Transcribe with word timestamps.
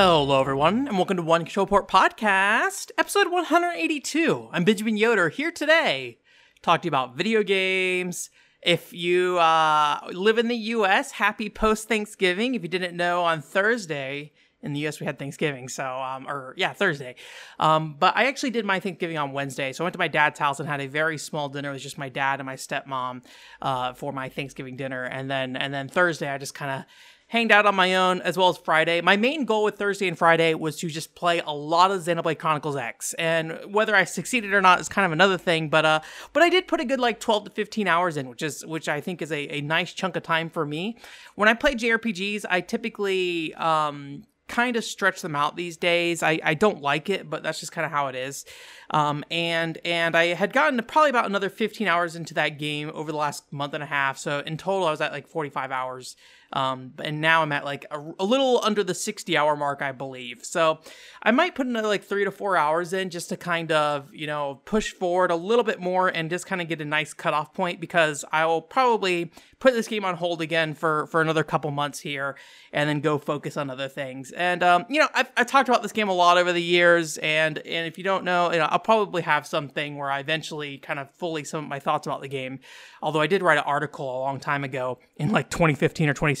Hello, 0.00 0.40
everyone, 0.40 0.86
and 0.86 0.96
welcome 0.96 1.16
to 1.16 1.24
One 1.24 1.40
Control 1.40 1.66
Port 1.66 1.88
Podcast, 1.88 2.92
episode 2.96 3.32
182. 3.32 4.48
I'm 4.52 4.62
Benjamin 4.62 4.96
Yoder 4.96 5.28
here 5.28 5.50
today, 5.50 6.18
talk 6.62 6.82
to 6.82 6.86
you 6.86 6.90
about 6.90 7.16
video 7.16 7.42
games. 7.42 8.30
If 8.62 8.92
you 8.92 9.40
uh, 9.40 10.08
live 10.12 10.38
in 10.38 10.46
the 10.46 10.54
U.S., 10.54 11.10
happy 11.10 11.50
post 11.50 11.88
Thanksgiving. 11.88 12.54
If 12.54 12.62
you 12.62 12.68
didn't 12.68 12.96
know, 12.96 13.24
on 13.24 13.42
Thursday 13.42 14.30
in 14.62 14.72
the 14.72 14.78
U.S. 14.82 15.00
we 15.00 15.06
had 15.06 15.18
Thanksgiving, 15.18 15.68
so 15.68 15.84
um, 15.84 16.28
or 16.28 16.54
yeah, 16.56 16.72
Thursday. 16.72 17.16
Um, 17.58 17.96
but 17.98 18.16
I 18.16 18.26
actually 18.26 18.50
did 18.50 18.64
my 18.64 18.78
Thanksgiving 18.78 19.18
on 19.18 19.32
Wednesday, 19.32 19.72
so 19.72 19.82
I 19.82 19.86
went 19.86 19.94
to 19.94 19.98
my 19.98 20.06
dad's 20.06 20.38
house 20.38 20.60
and 20.60 20.68
had 20.68 20.80
a 20.80 20.86
very 20.86 21.18
small 21.18 21.48
dinner. 21.48 21.70
It 21.70 21.72
was 21.72 21.82
just 21.82 21.98
my 21.98 22.08
dad 22.08 22.38
and 22.38 22.46
my 22.46 22.54
stepmom 22.54 23.24
uh, 23.60 23.94
for 23.94 24.12
my 24.12 24.28
Thanksgiving 24.28 24.76
dinner, 24.76 25.02
and 25.02 25.28
then 25.28 25.56
and 25.56 25.74
then 25.74 25.88
Thursday 25.88 26.28
I 26.28 26.38
just 26.38 26.54
kind 26.54 26.70
of 26.70 26.84
hanged 27.28 27.52
out 27.52 27.66
on 27.66 27.74
my 27.74 27.94
own 27.94 28.20
as 28.22 28.36
well 28.36 28.48
as 28.48 28.58
Friday. 28.58 29.00
My 29.00 29.16
main 29.16 29.44
goal 29.44 29.64
with 29.64 29.76
Thursday 29.76 30.08
and 30.08 30.18
Friday 30.18 30.54
was 30.54 30.76
to 30.78 30.88
just 30.88 31.14
play 31.14 31.40
a 31.40 31.52
lot 31.52 31.90
of 31.90 32.00
Xenoblade 32.00 32.38
Chronicles 32.38 32.76
X, 32.76 33.14
and 33.14 33.58
whether 33.68 33.94
I 33.94 34.04
succeeded 34.04 34.52
or 34.52 34.60
not 34.60 34.80
is 34.80 34.88
kind 34.88 35.06
of 35.06 35.12
another 35.12 35.38
thing. 35.38 35.68
But 35.68 35.84
uh, 35.84 36.00
but 36.32 36.42
I 36.42 36.48
did 36.48 36.66
put 36.66 36.80
a 36.80 36.84
good 36.84 37.00
like 37.00 37.20
12 37.20 37.44
to 37.44 37.50
15 37.50 37.86
hours 37.86 38.16
in, 38.16 38.28
which 38.28 38.42
is 38.42 38.64
which 38.66 38.88
I 38.88 39.00
think 39.00 39.22
is 39.22 39.30
a, 39.30 39.54
a 39.54 39.60
nice 39.60 39.92
chunk 39.92 40.16
of 40.16 40.22
time 40.22 40.50
for 40.50 40.66
me. 40.66 40.96
When 41.34 41.48
I 41.48 41.54
play 41.54 41.74
JRPGs, 41.74 42.44
I 42.48 42.60
typically 42.62 43.54
um 43.54 44.24
kind 44.48 44.76
of 44.76 44.84
stretch 44.84 45.20
them 45.20 45.36
out 45.36 45.56
these 45.56 45.76
days. 45.76 46.22
I, 46.22 46.40
I 46.42 46.54
don't 46.54 46.80
like 46.80 47.10
it, 47.10 47.28
but 47.28 47.42
that's 47.42 47.60
just 47.60 47.70
kind 47.70 47.84
of 47.84 47.90
how 47.90 48.08
it 48.08 48.16
is. 48.16 48.46
Um, 48.90 49.22
and 49.30 49.78
and 49.84 50.16
I 50.16 50.28
had 50.28 50.54
gotten 50.54 50.82
probably 50.82 51.10
about 51.10 51.26
another 51.26 51.50
15 51.50 51.86
hours 51.86 52.16
into 52.16 52.34
that 52.34 52.58
game 52.58 52.90
over 52.94 53.12
the 53.12 53.18
last 53.18 53.52
month 53.52 53.74
and 53.74 53.82
a 53.82 53.86
half. 53.86 54.16
So 54.18 54.40
in 54.40 54.56
total, 54.56 54.88
I 54.88 54.90
was 54.90 55.02
at 55.02 55.12
like 55.12 55.28
45 55.28 55.70
hours 55.70 56.16
um, 56.52 56.94
and 57.02 57.20
now 57.20 57.42
I'm 57.42 57.52
at 57.52 57.64
like 57.64 57.84
a, 57.90 58.00
a, 58.18 58.24
little 58.24 58.60
under 58.64 58.82
the 58.82 58.94
60 58.94 59.36
hour 59.36 59.54
mark, 59.54 59.82
I 59.82 59.92
believe. 59.92 60.44
So 60.44 60.78
I 61.22 61.30
might 61.30 61.54
put 61.54 61.66
another 61.66 61.88
like 61.88 62.04
three 62.04 62.24
to 62.24 62.30
four 62.30 62.56
hours 62.56 62.94
in 62.94 63.10
just 63.10 63.28
to 63.28 63.36
kind 63.36 63.70
of, 63.70 64.12
you 64.14 64.26
know, 64.26 64.62
push 64.64 64.92
forward 64.92 65.30
a 65.30 65.36
little 65.36 65.64
bit 65.64 65.78
more 65.78 66.08
and 66.08 66.30
just 66.30 66.46
kind 66.46 66.62
of 66.62 66.68
get 66.68 66.80
a 66.80 66.86
nice 66.86 67.12
cutoff 67.12 67.52
point 67.52 67.80
because 67.80 68.24
I 68.32 68.46
will 68.46 68.62
probably 68.62 69.30
put 69.58 69.74
this 69.74 69.88
game 69.88 70.04
on 70.06 70.14
hold 70.14 70.40
again 70.40 70.72
for, 70.72 71.06
for 71.08 71.20
another 71.20 71.44
couple 71.44 71.70
months 71.70 72.00
here 72.00 72.36
and 72.72 72.88
then 72.88 73.00
go 73.00 73.18
focus 73.18 73.58
on 73.58 73.68
other 73.68 73.88
things. 73.88 74.30
And, 74.32 74.62
um, 74.62 74.86
you 74.88 75.00
know, 75.00 75.08
I've, 75.14 75.30
I've 75.36 75.48
talked 75.48 75.68
about 75.68 75.82
this 75.82 75.92
game 75.92 76.08
a 76.08 76.14
lot 76.14 76.38
over 76.38 76.52
the 76.52 76.62
years. 76.62 77.18
And, 77.18 77.58
and 77.58 77.86
if 77.86 77.98
you 77.98 78.04
don't 78.04 78.24
know, 78.24 78.50
you 78.52 78.58
know, 78.58 78.68
I'll 78.70 78.78
probably 78.78 79.22
have 79.22 79.46
something 79.46 79.96
where 79.96 80.10
I 80.10 80.20
eventually 80.20 80.78
kind 80.78 80.98
of 80.98 81.10
fully 81.10 81.44
some 81.44 81.64
of 81.64 81.68
my 81.68 81.78
thoughts 81.78 82.06
about 82.06 82.22
the 82.22 82.28
game. 82.28 82.60
Although 83.02 83.20
I 83.20 83.26
did 83.26 83.42
write 83.42 83.58
an 83.58 83.64
article 83.64 84.06
a 84.06 84.20
long 84.20 84.40
time 84.40 84.64
ago 84.64 84.98
in 85.16 85.30
like 85.30 85.50
2015 85.50 86.08
or 86.08 86.14
2016 86.14 86.37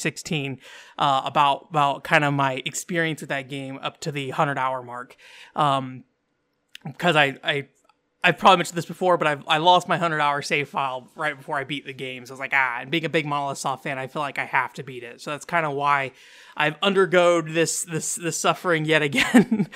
uh, 0.98 1.22
about 1.24 1.68
about 1.70 2.04
kind 2.04 2.24
of 2.24 2.34
my 2.34 2.62
experience 2.64 3.20
with 3.20 3.30
that 3.30 3.48
game 3.48 3.78
up 3.82 4.00
to 4.00 4.12
the 4.12 4.28
100 4.28 4.58
hour 4.58 4.82
mark. 4.82 5.16
Um, 5.56 6.04
because 6.84 7.16
I, 7.16 7.36
I 7.42 7.68
I've 8.22 8.36
probably 8.36 8.56
mentioned 8.56 8.76
this 8.76 8.84
before, 8.84 9.16
but 9.16 9.28
I've, 9.28 9.44
I 9.46 9.58
lost 9.58 9.86
my 9.86 9.94
100 9.94 10.20
hour 10.20 10.42
save 10.42 10.68
file 10.68 11.08
right 11.14 11.36
before 11.36 11.56
I 11.56 11.62
beat 11.62 11.86
the 11.86 11.92
game. 11.92 12.26
So 12.26 12.32
I 12.32 12.34
was 12.34 12.40
like, 12.40 12.52
ah, 12.52 12.78
and 12.80 12.90
being 12.90 13.04
a 13.04 13.08
big 13.08 13.28
Soft 13.54 13.84
fan, 13.84 13.96
I 13.96 14.08
feel 14.08 14.22
like 14.22 14.38
I 14.40 14.44
have 14.44 14.74
to 14.74 14.82
beat 14.82 15.04
it. 15.04 15.20
So 15.20 15.30
that's 15.30 15.44
kind 15.44 15.64
of 15.64 15.74
why 15.74 16.10
I've 16.56 16.74
undergone 16.82 17.54
this 17.54 17.84
this 17.84 18.16
this 18.16 18.36
suffering 18.36 18.84
yet 18.84 19.02
again. 19.08 19.68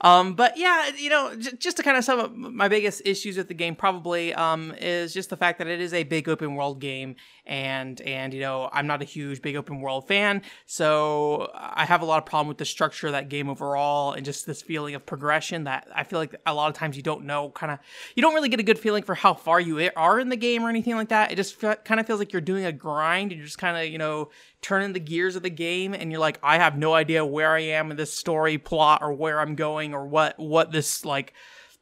um, 0.00 0.32
but 0.34 0.56
yeah, 0.56 0.90
you 0.96 1.10
know, 1.10 1.36
j- 1.36 1.52
just 1.58 1.76
to 1.76 1.82
kind 1.82 1.98
of 1.98 2.04
sum 2.04 2.20
up 2.20 2.34
my 2.34 2.68
biggest 2.68 3.02
issues 3.04 3.36
with 3.36 3.48
the 3.48 3.54
game, 3.54 3.76
probably 3.76 4.32
um, 4.32 4.72
is 4.78 5.12
just 5.12 5.28
the 5.28 5.36
fact 5.36 5.58
that 5.58 5.66
it 5.66 5.80
is 5.80 5.92
a 5.92 6.04
big 6.04 6.26
open 6.26 6.54
world 6.54 6.80
game, 6.80 7.16
and 7.50 8.00
and 8.02 8.32
you 8.32 8.40
know, 8.40 8.70
I'm 8.72 8.86
not 8.86 9.02
a 9.02 9.04
huge 9.04 9.42
big 9.42 9.56
open 9.56 9.80
world 9.80 10.06
fan, 10.06 10.42
so 10.66 11.50
I 11.52 11.84
have 11.84 12.00
a 12.00 12.04
lot 12.04 12.18
of 12.18 12.24
problem 12.24 12.46
with 12.46 12.58
the 12.58 12.64
structure 12.64 13.08
of 13.08 13.12
that 13.12 13.28
game 13.28 13.50
overall, 13.50 14.12
and 14.12 14.24
just 14.24 14.46
this 14.46 14.62
feeling 14.62 14.94
of 14.94 15.04
progression 15.04 15.64
that 15.64 15.88
I 15.92 16.04
feel 16.04 16.20
like 16.20 16.36
a 16.46 16.54
lot 16.54 16.68
of 16.68 16.76
times 16.76 16.96
you 16.96 17.02
don't 17.02 17.24
know, 17.24 17.50
kind 17.50 17.72
of, 17.72 17.80
you 18.14 18.22
don't 18.22 18.34
really 18.34 18.48
get 18.48 18.60
a 18.60 18.62
good 18.62 18.78
feeling 18.78 19.02
for 19.02 19.16
how 19.16 19.34
far 19.34 19.60
you 19.60 19.90
are 19.96 20.20
in 20.20 20.28
the 20.28 20.36
game 20.36 20.62
or 20.62 20.68
anything 20.68 20.94
like 20.94 21.08
that. 21.08 21.32
It 21.32 21.34
just 21.34 21.58
kind 21.58 21.98
of 21.98 22.06
feels 22.06 22.20
like 22.20 22.32
you're 22.32 22.40
doing 22.40 22.64
a 22.64 22.72
grind, 22.72 23.32
and 23.32 23.40
you're 23.40 23.46
just 23.46 23.58
kind 23.58 23.76
of 23.76 23.92
you 23.92 23.98
know 23.98 24.30
turning 24.62 24.92
the 24.92 25.00
gears 25.00 25.34
of 25.34 25.42
the 25.42 25.50
game 25.50 25.92
and 25.94 26.12
you're 26.12 26.20
like 26.20 26.38
I 26.42 26.58
have 26.58 26.78
no 26.78 26.94
idea 26.94 27.24
where 27.24 27.50
I 27.50 27.60
am 27.60 27.90
in 27.90 27.96
this 27.96 28.12
story 28.12 28.58
plot 28.58 29.02
or 29.02 29.12
where 29.12 29.40
I'm 29.40 29.56
going 29.56 29.92
or 29.92 30.06
what 30.06 30.38
what 30.38 30.70
this 30.70 31.04
like 31.04 31.32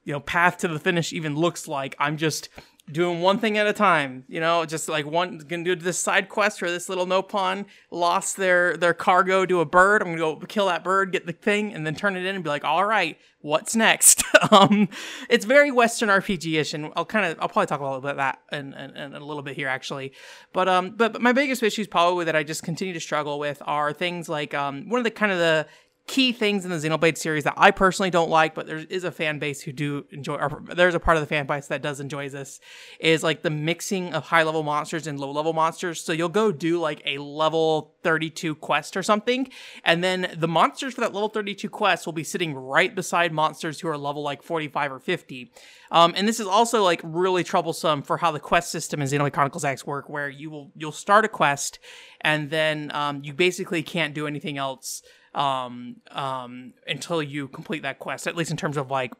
you 0.05 0.12
know 0.15 0.21
path 0.21 0.59
to 0.59 0.69
the 0.69 0.78
finish 0.78 1.12
even 1.12 1.34
looks 1.34 1.69
like. 1.69 1.95
I'm 1.99 2.17
just 2.17 2.49
doing 2.91 3.21
one 3.21 3.38
thing 3.38 3.59
at 3.59 3.66
a 3.66 3.72
time. 3.72 4.25
You 4.28 4.41
know, 4.41 4.65
just 4.65 4.88
like 4.88 5.06
one 5.06 5.38
gonna 5.38 5.65
do 5.65 5.75
this 5.75 5.99
side 5.99 6.28
quest 6.28 6.62
where 6.62 6.71
this 6.71 6.88
little 6.88 7.06
no 7.06 7.22
Nopon 7.22 7.66
lost 7.91 8.37
their 8.37 8.76
their 8.76 8.94
cargo 8.94 9.47
to 9.47 9.60
a 9.60 9.65
bird. 9.65 10.03
I'm 10.03 10.09
gonna 10.09 10.19
go 10.19 10.37
kill 10.47 10.66
that 10.66 10.84
bird, 10.84 11.12
get 11.12 11.27
the 11.27 11.32
thing, 11.32 11.72
and 11.72 11.87
then 11.87 11.94
turn 11.94 12.16
it 12.16 12.25
in 12.25 12.34
and 12.34 12.44
be 12.44 12.50
like, 12.50 12.65
all 12.65 12.84
right, 12.84 13.19
what's 13.41 13.77
next? 13.77 14.25
um, 14.50 14.88
it's 15.28 15.44
very 15.44 15.71
Western 15.71 16.09
RPG-ish, 16.09 16.75
and 16.75 16.93
I'll 16.97 17.04
kind 17.04 17.27
of 17.27 17.38
I'll 17.41 17.48
probably 17.48 17.66
talk 17.66 17.81
a 17.81 17.84
little 17.84 18.00
bit 18.00 18.12
about 18.12 18.38
that 18.50 18.59
in, 18.59 18.75
in, 18.75 19.15
a 19.15 19.25
little 19.25 19.43
bit 19.43 19.56
here 19.56 19.69
actually. 19.69 20.12
But 20.53 20.69
um, 20.69 20.94
but, 20.97 21.12
but 21.12 21.22
my 21.22 21.32
biggest 21.32 21.62
issues 21.62 21.87
probably 21.87 22.25
that 22.27 22.37
I 22.37 22.43
just 22.43 22.62
continue 22.62 22.94
to 22.94 23.00
struggle 23.00 23.38
with 23.38 23.62
are 23.66 23.93
things 23.93 24.28
like 24.28 24.54
um, 24.54 24.88
one 24.88 24.98
of 24.98 25.04
the 25.04 25.10
kind 25.10 25.32
of 25.32 25.38
the 25.38 25.66
key 26.09 26.33
things 26.33 26.65
in 26.65 26.71
the 26.71 26.77
Xenoblade 26.77 27.19
series 27.19 27.45
that 27.45 27.55
I 27.57 27.71
personally 27.71 28.11
don't 28.11 28.31
like, 28.31 28.55
but 28.55 28.67
there 28.67 28.79
is 28.79 29.05
a 29.05 29.13
fan 29.13 29.39
base 29.39 29.61
who 29.61 29.73
do 29.73 30.07
enjoy, 30.11 30.37
or 30.37 30.63
there's 30.75 30.95
a 30.95 31.01
part 31.01 31.17
of 31.17 31.21
the 31.21 31.27
fan 31.27 31.47
base 31.47 31.69
that 31.69 31.83
does 31.83 32.01
enjoy 32.01 32.31
this, 32.31 32.59
is 32.99 33.23
like 33.23 33.43
the 33.43 33.51
mixing 33.51 34.15
of 34.15 34.25
high 34.25 34.43
level 34.43 34.63
monsters 34.63 35.07
and 35.07 35.21
low 35.21 35.31
level 35.31 35.53
monsters. 35.53 36.01
So 36.01 36.13
you'll 36.13 36.31
go 36.31 36.51
do 36.51 36.81
like 36.81 37.03
a 37.05 37.19
level 37.19 37.95
32 38.03 38.57
quest 38.57 38.97
or 38.97 39.03
something, 39.03 39.51
and 39.85 40.03
then 40.03 40.35
the 40.37 40.49
monsters 40.49 40.95
for 40.95 41.03
that 41.03 41.13
level 41.13 41.29
32 41.29 41.69
quest 41.69 42.07
will 42.07 42.15
be 42.15 42.25
sitting 42.25 42.55
right 42.55 42.95
beside 42.95 43.31
monsters 43.31 43.79
who 43.81 43.89
are 43.89 43.99
level 43.99 44.23
like 44.23 44.43
45 44.43 44.93
or 44.93 44.99
50. 44.99 45.53
Um, 45.91 46.15
and 46.17 46.27
this 46.27 46.41
is 46.41 46.47
also 46.47 46.83
like 46.83 47.01
really 47.05 47.45
troublesome 47.45 48.03
for 48.03 48.17
how 48.17 48.33
the 48.33 48.41
quest 48.41 48.73
system 48.73 49.03
in 49.03 49.09
Xenoblade 49.09 49.35
Chronicles 49.35 49.65
X 49.65 49.87
work, 49.87 50.09
where 50.09 50.29
you 50.29 50.51
will 50.51 50.73
you'll 50.75 50.91
start 50.91 51.27
a 51.27 51.29
quest 51.29 51.79
and 52.23 52.51
then 52.51 52.91
um, 52.95 53.23
you 53.23 53.33
basically 53.33 53.83
can't 53.83 54.15
do 54.15 54.27
anything 54.27 54.59
else 54.59 55.03
um, 55.34 55.97
um, 56.11 56.75
until 56.87 57.22
you 57.22 57.49
complete 57.49 57.83
that 57.83 57.99
quest, 57.99 58.27
at 58.27 58.37
least 58.37 58.50
in 58.50 58.56
terms 58.56 58.77
of 58.77 58.91
like 58.91 59.12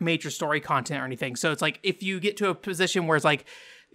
major 0.00 0.30
story 0.30 0.60
content 0.60 1.00
or 1.00 1.04
anything. 1.04 1.36
So 1.36 1.52
it's 1.52 1.62
like 1.62 1.78
if 1.82 2.02
you 2.02 2.20
get 2.20 2.36
to 2.38 2.48
a 2.48 2.54
position 2.54 3.06
where 3.06 3.16
it's 3.16 3.24
like 3.24 3.44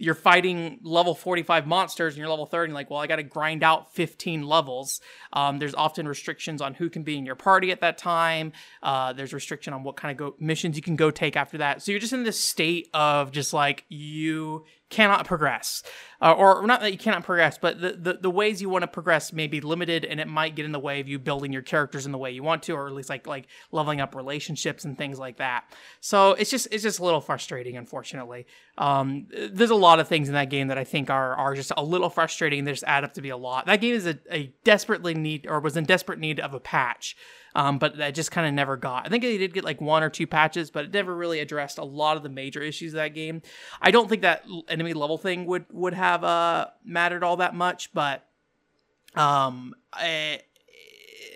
you're 0.00 0.14
fighting 0.14 0.78
level 0.82 1.14
45 1.14 1.66
monsters 1.66 2.14
and 2.14 2.18
you're 2.18 2.28
level 2.28 2.46
30 2.46 2.70
and 2.70 2.74
like 2.74 2.88
well 2.88 3.00
i 3.00 3.08
got 3.08 3.16
to 3.16 3.24
grind 3.24 3.62
out 3.62 3.92
15 3.94 4.46
levels. 4.46 5.00
Um, 5.32 5.58
there's 5.58 5.74
often 5.74 6.06
restrictions 6.06 6.62
on 6.62 6.74
who 6.74 6.88
can 6.88 7.02
be 7.02 7.18
in 7.18 7.26
your 7.26 7.34
party 7.34 7.70
at 7.72 7.80
that 7.80 7.98
time. 7.98 8.52
Uh, 8.82 9.12
there's 9.12 9.34
restriction 9.34 9.72
on 9.72 9.82
what 9.82 9.96
kind 9.96 10.12
of 10.12 10.16
go- 10.16 10.36
missions 10.38 10.76
you 10.76 10.82
can 10.82 10.96
go 10.96 11.10
take 11.10 11.36
after 11.36 11.58
that. 11.58 11.82
So 11.82 11.90
you're 11.90 12.00
just 12.00 12.12
in 12.12 12.22
this 12.22 12.40
state 12.40 12.88
of 12.94 13.32
just 13.32 13.52
like 13.52 13.84
you 13.88 14.64
cannot 14.90 15.26
progress 15.26 15.82
uh, 16.22 16.32
or 16.32 16.66
not 16.66 16.80
that 16.80 16.90
you 16.90 16.98
cannot 16.98 17.22
progress 17.22 17.58
but 17.58 17.80
the, 17.80 17.92
the, 17.92 18.18
the 18.22 18.30
ways 18.30 18.62
you 18.62 18.68
want 18.68 18.82
to 18.82 18.86
progress 18.86 19.32
may 19.32 19.46
be 19.46 19.60
limited 19.60 20.04
and 20.04 20.18
it 20.18 20.26
might 20.26 20.56
get 20.56 20.64
in 20.64 20.72
the 20.72 20.78
way 20.78 21.00
of 21.00 21.08
you 21.08 21.18
building 21.18 21.52
your 21.52 21.62
characters 21.62 22.06
in 22.06 22.12
the 22.12 22.18
way 22.18 22.30
you 22.30 22.42
want 22.42 22.62
to 22.62 22.72
or 22.72 22.86
at 22.86 22.94
least 22.94 23.08
like 23.08 23.26
like 23.26 23.46
leveling 23.70 24.00
up 24.00 24.14
relationships 24.14 24.84
and 24.84 24.96
things 24.96 25.18
like 25.18 25.36
that. 25.36 25.64
So 26.00 26.32
it's 26.32 26.50
just 26.50 26.68
it's 26.70 26.82
just 26.82 26.98
a 26.98 27.04
little 27.04 27.20
frustrating 27.20 27.76
unfortunately. 27.76 28.46
Um, 28.78 29.26
there's 29.50 29.70
a 29.70 29.74
lot 29.74 30.00
of 30.00 30.08
things 30.08 30.28
in 30.28 30.34
that 30.34 30.50
game 30.50 30.68
that 30.68 30.78
i 30.78 30.84
think 30.84 31.10
are 31.10 31.34
are 31.34 31.54
just 31.54 31.72
a 31.76 31.82
little 31.82 32.10
frustrating. 32.10 32.64
They 32.64 32.72
just 32.72 32.84
add 32.84 33.04
up 33.04 33.14
to 33.14 33.22
be 33.22 33.30
a 33.30 33.36
lot. 33.36 33.66
That 33.66 33.80
game 33.80 33.94
is 33.94 34.06
a, 34.06 34.18
a 34.30 34.52
desperately 34.64 35.14
need 35.14 35.46
or 35.46 35.60
was 35.60 35.76
in 35.76 35.84
desperate 35.84 36.18
need 36.18 36.40
of 36.40 36.54
a 36.54 36.60
patch 36.60 37.16
um, 37.54 37.78
but 37.78 37.96
that 37.96 38.14
just 38.14 38.30
kind 38.30 38.46
of 38.46 38.54
never 38.54 38.76
got. 38.76 39.06
I 39.06 39.08
think 39.08 39.22
they 39.22 39.38
did 39.38 39.54
get 39.54 39.64
like 39.64 39.80
one 39.80 40.02
or 40.02 40.10
two 40.10 40.26
patches, 40.26 40.70
but 40.70 40.84
it 40.86 40.92
never 40.92 41.14
really 41.14 41.40
addressed 41.40 41.78
a 41.78 41.84
lot 41.84 42.16
of 42.16 42.22
the 42.22 42.28
major 42.28 42.62
issues 42.62 42.92
of 42.92 42.98
that 42.98 43.14
game. 43.14 43.42
I 43.80 43.90
don't 43.90 44.08
think 44.08 44.22
that 44.22 44.44
enemy 44.68 44.94
level 44.94 45.18
thing 45.18 45.46
would 45.46 45.66
would 45.70 45.94
have 45.94 46.24
uh, 46.24 46.68
mattered 46.84 47.24
all 47.24 47.38
that 47.38 47.54
much, 47.54 47.92
but 47.92 48.26
um, 49.14 49.74
I, 49.92 50.40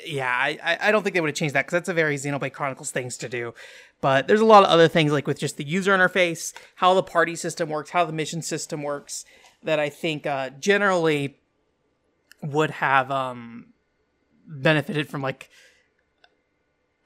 yeah, 0.06 0.30
I, 0.30 0.78
I 0.80 0.92
don't 0.92 1.02
think 1.02 1.14
they 1.14 1.20
would 1.20 1.30
have 1.30 1.36
changed 1.36 1.54
that 1.54 1.66
because 1.66 1.72
that's 1.72 1.88
a 1.88 1.94
very 1.94 2.16
Xenoblade 2.16 2.52
Chronicles 2.52 2.90
things 2.90 3.16
to 3.18 3.28
do. 3.28 3.54
But 4.00 4.26
there's 4.26 4.40
a 4.40 4.44
lot 4.44 4.64
of 4.64 4.68
other 4.68 4.88
things 4.88 5.12
like 5.12 5.26
with 5.26 5.38
just 5.38 5.56
the 5.56 5.64
user 5.64 5.96
interface, 5.96 6.52
how 6.76 6.94
the 6.94 7.04
party 7.04 7.36
system 7.36 7.68
works, 7.68 7.90
how 7.90 8.04
the 8.04 8.12
mission 8.12 8.42
system 8.42 8.82
works, 8.82 9.24
that 9.62 9.78
I 9.78 9.88
think 9.88 10.26
uh, 10.26 10.50
generally 10.50 11.38
would 12.42 12.70
have 12.70 13.12
um, 13.12 13.66
benefited 14.46 15.08
from 15.08 15.22
like 15.22 15.48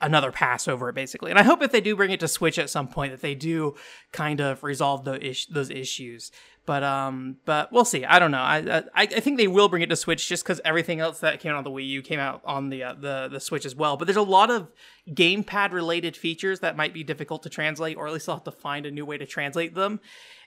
another 0.01 0.31
pass 0.31 0.69
over 0.69 0.89
it 0.89 0.95
basically. 0.95 1.31
And 1.31 1.39
I 1.39 1.43
hope 1.43 1.63
if 1.63 1.73
they 1.73 1.81
do 1.81 1.97
bring 1.97 2.11
it 2.11 2.21
to 2.21 2.29
Switch 2.29 2.59
at 2.59 2.71
some 2.71 2.89
point 2.89 3.13
that 3.13 3.23
they 3.23 3.35
do 3.35 3.75
kind 4.13 4.41
of 4.41 4.63
resolve 4.63 5.05
those 5.05 5.21
is- 5.21 5.47
those 5.47 5.71
issues. 5.71 6.31
But 6.67 6.83
um, 6.83 7.37
but 7.45 7.73
we'll 7.73 7.85
see. 7.85 8.05
I 8.05 8.19
don't 8.19 8.33
know. 8.33 8.39
I 8.39 8.59
I, 8.95 9.03
I 9.03 9.07
think 9.07 9.39
they 9.39 9.47
will 9.47 9.69
bring 9.69 9.83
it 9.83 9.89
to 9.91 9.97
Switch 9.97 10.29
just 10.29 10.43
because 10.43 10.61
everything 10.65 10.99
else 10.99 11.21
that 11.21 11.39
came 11.39 11.53
out 11.53 11.59
on 11.59 11.65
the 11.65 11.71
Wii 11.71 11.87
U 11.89 12.03
came 12.03 12.19
out 12.19 12.43
on 12.45 12.71
the 12.71 12.83
uh, 12.83 12.95
the 12.95 13.29
the 13.31 13.41
Switch 13.41 13.65
as 13.65 13.77
well. 13.77 13.97
But 13.97 14.07
there's 14.07 14.17
a 14.17 14.23
lot 14.23 14.51
of 14.51 14.69
gamepad 15.09 15.73
related 15.73 16.17
features 16.17 16.61
that 16.61 16.77
might 16.77 16.93
be 16.93 17.05
difficult 17.05 17.45
to 17.45 17.49
translate, 17.49 17.97
or 17.97 18.09
at 18.09 18.13
least 18.13 18.29
I'll 18.29 18.37
have 18.37 18.45
to 18.45 18.51
find 18.51 18.85
a 18.85 18.91
new 18.91 19.07
way 19.07 19.17
to 19.17 19.27
translate 19.27 19.75
them. 19.75 20.01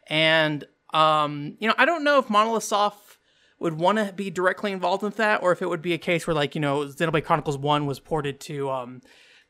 And 0.08 0.66
um, 0.94 1.56
you 1.60 1.70
know, 1.70 1.76
I 1.78 1.86
don't 1.86 2.04
know 2.04 2.20
if 2.20 2.30
Monolith 2.30 2.64
Soft 2.64 3.18
would 3.60 3.80
want 3.80 3.98
to 3.98 4.12
be 4.12 4.30
directly 4.30 4.72
involved 4.74 5.04
with 5.04 5.16
that, 5.18 5.42
or 5.42 5.54
if 5.54 5.62
it 5.62 5.70
would 5.70 5.82
be 5.82 5.94
a 5.94 5.98
case 5.98 6.28
where 6.28 6.34
like 6.34 6.54
you 6.54 6.62
know 6.62 6.82
Xenoblade 6.82 7.24
Chronicles 7.24 7.58
One 7.58 7.86
was 7.86 8.00
ported 8.02 8.42
to 8.42 8.70
um 8.70 9.02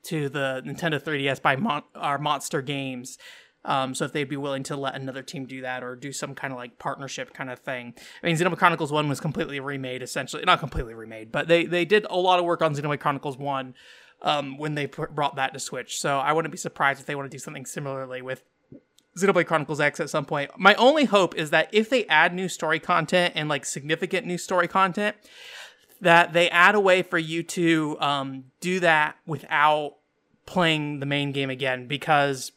to 0.03 0.29
the 0.29 0.61
Nintendo 0.65 1.01
3DS 1.01 1.41
by 1.41 1.55
Mon- 1.55 1.83
our 1.95 2.17
Monster 2.17 2.61
Games. 2.61 3.17
Um, 3.65 3.93
so 3.93 4.05
if 4.05 4.13
they'd 4.13 4.29
be 4.29 4.37
willing 4.37 4.63
to 4.63 4.77
let 4.77 4.95
another 4.95 5.21
team 5.21 5.45
do 5.45 5.61
that 5.61 5.83
or 5.83 5.95
do 5.95 6.13
some 6.13 6.33
kind 6.33 6.53
of 6.53 6.57
like 6.57 6.79
partnership 6.79 7.33
kind 7.33 7.49
of 7.49 7.59
thing. 7.59 7.93
I 8.23 8.25
mean, 8.25 8.37
Xenoblade 8.37 8.57
Chronicles 8.57 8.91
One 8.91 9.09
was 9.09 9.19
completely 9.19 9.59
remade, 9.59 10.01
essentially 10.01 10.43
not 10.45 10.59
completely 10.59 10.93
remade, 10.93 11.31
but 11.31 11.47
they 11.47 11.65
they 11.65 11.83
did 11.83 12.05
a 12.09 12.15
lot 12.15 12.39
of 12.39 12.45
work 12.45 12.61
on 12.61 12.73
Xenoblade 12.73 13.01
Chronicles 13.01 13.37
One 13.37 13.75
um, 14.21 14.57
when 14.57 14.75
they 14.75 14.87
put, 14.87 15.13
brought 15.13 15.35
that 15.35 15.53
to 15.53 15.59
Switch. 15.59 15.99
So 15.99 16.19
I 16.19 16.31
wouldn't 16.31 16.51
be 16.51 16.57
surprised 16.57 17.01
if 17.01 17.05
they 17.05 17.15
want 17.15 17.29
to 17.29 17.35
do 17.35 17.39
something 17.39 17.65
similarly 17.65 18.21
with 18.21 18.43
Xenoblade 19.17 19.47
Chronicles 19.47 19.79
X 19.79 19.99
at 19.99 20.09
some 20.09 20.25
point. 20.25 20.51
My 20.57 20.75
only 20.75 21.05
hope 21.05 21.35
is 21.35 21.49
that 21.49 21.69
if 21.71 21.89
they 21.89 22.05
add 22.05 22.33
new 22.33 22.47
story 22.47 22.79
content 22.79 23.33
and 23.35 23.49
like 23.49 23.65
significant 23.65 24.25
new 24.25 24.37
story 24.37 24.67
content, 24.67 25.15
that 26.01 26.33
they 26.33 26.49
add 26.49 26.75
a 26.75 26.79
way 26.79 27.01
for 27.01 27.17
you 27.17 27.43
to 27.43 27.97
um, 27.99 28.45
do 28.61 28.79
that 28.79 29.15
without 29.25 29.95
playing 30.45 30.99
the 30.99 31.05
main 31.05 31.31
game 31.31 31.49
again 31.49 31.87
because 31.87 32.51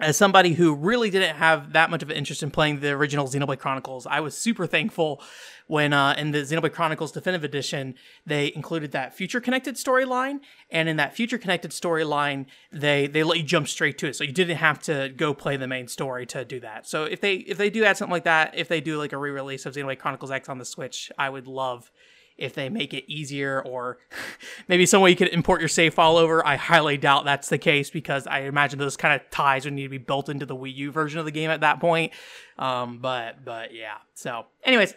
as 0.00 0.16
somebody 0.16 0.52
who 0.52 0.74
really 0.74 1.10
didn't 1.10 1.36
have 1.36 1.72
that 1.72 1.90
much 1.90 2.02
of 2.02 2.10
an 2.10 2.16
interest 2.16 2.42
in 2.42 2.50
playing 2.50 2.80
the 2.80 2.90
original 2.90 3.26
Xenoblade 3.26 3.58
Chronicles, 3.58 4.06
I 4.06 4.20
was 4.20 4.36
super 4.36 4.66
thankful 4.66 5.20
when 5.66 5.92
uh, 5.92 6.14
in 6.16 6.30
the 6.30 6.38
Xenoblade 6.38 6.72
Chronicles 6.72 7.10
Definitive 7.10 7.42
Edition 7.42 7.94
they 8.24 8.52
included 8.54 8.92
that 8.92 9.14
future 9.14 9.40
connected 9.40 9.74
storyline, 9.74 10.40
and 10.70 10.88
in 10.88 10.96
that 10.98 11.16
future 11.16 11.36
connected 11.36 11.72
storyline 11.72 12.46
they 12.70 13.08
they 13.08 13.24
let 13.24 13.38
you 13.38 13.44
jump 13.44 13.66
straight 13.66 13.98
to 13.98 14.06
it, 14.06 14.14
so 14.14 14.22
you 14.22 14.32
didn't 14.32 14.58
have 14.58 14.78
to 14.82 15.08
go 15.16 15.34
play 15.34 15.56
the 15.56 15.66
main 15.66 15.88
story 15.88 16.26
to 16.26 16.44
do 16.44 16.60
that. 16.60 16.86
So 16.86 17.04
if 17.04 17.20
they 17.20 17.34
if 17.34 17.58
they 17.58 17.70
do 17.70 17.84
add 17.84 17.96
something 17.96 18.12
like 18.12 18.24
that, 18.24 18.56
if 18.56 18.68
they 18.68 18.80
do 18.80 18.98
like 18.98 19.12
a 19.12 19.18
re-release 19.18 19.66
of 19.66 19.74
Xenoblade 19.74 19.98
Chronicles 19.98 20.30
X 20.30 20.48
on 20.48 20.58
the 20.58 20.64
Switch, 20.64 21.10
I 21.18 21.28
would 21.28 21.48
love 21.48 21.90
if 22.38 22.54
they 22.54 22.68
make 22.68 22.94
it 22.94 23.04
easier 23.10 23.60
or 23.62 23.98
maybe 24.68 24.86
some 24.86 25.02
way 25.02 25.10
you 25.10 25.16
could 25.16 25.28
import 25.28 25.60
your 25.60 25.68
save 25.68 25.94
file 25.94 26.16
over. 26.16 26.46
I 26.46 26.56
highly 26.56 26.96
doubt 26.96 27.24
that's 27.24 27.48
the 27.48 27.58
case 27.58 27.90
because 27.90 28.26
I 28.26 28.40
imagine 28.40 28.78
those 28.78 28.96
kind 28.96 29.20
of 29.20 29.28
ties 29.30 29.64
would 29.64 29.74
need 29.74 29.82
to 29.82 29.88
be 29.88 29.98
built 29.98 30.28
into 30.28 30.46
the 30.46 30.56
Wii 30.56 30.74
U 30.76 30.92
version 30.92 31.18
of 31.18 31.24
the 31.24 31.32
game 31.32 31.50
at 31.50 31.60
that 31.60 31.80
point. 31.80 32.12
Um, 32.58 32.98
but 32.98 33.44
but 33.44 33.74
yeah. 33.74 33.98
So, 34.14 34.46
anyways, 34.62 34.94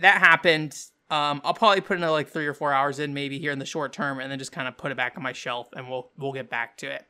that 0.00 0.18
happened. 0.18 0.76
Um, 1.10 1.40
I'll 1.44 1.54
probably 1.54 1.80
put 1.80 1.96
another 1.96 2.12
like 2.12 2.28
three 2.28 2.46
or 2.46 2.54
four 2.54 2.72
hours 2.72 2.98
in 2.98 3.14
maybe 3.14 3.38
here 3.38 3.52
in 3.52 3.58
the 3.58 3.66
short 3.66 3.92
term, 3.92 4.18
and 4.18 4.30
then 4.30 4.38
just 4.38 4.52
kind 4.52 4.66
of 4.66 4.76
put 4.76 4.90
it 4.90 4.96
back 4.96 5.14
on 5.16 5.22
my 5.22 5.32
shelf, 5.32 5.68
and 5.76 5.88
we'll 5.88 6.10
we'll 6.18 6.32
get 6.32 6.50
back 6.50 6.76
to 6.78 6.86
it. 6.92 7.04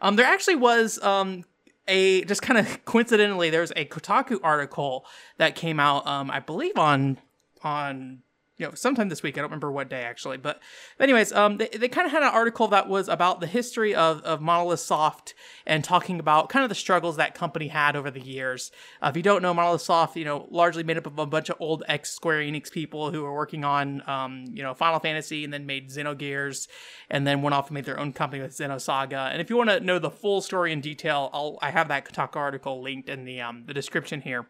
Um, 0.00 0.16
there 0.16 0.26
actually 0.26 0.56
was 0.56 1.02
um 1.02 1.44
a 1.88 2.24
just 2.24 2.42
kind 2.42 2.58
of 2.58 2.84
coincidentally 2.84 3.50
there's 3.50 3.72
a 3.72 3.84
Kotaku 3.84 4.38
article 4.42 5.06
that 5.38 5.54
came 5.54 5.80
out 5.80 6.06
um 6.06 6.30
I 6.30 6.40
believe 6.40 6.78
on 6.78 7.18
on 7.62 8.22
you 8.58 8.66
know, 8.66 8.74
sometime 8.74 9.08
this 9.08 9.22
week. 9.22 9.38
I 9.38 9.40
don't 9.40 9.50
remember 9.50 9.70
what 9.70 9.88
day 9.88 10.02
actually, 10.02 10.36
but, 10.36 10.60
anyways, 11.00 11.32
um, 11.32 11.56
they, 11.56 11.68
they 11.68 11.88
kind 11.88 12.06
of 12.06 12.12
had 12.12 12.22
an 12.22 12.28
article 12.28 12.68
that 12.68 12.88
was 12.88 13.08
about 13.08 13.40
the 13.40 13.46
history 13.46 13.94
of, 13.94 14.20
of 14.22 14.40
Monolith 14.40 14.80
Soft 14.80 15.34
and 15.64 15.82
talking 15.82 16.18
about 16.18 16.48
kind 16.48 16.64
of 16.64 16.68
the 16.68 16.74
struggles 16.74 17.16
that 17.16 17.34
company 17.34 17.68
had 17.68 17.96
over 17.96 18.10
the 18.10 18.20
years. 18.20 18.70
Uh, 19.00 19.08
if 19.10 19.16
you 19.16 19.22
don't 19.22 19.42
know, 19.42 19.54
Monolith 19.54 19.82
Soft, 19.82 20.16
you 20.16 20.24
know, 20.24 20.46
largely 20.50 20.82
made 20.82 20.98
up 20.98 21.06
of 21.06 21.18
a 21.18 21.26
bunch 21.26 21.48
of 21.48 21.56
old 21.60 21.84
ex 21.88 22.10
Square 22.10 22.40
Enix 22.40 22.70
people 22.70 23.12
who 23.12 23.22
were 23.22 23.34
working 23.34 23.64
on, 23.64 24.02
um, 24.08 24.44
you 24.52 24.62
know, 24.62 24.74
Final 24.74 24.98
Fantasy 24.98 25.44
and 25.44 25.52
then 25.52 25.64
made 25.64 25.90
Xenogears 25.90 26.66
and 27.08 27.26
then 27.26 27.42
went 27.42 27.54
off 27.54 27.68
and 27.68 27.74
made 27.74 27.84
their 27.84 28.00
own 28.00 28.12
company 28.12 28.42
with 28.42 28.56
Xenosaga. 28.56 29.30
And 29.30 29.40
if 29.40 29.50
you 29.50 29.56
want 29.56 29.70
to 29.70 29.80
know 29.80 29.98
the 29.98 30.10
full 30.10 30.40
story 30.40 30.72
in 30.72 30.80
detail, 30.80 31.30
I'll, 31.32 31.58
I 31.62 31.70
have 31.70 31.88
that 31.88 32.04
Kotaku 32.04 32.36
article 32.36 32.82
linked 32.82 33.08
in 33.08 33.24
the, 33.24 33.40
um, 33.40 33.64
the 33.66 33.74
description 33.74 34.20
here. 34.20 34.48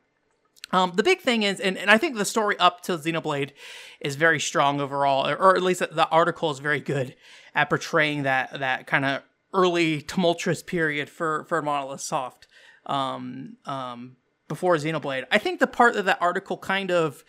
Um, 0.71 0.93
the 0.95 1.03
big 1.03 1.21
thing 1.21 1.43
is, 1.43 1.61
and, 1.61 1.79
and 1.79 1.91
I 1.91 1.99
think 1.99 2.17
the 2.17 2.25
story 2.25 2.59
up 2.59 2.83
to 2.83 2.99
Xenoblade 2.99 3.51
is 4.01 4.17
very 4.17 4.39
strong 4.39 4.81
overall, 4.81 5.27
or, 5.27 5.37
or 5.37 5.57
at 5.57 5.63
least 5.63 5.81
the 5.81 6.09
article 6.11 6.51
is 6.51 6.59
very 6.59 6.81
good 6.81 7.15
at 7.55 7.69
portraying 7.69 8.25
that 8.25 8.59
that 8.59 8.87
kind 8.87 9.05
of 9.05 9.23
early 9.55 10.03
tumultuous 10.03 10.63
period 10.63 11.09
for 11.09 11.45
for 11.45 11.63
Monolith 11.63 12.01
Soft 12.01 12.47
um, 12.87 13.57
um, 13.65 14.17
before 14.47 14.77
Xenoblade. 14.77 15.25
I 15.31 15.39
think 15.39 15.61
the 15.61 15.67
part 15.67 15.95
that 15.95 16.05
that 16.05 16.19
article 16.21 16.59
kind 16.59 16.91
of 16.91 17.25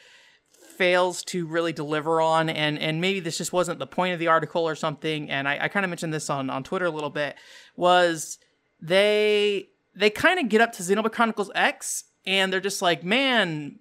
fails 0.51 1.23
to 1.23 1.45
really 1.45 1.73
deliver 1.73 2.21
on, 2.21 2.49
and 2.49 2.77
and 2.77 2.99
maybe 2.99 3.19
this 3.19 3.37
just 3.37 3.53
wasn't 3.53 3.79
the 3.79 3.87
point 3.87 4.13
of 4.13 4.19
the 4.19 4.27
article 4.27 4.67
or 4.67 4.75
something. 4.75 5.29
And 5.29 5.47
I, 5.47 5.65
I 5.65 5.67
kind 5.69 5.85
of 5.85 5.89
mentioned 5.89 6.13
this 6.13 6.29
on 6.29 6.49
on 6.49 6.63
Twitter 6.63 6.85
a 6.85 6.91
little 6.91 7.09
bit. 7.09 7.35
Was 7.77 8.37
they 8.81 9.69
they 9.95 10.09
kind 10.09 10.39
of 10.39 10.49
get 10.49 10.61
up 10.61 10.73
to 10.73 10.83
Xenoblade 10.83 11.13
Chronicles 11.13 11.51
X 11.55 12.05
and 12.25 12.51
they're 12.51 12.59
just 12.59 12.81
like, 12.81 13.03
man, 13.03 13.79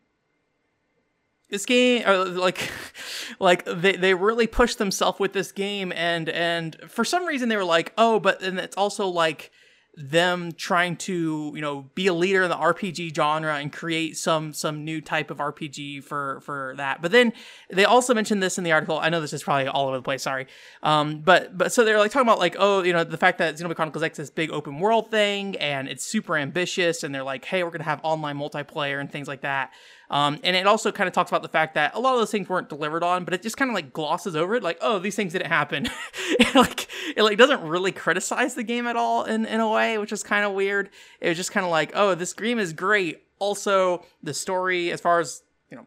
this 1.51 1.67
game 1.67 2.07
or 2.07 2.25
like 2.25 2.71
like 3.39 3.65
they, 3.65 3.97
they 3.97 4.15
really 4.15 4.47
pushed 4.47 4.79
themselves 4.79 5.19
with 5.19 5.33
this 5.33 5.53
game 5.53 5.93
and 5.95 6.29
and 6.29 6.77
for 6.89 7.05
some 7.05 7.25
reason 7.27 7.49
they 7.49 7.57
were 7.57 7.65
like 7.65 7.93
oh 7.97 8.21
but 8.21 8.41
then 8.41 8.59
it's 8.59 8.77
also 8.77 9.07
like 9.09 9.51
them 9.99 10.53
trying 10.53 10.97
to 10.97 11.53
you 11.55 11.61
know 11.61 11.91
be 11.95 12.07
a 12.07 12.15
leader 12.15 12.45
in 12.45 12.51
the 12.51 12.57
RPG 12.57 13.15
genre 13.15 13.57
and 13.57 13.73
create 13.73 14.17
some 14.17 14.53
some 14.53 14.85
new 14.85 15.01
type 15.01 15.31
of 15.31 15.39
RPG 15.39 16.05
for 16.05 16.41
for 16.43 16.75
that. 16.77 17.03
But 17.03 17.11
then 17.11 17.33
they 17.69 17.85
also 17.85 18.15
mentioned 18.15 18.41
this 18.41 18.59
in 18.59 18.65
the 18.65 18.73
article. 18.73 18.99
I 18.99 19.09
know 19.09 19.21
this 19.21 19.33
is 19.33 19.43
probably 19.43 19.67
all 19.67 19.89
over 19.89 19.97
the 19.97 20.03
place. 20.03 20.23
Sorry, 20.23 20.47
um, 20.83 21.21
but 21.21 21.59
but 21.59 21.73
so 21.73 21.85
they're 21.85 21.99
like 21.99 22.13
talking 22.13 22.29
about 22.29 22.39
like 22.39 22.55
oh 22.59 22.83
you 22.83 22.93
know 22.93 23.03
the 23.03 23.17
fact 23.17 23.39
that 23.39 23.57
Xenoblade 23.57 23.75
Chronicles 23.77 24.05
X 24.05 24.19
is 24.19 24.29
this 24.29 24.35
big 24.35 24.51
open 24.51 24.79
world 24.79 25.11
thing 25.11 25.57
and 25.57 25.89
it's 25.89 26.05
super 26.05 26.37
ambitious 26.37 27.03
and 27.03 27.15
they're 27.15 27.23
like 27.23 27.45
hey 27.45 27.65
we're 27.65 27.71
gonna 27.71 27.85
have 27.85 28.01
online 28.03 28.39
multiplayer 28.39 29.01
and 29.01 29.11
things 29.11 29.27
like 29.27 29.41
that. 29.41 29.73
Um, 30.11 30.39
and 30.43 30.57
it 30.57 30.67
also 30.67 30.91
kind 30.91 31.07
of 31.07 31.13
talks 31.13 31.31
about 31.31 31.43
the 31.43 31.49
fact 31.49 31.75
that 31.75 31.95
a 31.95 32.01
lot 32.01 32.15
of 32.15 32.21
those 32.21 32.31
things 32.31 32.49
weren't 32.49 32.69
delivered 32.69 33.03
on, 33.03 33.25
but 33.25 33.35
it 33.35 33.43
just 33.43 33.57
kind 33.57 33.71
of 33.71 33.75
like 33.75 33.93
glosses 33.93 34.35
over 34.37 34.55
it, 34.55 34.63
like, 34.63 34.79
oh, 34.81 34.99
these 34.99 35.15
things 35.15 35.33
didn't 35.33 35.49
happen. 35.49 35.89
it, 36.31 36.55
like 36.55 36.89
it 37.15 37.23
like 37.23 37.37
doesn't 37.37 37.63
really 37.63 37.93
criticize 37.93 38.55
the 38.55 38.63
game 38.63 38.87
at 38.87 38.97
all 38.97 39.25
in, 39.25 39.45
in 39.45 39.61
a 39.61 39.69
way, 39.69 39.99
which 39.99 40.13
is 40.13 40.23
kind 40.23 40.47
of 40.47 40.53
weird. 40.53 40.89
It 41.21 41.29
was 41.29 41.37
just 41.37 41.53
kind 41.53 41.65
of 41.65 41.71
like, 41.71 41.93
oh, 41.95 42.15
this 42.15 42.33
game 42.33 42.59
is 42.59 42.73
great. 42.73 43.23
Also, 43.39 44.05
the 44.23 44.35
story, 44.35 44.91
as 44.91 45.01
far 45.01 45.21
as 45.21 45.43
you 45.71 45.77
know, 45.77 45.87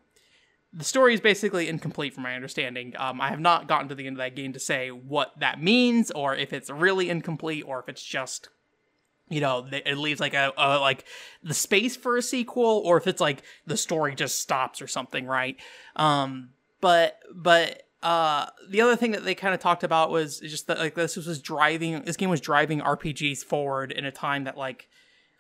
the 0.72 0.84
story 0.84 1.16
is 1.16 1.20
basically 1.20 1.68
incomplete 1.68 2.14
from 2.14 2.24
my 2.24 2.36
understanding. 2.36 2.94
Um, 2.98 3.20
I 3.20 3.30
have 3.30 3.40
not 3.40 3.68
gotten 3.68 3.90
to 3.90 3.96
the 3.96 4.06
end 4.06 4.18
of 4.18 4.20
that 4.20 4.36
game 4.36 4.54
to 4.54 4.60
say 4.60 4.90
what 4.92 5.34
that 5.40 5.62
means, 5.62 6.12
or 6.12 6.36
if 6.36 6.54
it's 6.54 6.70
really 6.70 7.10
incomplete, 7.10 7.64
or 7.66 7.80
if 7.80 7.90
it's 7.90 8.04
just 8.04 8.50
you 9.32 9.42
know 9.42 9.66
it 9.72 9.98
leaves 9.98 10.20
like 10.20 10.34
a, 10.34 10.54
a, 10.58 10.78
like 10.80 11.06
the 11.42 11.54
space 11.54 11.96
for 11.96 12.18
a 12.18 12.22
sequel 12.22 12.82
or 12.86 12.98
if 12.98 13.08
it's 13.08 13.22
like 13.22 13.42
the 13.66 13.78
story 13.78 14.14
just 14.14 14.40
stops 14.40 14.82
or 14.82 14.88
something 14.88 15.26
right? 15.26 15.58
Um 15.96 16.50
but 16.82 17.20
but 17.34 17.84
uh 18.04 18.48
the 18.70 18.82
other 18.82 18.96
thing 18.96 19.12
that 19.12 19.24
they 19.24 19.36
kind 19.36 19.54
of 19.54 19.60
talked 19.60 19.84
about 19.84 20.10
was 20.10 20.40
just 20.40 20.68
that 20.68 20.80
like 20.80 20.96
this 20.96 21.16
was 21.16 21.40
driving 21.40 22.02
this 22.04 22.18
game 22.18 22.30
was 22.30 22.42
driving 22.42 22.80
rpgs 22.82 23.44
forward 23.44 23.92
in 23.92 24.06
a 24.06 24.12
time 24.12 24.46
that 24.46 24.58
like 24.58 24.88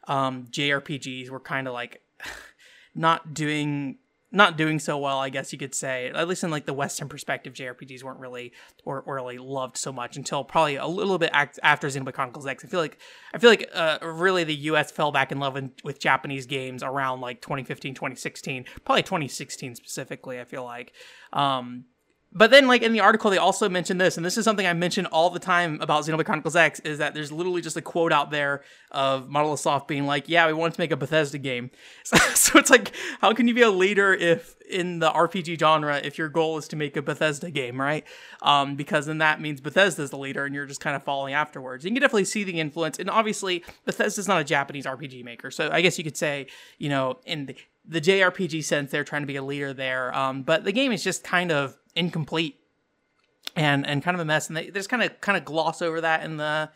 um 0.07 0.45
jrpgs 0.51 1.29
were 1.29 1.39
kind 1.39 1.67
of 1.67 1.73
like 1.73 2.03
not 2.95 3.33
doing 3.33 3.97
not 4.31 4.57
doing 4.57 4.79
so 4.79 4.97
well, 4.97 5.19
I 5.19 5.29
guess 5.29 5.51
you 5.51 5.59
could 5.59 5.75
say. 5.75 6.11
At 6.13 6.27
least 6.27 6.43
in 6.43 6.51
like 6.51 6.65
the 6.65 6.73
Western 6.73 7.09
perspective, 7.09 7.53
JRPGs 7.53 8.03
weren't 8.03 8.19
really 8.19 8.53
or, 8.85 9.01
or 9.01 9.15
really 9.15 9.37
loved 9.37 9.77
so 9.77 9.91
much 9.91 10.17
until 10.17 10.43
probably 10.43 10.77
a 10.77 10.87
little 10.87 11.17
bit 11.17 11.31
after 11.33 11.87
Xenoblade 11.87 12.13
Chronicles 12.13 12.47
X. 12.47 12.63
I 12.63 12.67
feel 12.67 12.79
like 12.79 12.97
I 13.33 13.37
feel 13.37 13.49
like 13.49 13.69
uh, 13.73 13.99
really 14.01 14.43
the 14.43 14.55
U.S. 14.55 14.91
fell 14.91 15.11
back 15.11 15.31
in 15.31 15.39
love 15.39 15.57
in, 15.57 15.71
with 15.83 15.99
Japanese 15.99 16.45
games 16.45 16.81
around 16.83 17.21
like 17.21 17.41
2015, 17.41 17.93
2016, 17.93 18.65
probably 18.85 19.03
2016 19.03 19.75
specifically. 19.75 20.39
I 20.39 20.45
feel 20.45 20.63
like. 20.63 20.93
Um, 21.33 21.85
but 22.33 22.49
then, 22.49 22.65
like 22.65 22.81
in 22.81 22.93
the 22.93 23.01
article, 23.01 23.29
they 23.29 23.37
also 23.37 23.67
mentioned 23.67 23.99
this, 23.99 24.15
and 24.15 24.25
this 24.25 24.37
is 24.37 24.45
something 24.45 24.65
I 24.65 24.71
mention 24.71 25.05
all 25.07 25.29
the 25.29 25.39
time 25.39 25.79
about 25.81 26.05
Xenoblade 26.05 26.25
Chronicles 26.25 26.55
X, 26.55 26.79
is 26.81 26.99
that 26.99 27.13
there's 27.13 27.29
literally 27.29 27.61
just 27.61 27.75
a 27.75 27.81
quote 27.81 28.13
out 28.13 28.31
there 28.31 28.61
of 28.89 29.29
Monolith 29.29 29.59
Soft 29.59 29.85
being 29.87 30.05
like, 30.05 30.29
"Yeah, 30.29 30.47
we 30.47 30.53
wanted 30.53 30.75
to 30.75 30.81
make 30.81 30.91
a 30.91 30.97
Bethesda 30.97 31.37
game." 31.37 31.71
So, 32.03 32.17
so, 32.17 32.59
it's 32.59 32.69
like, 32.69 32.91
how 33.21 33.33
can 33.33 33.47
you 33.47 33.53
be 33.53 33.61
a 33.61 33.69
leader 33.69 34.13
if 34.13 34.55
in 34.69 34.99
the 34.99 35.11
RPG 35.11 35.59
genre 35.59 35.97
if 35.97 36.17
your 36.17 36.29
goal 36.29 36.57
is 36.57 36.67
to 36.69 36.75
make 36.75 36.97
a 36.97 37.01
Bethesda 37.01 37.51
game, 37.51 37.79
right? 37.79 38.05
Um, 38.41 38.75
because 38.75 39.05
then 39.05 39.19
that 39.19 39.39
means 39.39 39.61
Bethesda's 39.61 40.09
the 40.09 40.17
leader, 40.17 40.45
and 40.45 40.55
you're 40.55 40.65
just 40.65 40.81
kind 40.81 40.95
of 40.95 41.03
following 41.03 41.33
afterwards. 41.33 41.85
You 41.85 41.91
can 41.91 42.01
definitely 42.01 42.25
see 42.25 42.43
the 42.43 42.59
influence, 42.59 42.97
and 42.97 43.09
obviously 43.09 43.63
Bethesda's 43.85 44.27
not 44.27 44.41
a 44.41 44.43
Japanese 44.43 44.85
RPG 44.85 45.23
maker, 45.23 45.51
so 45.51 45.69
I 45.71 45.81
guess 45.81 45.97
you 45.97 46.03
could 46.03 46.17
say, 46.17 46.47
you 46.77 46.89
know, 46.89 47.19
in 47.25 47.45
the, 47.45 47.55
the 47.85 48.01
JRPG 48.01 48.63
sense, 48.63 48.91
they're 48.91 49.03
trying 49.03 49.23
to 49.23 49.27
be 49.27 49.35
a 49.35 49.43
leader 49.43 49.73
there. 49.73 50.15
Um, 50.15 50.43
but 50.43 50.63
the 50.63 50.71
game 50.71 50.91
is 50.91 51.03
just 51.03 51.23
kind 51.23 51.51
of 51.51 51.77
incomplete 51.95 52.59
and 53.55 53.85
and 53.85 54.03
kind 54.03 54.15
of 54.15 54.21
a 54.21 54.25
mess. 54.25 54.47
And 54.47 54.57
they, 54.57 54.65
they 54.65 54.79
just 54.79 54.89
kind 54.89 55.03
of 55.03 55.19
kind 55.21 55.37
of 55.37 55.45
gloss 55.45 55.81
over 55.81 56.01
that 56.01 56.23
in 56.23 56.37
the 56.37 56.69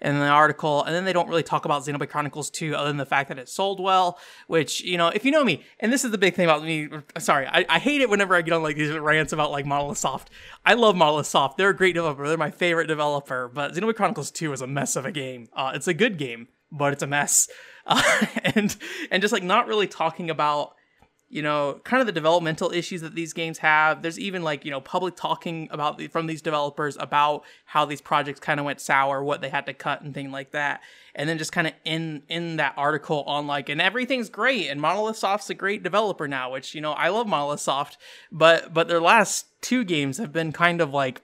in 0.00 0.18
the 0.18 0.26
article, 0.26 0.82
and 0.84 0.94
then 0.94 1.04
they 1.04 1.12
don't 1.12 1.28
really 1.28 1.42
talk 1.42 1.64
about 1.64 1.82
Xenoblade 1.82 2.08
Chronicles 2.08 2.48
2 2.50 2.74
other 2.74 2.88
than 2.88 2.96
the 2.96 3.04
fact 3.04 3.28
that 3.28 3.38
it 3.38 3.48
sold 3.48 3.80
well, 3.80 4.18
which, 4.46 4.80
you 4.80 4.96
know, 4.96 5.08
if 5.08 5.24
you 5.24 5.30
know 5.30 5.44
me, 5.44 5.62
and 5.78 5.92
this 5.92 6.04
is 6.04 6.10
the 6.10 6.18
big 6.18 6.34
thing 6.34 6.46
about 6.46 6.64
me, 6.64 6.88
sorry, 7.18 7.46
I, 7.46 7.66
I 7.68 7.78
hate 7.78 8.00
it 8.00 8.08
whenever 8.08 8.34
I 8.34 8.42
get 8.42 8.54
on 8.54 8.62
like 8.62 8.76
these 8.76 8.92
rants 8.92 9.32
about 9.32 9.50
like 9.50 9.66
Monolith 9.66 9.98
Soft. 9.98 10.30
I 10.64 10.74
love 10.74 10.96
Monolith 10.96 11.26
Soft. 11.26 11.58
They're 11.58 11.70
a 11.70 11.76
great 11.76 11.94
developer. 11.94 12.26
They're 12.26 12.38
my 12.38 12.50
favorite 12.50 12.86
developer, 12.86 13.50
but 13.52 13.72
Xenoblade 13.72 13.96
Chronicles 13.96 14.30
2 14.30 14.52
is 14.54 14.62
a 14.62 14.66
mess 14.66 14.96
of 14.96 15.04
a 15.04 15.12
game. 15.12 15.48
Uh, 15.52 15.72
it's 15.74 15.88
a 15.88 15.94
good 15.94 16.16
game, 16.16 16.48
but 16.72 16.92
it's 16.92 17.02
a 17.02 17.08
mess. 17.08 17.48
Uh, 17.86 18.26
and 18.54 18.76
and 19.10 19.22
just 19.22 19.32
like 19.32 19.42
not 19.42 19.66
really 19.66 19.86
talking 19.86 20.28
about 20.28 20.74
you 21.32 21.42
know, 21.42 21.80
kind 21.84 22.00
of 22.00 22.06
the 22.06 22.12
developmental 22.12 22.72
issues 22.72 23.02
that 23.02 23.14
these 23.14 23.32
games 23.32 23.58
have. 23.58 24.02
There's 24.02 24.18
even 24.18 24.42
like, 24.42 24.64
you 24.64 24.72
know, 24.72 24.80
public 24.80 25.14
talking 25.14 25.68
about 25.70 25.96
the, 25.96 26.08
from 26.08 26.26
these 26.26 26.42
developers 26.42 26.96
about 26.98 27.44
how 27.66 27.84
these 27.84 28.00
projects 28.00 28.40
kind 28.40 28.58
of 28.58 28.66
went 28.66 28.80
sour, 28.80 29.22
what 29.22 29.40
they 29.40 29.48
had 29.48 29.64
to 29.66 29.72
cut 29.72 30.02
and 30.02 30.12
thing 30.12 30.32
like 30.32 30.50
that. 30.50 30.80
And 31.14 31.28
then 31.28 31.38
just 31.38 31.52
kind 31.52 31.68
of 31.68 31.72
in 31.84 32.24
in 32.28 32.56
that 32.56 32.74
article 32.76 33.22
on 33.24 33.46
like 33.46 33.68
and 33.68 33.80
everything's 33.80 34.28
great 34.28 34.68
and 34.68 34.80
Monolith 34.80 35.16
Soft's 35.16 35.50
a 35.50 35.54
great 35.54 35.84
developer 35.84 36.26
now, 36.26 36.50
which, 36.50 36.74
you 36.74 36.80
know, 36.80 36.92
I 36.92 37.08
love 37.10 37.28
Monolith 37.28 37.60
Soft, 37.60 37.96
but 38.32 38.74
but 38.74 38.88
their 38.88 39.00
last 39.00 39.46
two 39.62 39.84
games 39.84 40.18
have 40.18 40.32
been 40.32 40.50
kind 40.50 40.80
of 40.80 40.92
like 40.92 41.22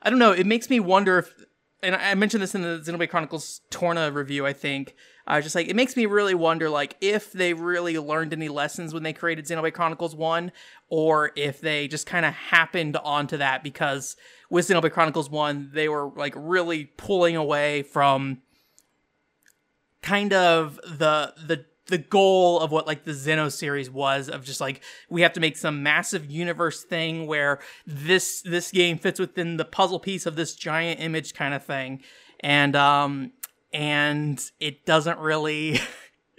I 0.00 0.08
don't 0.08 0.18
know, 0.18 0.32
it 0.32 0.46
makes 0.46 0.70
me 0.70 0.80
wonder 0.80 1.18
if 1.18 1.34
and 1.82 1.94
I 1.94 2.14
mentioned 2.14 2.42
this 2.42 2.54
in 2.54 2.62
the 2.62 2.80
Xenoblade 2.80 3.10
Chronicles 3.10 3.60
Torna 3.70 4.10
review, 4.10 4.46
I 4.46 4.52
think. 4.52 4.94
I 5.28 5.36
was 5.36 5.44
just 5.44 5.54
like, 5.54 5.68
it 5.68 5.76
makes 5.76 5.94
me 5.94 6.06
really 6.06 6.34
wonder, 6.34 6.70
like, 6.70 6.96
if 7.02 7.32
they 7.32 7.52
really 7.52 7.98
learned 7.98 8.32
any 8.32 8.48
lessons 8.48 8.94
when 8.94 9.02
they 9.02 9.12
created 9.12 9.44
Xenoblade 9.44 9.74
Chronicles 9.74 10.16
1, 10.16 10.50
or 10.88 11.32
if 11.36 11.60
they 11.60 11.86
just 11.86 12.06
kind 12.06 12.24
of 12.24 12.32
happened 12.32 12.96
onto 12.96 13.36
that 13.36 13.62
because 13.62 14.16
with 14.48 14.66
Xenoblade 14.66 14.92
Chronicles 14.92 15.28
1, 15.28 15.70
they 15.74 15.86
were, 15.86 16.10
like, 16.16 16.32
really 16.34 16.86
pulling 16.86 17.36
away 17.36 17.82
from 17.82 18.38
kind 20.00 20.32
of 20.32 20.76
the, 20.82 21.34
the, 21.46 21.66
the 21.88 21.98
goal 21.98 22.60
of 22.60 22.70
what 22.70 22.86
like 22.86 23.04
the 23.04 23.12
Xeno 23.12 23.50
series 23.52 23.90
was 23.90 24.28
of 24.28 24.44
just 24.44 24.60
like 24.60 24.82
we 25.08 25.22
have 25.22 25.32
to 25.32 25.40
make 25.40 25.56
some 25.56 25.82
massive 25.82 26.30
universe 26.30 26.84
thing 26.84 27.26
where 27.26 27.60
this 27.86 28.42
this 28.42 28.70
game 28.70 28.98
fits 28.98 29.18
within 29.18 29.56
the 29.56 29.64
puzzle 29.64 29.98
piece 29.98 30.26
of 30.26 30.36
this 30.36 30.54
giant 30.54 31.00
image 31.00 31.32
kind 31.32 31.54
of 31.54 31.64
thing. 31.64 32.02
And 32.40 32.76
um 32.76 33.32
and 33.72 34.50
it 34.60 34.84
doesn't 34.86 35.18
really 35.18 35.80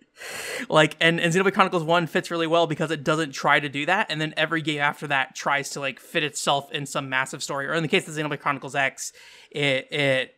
like 0.69 0.95
and, 0.99 1.19
and 1.19 1.33
Xenoblade 1.33 1.53
Chronicles 1.53 1.83
1 1.83 2.07
fits 2.07 2.31
really 2.31 2.47
well 2.47 2.67
because 2.67 2.91
it 2.91 3.03
doesn't 3.03 3.31
try 3.31 3.59
to 3.59 3.69
do 3.69 3.85
that 3.85 4.07
and 4.09 4.19
then 4.19 4.33
every 4.35 4.61
game 4.61 4.81
after 4.81 5.07
that 5.07 5.35
tries 5.35 5.69
to 5.71 5.79
like 5.79 5.99
fit 5.99 6.23
itself 6.23 6.71
in 6.71 6.85
some 6.85 7.09
massive 7.09 7.43
story 7.43 7.67
or 7.67 7.73
in 7.73 7.83
the 7.83 7.89
case 7.89 8.07
of 8.07 8.13
Xenoblade 8.13 8.39
Chronicles 8.39 8.75
X 8.75 9.13
it 9.51 9.91
it 9.91 10.35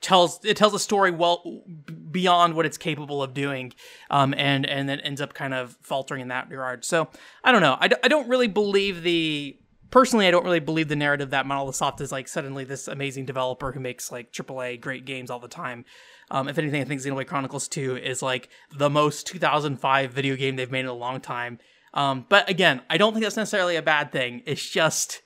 tells 0.00 0.44
it 0.44 0.56
tells 0.56 0.74
a 0.74 0.78
story 0.78 1.10
well 1.10 1.62
beyond 2.10 2.54
what 2.54 2.66
it's 2.66 2.76
capable 2.76 3.22
of 3.22 3.32
doing 3.32 3.72
um 4.10 4.34
and 4.36 4.66
and 4.66 4.88
then 4.88 4.98
ends 5.00 5.20
up 5.20 5.32
kind 5.32 5.54
of 5.54 5.76
faltering 5.80 6.20
in 6.20 6.28
that 6.28 6.50
regard. 6.50 6.84
So 6.84 7.08
I 7.44 7.52
don't 7.52 7.62
know. 7.62 7.76
I 7.80 7.88
d- 7.88 7.96
I 8.02 8.08
don't 8.08 8.28
really 8.28 8.48
believe 8.48 9.02
the 9.02 9.56
personally, 9.92 10.26
I 10.26 10.32
don't 10.32 10.44
really 10.44 10.58
believe 10.58 10.88
the 10.88 10.96
narrative 10.96 11.30
that 11.30 11.46
Monolith 11.46 11.76
Soft 11.76 12.00
is 12.00 12.10
like 12.10 12.26
suddenly 12.26 12.64
this 12.64 12.88
amazing 12.88 13.26
developer 13.26 13.70
who 13.70 13.78
makes 13.78 14.10
like 14.10 14.32
AAA 14.32 14.80
great 14.80 15.04
games 15.04 15.30
all 15.30 15.38
the 15.38 15.46
time. 15.46 15.84
Um, 16.32 16.48
if 16.48 16.58
anything, 16.58 16.80
I 16.80 16.84
think 16.84 17.00
Xenoblade 17.00 17.28
Chronicles 17.28 17.68
2 17.68 17.98
is 17.98 18.22
like 18.22 18.48
the 18.76 18.90
most 18.90 19.28
2005 19.28 20.10
video 20.10 20.34
game 20.34 20.56
they've 20.56 20.70
made 20.70 20.80
in 20.80 20.86
a 20.86 20.94
long 20.94 21.20
time. 21.20 21.60
Um, 21.94 22.26
but 22.28 22.48
again, 22.48 22.80
I 22.88 22.96
don't 22.96 23.12
think 23.12 23.22
that's 23.22 23.36
necessarily 23.36 23.76
a 23.76 23.82
bad 23.82 24.10
thing. 24.10 24.42
It's 24.46 24.68
just 24.68 25.20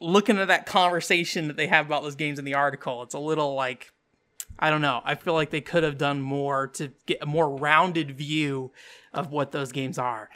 looking 0.00 0.38
at 0.38 0.48
that 0.48 0.64
conversation 0.64 1.46
that 1.48 1.56
they 1.56 1.66
have 1.66 1.86
about 1.86 2.02
those 2.02 2.16
games 2.16 2.38
in 2.38 2.46
the 2.46 2.54
article, 2.54 3.02
it's 3.02 3.14
a 3.14 3.18
little 3.18 3.54
like, 3.54 3.92
I 4.58 4.70
don't 4.70 4.80
know. 4.80 5.02
I 5.04 5.14
feel 5.14 5.34
like 5.34 5.50
they 5.50 5.60
could 5.60 5.82
have 5.82 5.98
done 5.98 6.22
more 6.22 6.68
to 6.68 6.92
get 7.06 7.18
a 7.20 7.26
more 7.26 7.54
rounded 7.54 8.16
view 8.16 8.72
of 9.12 9.30
what 9.30 9.52
those 9.52 9.72
games 9.72 9.98
are. 9.98 10.30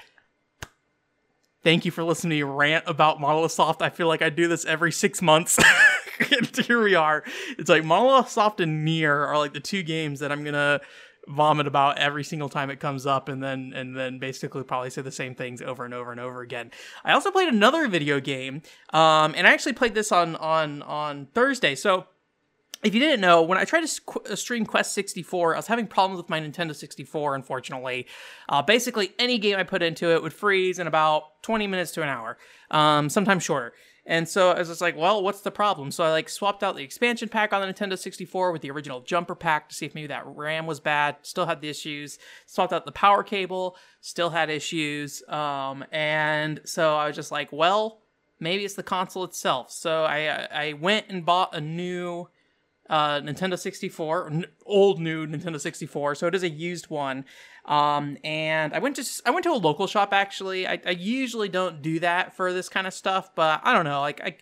Thank 1.64 1.84
you 1.84 1.90
for 1.90 2.04
listening 2.04 2.38
to 2.38 2.46
me 2.46 2.52
rant 2.52 2.84
about 2.86 3.20
Monolith 3.20 3.52
Soft. 3.52 3.82
I 3.82 3.90
feel 3.90 4.06
like 4.06 4.22
I 4.22 4.30
do 4.30 4.46
this 4.46 4.64
every 4.64 4.92
six 4.92 5.20
months. 5.20 5.58
and 6.38 6.56
here 6.56 6.82
we 6.82 6.94
are. 6.94 7.24
It's 7.58 7.68
like 7.68 7.84
Monolith 7.84 8.28
Soft 8.28 8.60
and 8.60 8.86
NieR 8.86 9.26
are 9.26 9.38
like 9.38 9.52
the 9.52 9.60
two 9.60 9.82
games 9.82 10.20
that 10.20 10.30
I'm 10.30 10.44
gonna 10.44 10.80
vomit 11.28 11.66
about 11.66 11.98
every 11.98 12.24
single 12.24 12.48
time 12.48 12.70
it 12.70 12.80
comes 12.80 13.06
up 13.06 13.28
and 13.28 13.42
then 13.42 13.72
and 13.74 13.94
then 13.94 14.18
basically 14.18 14.62
probably 14.62 14.88
say 14.88 15.02
the 15.02 15.12
same 15.12 15.34
things 15.34 15.60
over 15.60 15.84
and 15.84 15.92
over 15.92 16.10
and 16.10 16.20
over 16.20 16.40
again. 16.40 16.70
I 17.04 17.12
also 17.12 17.30
played 17.30 17.48
another 17.48 17.86
video 17.88 18.18
game 18.20 18.62
um 18.92 19.34
and 19.36 19.46
I 19.46 19.52
actually 19.52 19.74
played 19.74 19.94
this 19.94 20.10
on 20.10 20.36
on 20.36 20.82
on 20.82 21.26
Thursday. 21.34 21.74
So 21.74 22.06
if 22.82 22.94
you 22.94 23.00
didn't 23.00 23.20
know, 23.20 23.42
when 23.42 23.58
I 23.58 23.64
tried 23.64 23.86
to 23.86 24.36
stream 24.36 24.64
Quest 24.64 24.92
64, 24.94 25.54
I 25.54 25.58
was 25.58 25.66
having 25.66 25.86
problems 25.86 26.18
with 26.18 26.30
my 26.30 26.40
Nintendo 26.40 26.74
64, 26.74 27.34
unfortunately. 27.34 28.06
Uh, 28.48 28.62
basically, 28.62 29.12
any 29.18 29.38
game 29.38 29.56
I 29.56 29.64
put 29.64 29.82
into 29.82 30.12
it 30.12 30.22
would 30.22 30.32
freeze 30.32 30.78
in 30.78 30.86
about 30.86 31.42
20 31.42 31.66
minutes 31.66 31.92
to 31.92 32.02
an 32.02 32.08
hour, 32.08 32.38
um, 32.70 33.08
sometimes 33.08 33.42
shorter. 33.42 33.72
And 34.06 34.26
so 34.26 34.52
I 34.52 34.58
was 34.60 34.68
just 34.68 34.80
like, 34.80 34.96
well, 34.96 35.22
what's 35.22 35.42
the 35.42 35.50
problem? 35.50 35.90
So 35.90 36.02
I 36.02 36.10
like 36.10 36.30
swapped 36.30 36.62
out 36.62 36.76
the 36.76 36.82
expansion 36.82 37.28
pack 37.28 37.52
on 37.52 37.60
the 37.60 37.72
Nintendo 37.72 37.98
64 37.98 38.52
with 38.52 38.62
the 38.62 38.70
original 38.70 39.02
jumper 39.02 39.34
pack 39.34 39.68
to 39.68 39.74
see 39.74 39.84
if 39.84 39.94
maybe 39.94 40.06
that 40.06 40.26
RAM 40.26 40.66
was 40.66 40.80
bad. 40.80 41.16
Still 41.22 41.44
had 41.44 41.60
the 41.60 41.68
issues. 41.68 42.18
Swapped 42.46 42.72
out 42.72 42.86
the 42.86 42.92
power 42.92 43.22
cable. 43.22 43.76
Still 44.00 44.30
had 44.30 44.48
issues. 44.48 45.22
Um, 45.28 45.84
and 45.92 46.62
so 46.64 46.96
I 46.96 47.06
was 47.06 47.16
just 47.16 47.30
like, 47.30 47.52
well, 47.52 48.00
maybe 48.40 48.64
it's 48.64 48.74
the 48.74 48.82
console 48.82 49.24
itself. 49.24 49.70
So 49.70 50.04
I 50.04 50.48
I 50.50 50.72
went 50.72 51.06
and 51.10 51.26
bought 51.26 51.54
a 51.54 51.60
new 51.60 52.28
uh, 52.88 53.20
Nintendo 53.20 53.58
64, 53.58 54.30
n- 54.30 54.46
old 54.64 55.00
new 55.00 55.26
Nintendo 55.26 55.60
64. 55.60 56.14
So 56.14 56.26
it 56.26 56.34
is 56.34 56.42
a 56.42 56.48
used 56.48 56.88
one. 56.88 57.24
Um, 57.64 58.16
and 58.24 58.72
I 58.72 58.78
went 58.78 58.96
to 58.96 59.04
I 59.26 59.30
went 59.30 59.44
to 59.44 59.52
a 59.52 59.56
local 59.56 59.86
shop 59.86 60.12
actually. 60.12 60.66
I, 60.66 60.80
I 60.86 60.90
usually 60.90 61.48
don't 61.48 61.82
do 61.82 62.00
that 62.00 62.34
for 62.34 62.52
this 62.52 62.68
kind 62.68 62.86
of 62.86 62.94
stuff, 62.94 63.34
but 63.34 63.60
I 63.62 63.74
don't 63.74 63.84
know. 63.84 64.00
Like 64.00 64.20
I, 64.22 64.36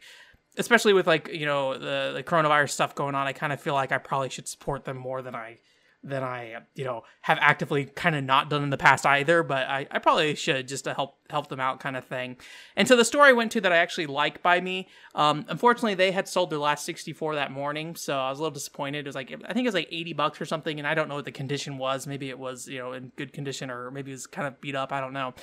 especially 0.56 0.92
with 0.92 1.06
like 1.06 1.28
you 1.32 1.46
know 1.46 1.74
the 1.76 2.12
the 2.14 2.22
coronavirus 2.22 2.70
stuff 2.70 2.94
going 2.94 3.14
on, 3.14 3.26
I 3.26 3.32
kind 3.32 3.52
of 3.52 3.60
feel 3.60 3.74
like 3.74 3.90
I 3.90 3.98
probably 3.98 4.28
should 4.28 4.46
support 4.46 4.84
them 4.84 4.96
more 4.96 5.22
than 5.22 5.34
I 5.34 5.58
than 6.06 6.22
I, 6.22 6.58
you 6.74 6.84
know, 6.84 7.02
have 7.22 7.38
actively 7.40 7.84
kind 7.84 8.14
of 8.14 8.22
not 8.22 8.48
done 8.48 8.62
in 8.62 8.70
the 8.70 8.76
past 8.76 9.04
either, 9.04 9.42
but 9.42 9.66
I, 9.66 9.86
I 9.90 9.98
probably 9.98 10.34
should 10.36 10.68
just 10.68 10.84
to 10.84 10.94
help 10.94 11.16
help 11.28 11.48
them 11.48 11.58
out 11.58 11.80
kind 11.80 11.96
of 11.96 12.04
thing. 12.04 12.36
And 12.76 12.86
so 12.86 12.94
the 12.94 13.04
store 13.04 13.24
I 13.24 13.32
went 13.32 13.50
to 13.52 13.60
that 13.62 13.72
I 13.72 13.78
actually 13.78 14.06
like 14.06 14.40
by 14.40 14.60
me, 14.60 14.86
um, 15.16 15.44
unfortunately 15.48 15.94
they 15.94 16.12
had 16.12 16.28
sold 16.28 16.50
their 16.50 16.60
last 16.60 16.84
64 16.84 17.34
that 17.34 17.50
morning, 17.50 17.96
so 17.96 18.16
I 18.16 18.30
was 18.30 18.38
a 18.38 18.42
little 18.42 18.54
disappointed. 18.54 19.00
It 19.00 19.06
was 19.06 19.16
like 19.16 19.32
I 19.32 19.52
think 19.52 19.64
it 19.64 19.68
was 19.68 19.74
like 19.74 19.88
80 19.90 20.12
bucks 20.12 20.40
or 20.40 20.44
something, 20.44 20.78
and 20.78 20.86
I 20.86 20.94
don't 20.94 21.08
know 21.08 21.16
what 21.16 21.24
the 21.24 21.32
condition 21.32 21.76
was. 21.76 22.06
Maybe 22.06 22.30
it 22.30 22.38
was, 22.38 22.68
you 22.68 22.78
know, 22.78 22.92
in 22.92 23.10
good 23.16 23.32
condition 23.32 23.68
or 23.70 23.90
maybe 23.90 24.12
it 24.12 24.14
was 24.14 24.28
kind 24.28 24.46
of 24.46 24.60
beat 24.60 24.76
up, 24.76 24.92
I 24.92 25.00
don't 25.00 25.12
know. 25.12 25.34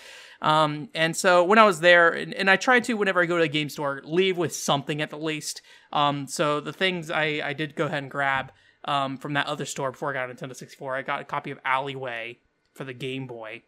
Um, 0.42 0.90
and 0.96 1.16
so 1.16 1.44
when 1.44 1.60
I 1.60 1.66
was 1.66 1.82
there, 1.82 2.10
and, 2.10 2.34
and 2.34 2.50
I 2.50 2.56
try 2.56 2.80
to 2.80 2.94
whenever 2.94 3.22
I 3.22 3.26
go 3.26 3.38
to 3.38 3.44
a 3.44 3.50
game 3.50 3.70
store, 3.70 4.02
leave 4.06 4.38
with 4.38 4.56
something 4.56 5.02
at 5.02 5.10
the 5.10 5.18
least. 5.18 5.62
Um, 5.92 6.28
so 6.28 6.62
the 6.62 6.74
things 6.74 7.12
I, 7.12 7.42
I 7.44 7.54
did 7.54 7.76
go 7.76 7.86
ahead 7.86 8.04
and 8.04 8.12
grab 8.12 8.52
um, 8.86 9.18
from 9.18 9.34
that 9.34 9.48
other 9.48 9.66
store 9.66 9.92
before 9.92 10.12
I 10.12 10.14
got 10.14 10.30
a 10.30 10.34
Nintendo 10.34 10.56
64. 10.56 10.96
I 10.96 11.02
got 11.02 11.22
a 11.22 11.24
copy 11.24 11.52
of 11.52 11.60
Alleyway 11.66 12.40
for 12.74 12.84
the 12.84 12.94
Game 12.94 13.28
Boy. 13.28 13.64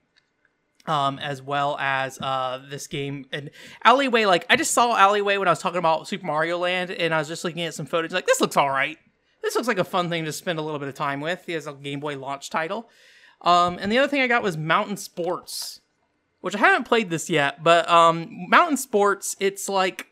Um, 0.88 1.18
as 1.18 1.42
well 1.42 1.76
as 1.80 2.22
uh, 2.22 2.62
this 2.70 2.86
game 2.86 3.26
and 3.32 3.50
Alleyway. 3.84 4.26
Like 4.26 4.46
I 4.52 4.56
just 4.56 4.72
saw 4.72 4.96
Alleyway 4.96 5.38
when 5.38 5.48
I 5.48 5.52
was 5.52 5.58
talking 5.58 5.80
about 5.80 6.08
Super 6.08 6.28
Mario 6.28 6.60
Land, 6.60 6.92
and 6.92 7.12
I 7.12 7.18
was 7.18 7.28
just 7.28 7.44
looking 7.44 7.64
at 7.64 7.74
some 7.74 7.88
footage. 7.88 8.12
Like 8.12 8.28
this 8.28 8.40
looks 8.40 8.56
all 8.56 8.70
right. 8.70 9.00
This 9.42 9.56
looks 9.56 9.68
like 9.68 9.80
a 9.80 9.84
fun 9.84 10.10
thing 10.10 10.26
to 10.26 10.32
spend 10.32 10.60
a 10.60 10.62
little 10.62 10.78
bit 10.80 10.88
of 10.88 10.94
time 10.94 11.22
with. 11.22 11.44
He 11.48 11.54
has 11.54 11.66
a 11.66 11.74
Game 11.74 12.00
Boy 12.00 12.20
launch 12.20 12.52
title. 12.52 12.88
Um, 13.42 13.78
and 13.80 13.92
the 13.92 13.98
other 13.98 14.08
thing 14.08 14.22
I 14.22 14.28
got 14.28 14.44
was 14.44 14.58
Mountain 14.58 14.98
Sports, 14.98 15.82
which 16.42 16.56
I 16.56 16.60
haven't 16.60 16.86
played 16.86 17.10
this 17.10 17.30
yet, 17.30 17.64
but 17.64 17.90
um, 17.90 18.28
Mountain 18.50 18.78
Sports, 18.78 19.36
it's 19.40 19.70
like 19.70 20.08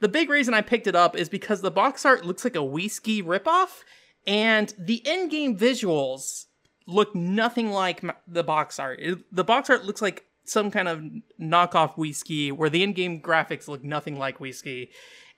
the 0.00 0.08
big 0.08 0.28
reason 0.28 0.54
I 0.54 0.62
picked 0.62 0.86
it 0.86 0.96
up 0.96 1.16
is 1.16 1.28
because 1.28 1.60
the 1.60 1.70
box 1.70 2.04
art 2.04 2.24
looks 2.24 2.44
like 2.44 2.56
a 2.56 2.64
We 2.64 2.88
Ski 2.88 3.22
ripoff, 3.22 3.82
and 4.26 4.72
the 4.78 4.96
in-game 5.08 5.56
visuals 5.56 6.46
look 6.86 7.14
nothing 7.14 7.70
like 7.70 8.04
the 8.26 8.44
box 8.44 8.78
art. 8.78 8.98
It, 9.00 9.18
the 9.34 9.44
box 9.44 9.70
art 9.70 9.84
looks 9.84 10.02
like 10.02 10.24
some 10.44 10.70
kind 10.70 10.88
of 10.88 11.02
knockoff 11.40 11.96
Wii 11.96 12.52
where 12.52 12.70
the 12.70 12.82
in-game 12.82 13.20
graphics 13.20 13.68
look 13.68 13.82
nothing 13.82 14.18
like 14.18 14.38
Wii 14.38 14.88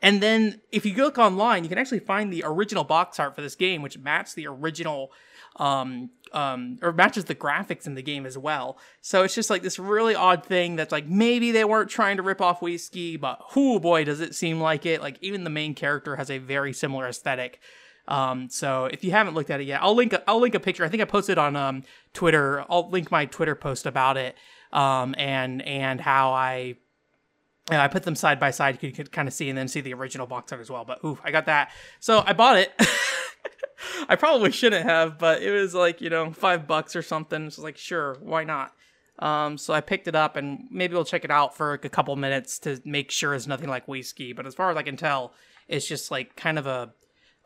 And 0.00 0.22
then 0.22 0.60
if 0.70 0.86
you 0.86 0.94
look 0.94 1.18
online, 1.18 1.64
you 1.64 1.68
can 1.68 1.78
actually 1.78 2.00
find 2.00 2.32
the 2.32 2.44
original 2.46 2.84
box 2.84 3.18
art 3.18 3.34
for 3.34 3.42
this 3.42 3.56
game, 3.56 3.82
which 3.82 3.98
matches 3.98 4.34
the 4.34 4.46
original, 4.46 5.10
um, 5.56 6.10
um, 6.32 6.78
or 6.82 6.92
matches 6.92 7.24
the 7.24 7.34
graphics 7.34 7.86
in 7.86 7.94
the 7.94 8.02
game 8.02 8.24
as 8.24 8.38
well. 8.38 8.78
So 9.00 9.24
it's 9.24 9.34
just 9.34 9.50
like 9.50 9.62
this 9.62 9.78
really 9.78 10.14
odd 10.14 10.44
thing 10.44 10.76
that's 10.76 10.92
like 10.92 11.08
maybe 11.08 11.50
they 11.50 11.64
weren't 11.64 11.90
trying 11.90 12.18
to 12.18 12.22
rip 12.22 12.40
off 12.40 12.60
Wii 12.60 13.20
but 13.20 13.56
whoo 13.56 13.80
boy, 13.80 14.04
does 14.04 14.20
it 14.20 14.34
seem 14.34 14.60
like 14.60 14.86
it. 14.86 15.00
Like 15.00 15.18
even 15.20 15.44
the 15.44 15.50
main 15.50 15.74
character 15.74 16.16
has 16.16 16.30
a 16.30 16.38
very 16.38 16.72
similar 16.72 17.08
aesthetic. 17.08 17.60
Um, 18.08 18.48
so 18.48 18.86
if 18.86 19.04
you 19.04 19.10
haven't 19.10 19.34
looked 19.34 19.50
at 19.50 19.60
it 19.60 19.66
yet, 19.66 19.82
I'll 19.82 19.94
link 19.94 20.14
I'll 20.26 20.40
link 20.40 20.54
a 20.54 20.60
picture. 20.60 20.84
I 20.84 20.88
think 20.88 21.02
I 21.02 21.04
posted 21.04 21.38
on 21.38 21.54
um, 21.54 21.84
Twitter. 22.14 22.64
I'll 22.68 22.88
link 22.88 23.10
my 23.10 23.26
Twitter 23.26 23.54
post 23.54 23.86
about 23.86 24.16
it 24.16 24.34
um, 24.72 25.14
and 25.18 25.62
and 25.62 26.00
how 26.00 26.32
I 26.32 26.76
Yeah, 27.70 27.82
I 27.82 27.88
put 27.88 28.04
them 28.04 28.16
side 28.16 28.40
by 28.40 28.50
side. 28.50 28.82
You 28.82 28.92
could 28.92 29.12
kind 29.12 29.28
of 29.28 29.34
see 29.34 29.50
and 29.50 29.58
then 29.58 29.68
see 29.68 29.82
the 29.82 29.92
original 29.92 30.26
box 30.26 30.50
art 30.52 30.60
as 30.60 30.70
well. 30.70 30.86
But 30.86 31.00
ooh, 31.04 31.18
I 31.22 31.30
got 31.30 31.46
that. 31.46 31.70
So 32.00 32.24
I 32.26 32.32
bought 32.32 32.56
it. 32.56 32.72
I 34.08 34.16
probably 34.16 34.52
shouldn't 34.52 34.84
have, 34.86 35.18
but 35.18 35.42
it 35.42 35.50
was 35.50 35.74
like 35.74 36.00
you 36.00 36.08
know 36.08 36.32
five 36.32 36.66
bucks 36.66 36.96
or 36.96 37.02
something. 37.02 37.50
So 37.50 37.62
like 37.62 37.76
sure, 37.76 38.16
why 38.22 38.44
not? 38.44 38.72
Um, 39.18 39.58
so 39.58 39.74
I 39.74 39.80
picked 39.80 40.08
it 40.08 40.14
up 40.14 40.36
and 40.36 40.68
maybe 40.70 40.94
we'll 40.94 41.04
check 41.04 41.24
it 41.24 41.30
out 41.30 41.56
for 41.56 41.72
like 41.72 41.84
a 41.84 41.88
couple 41.88 42.14
minutes 42.16 42.58
to 42.60 42.80
make 42.84 43.10
sure 43.10 43.34
it's 43.34 43.48
nothing 43.48 43.68
like 43.68 43.88
We 43.88 44.00
Ski. 44.00 44.32
But 44.32 44.46
as 44.46 44.54
far 44.54 44.70
as 44.70 44.76
I 44.76 44.82
can 44.82 44.96
tell, 44.96 45.34
it's 45.66 45.86
just 45.86 46.10
like 46.10 46.36
kind 46.36 46.58
of 46.58 46.66
a 46.66 46.92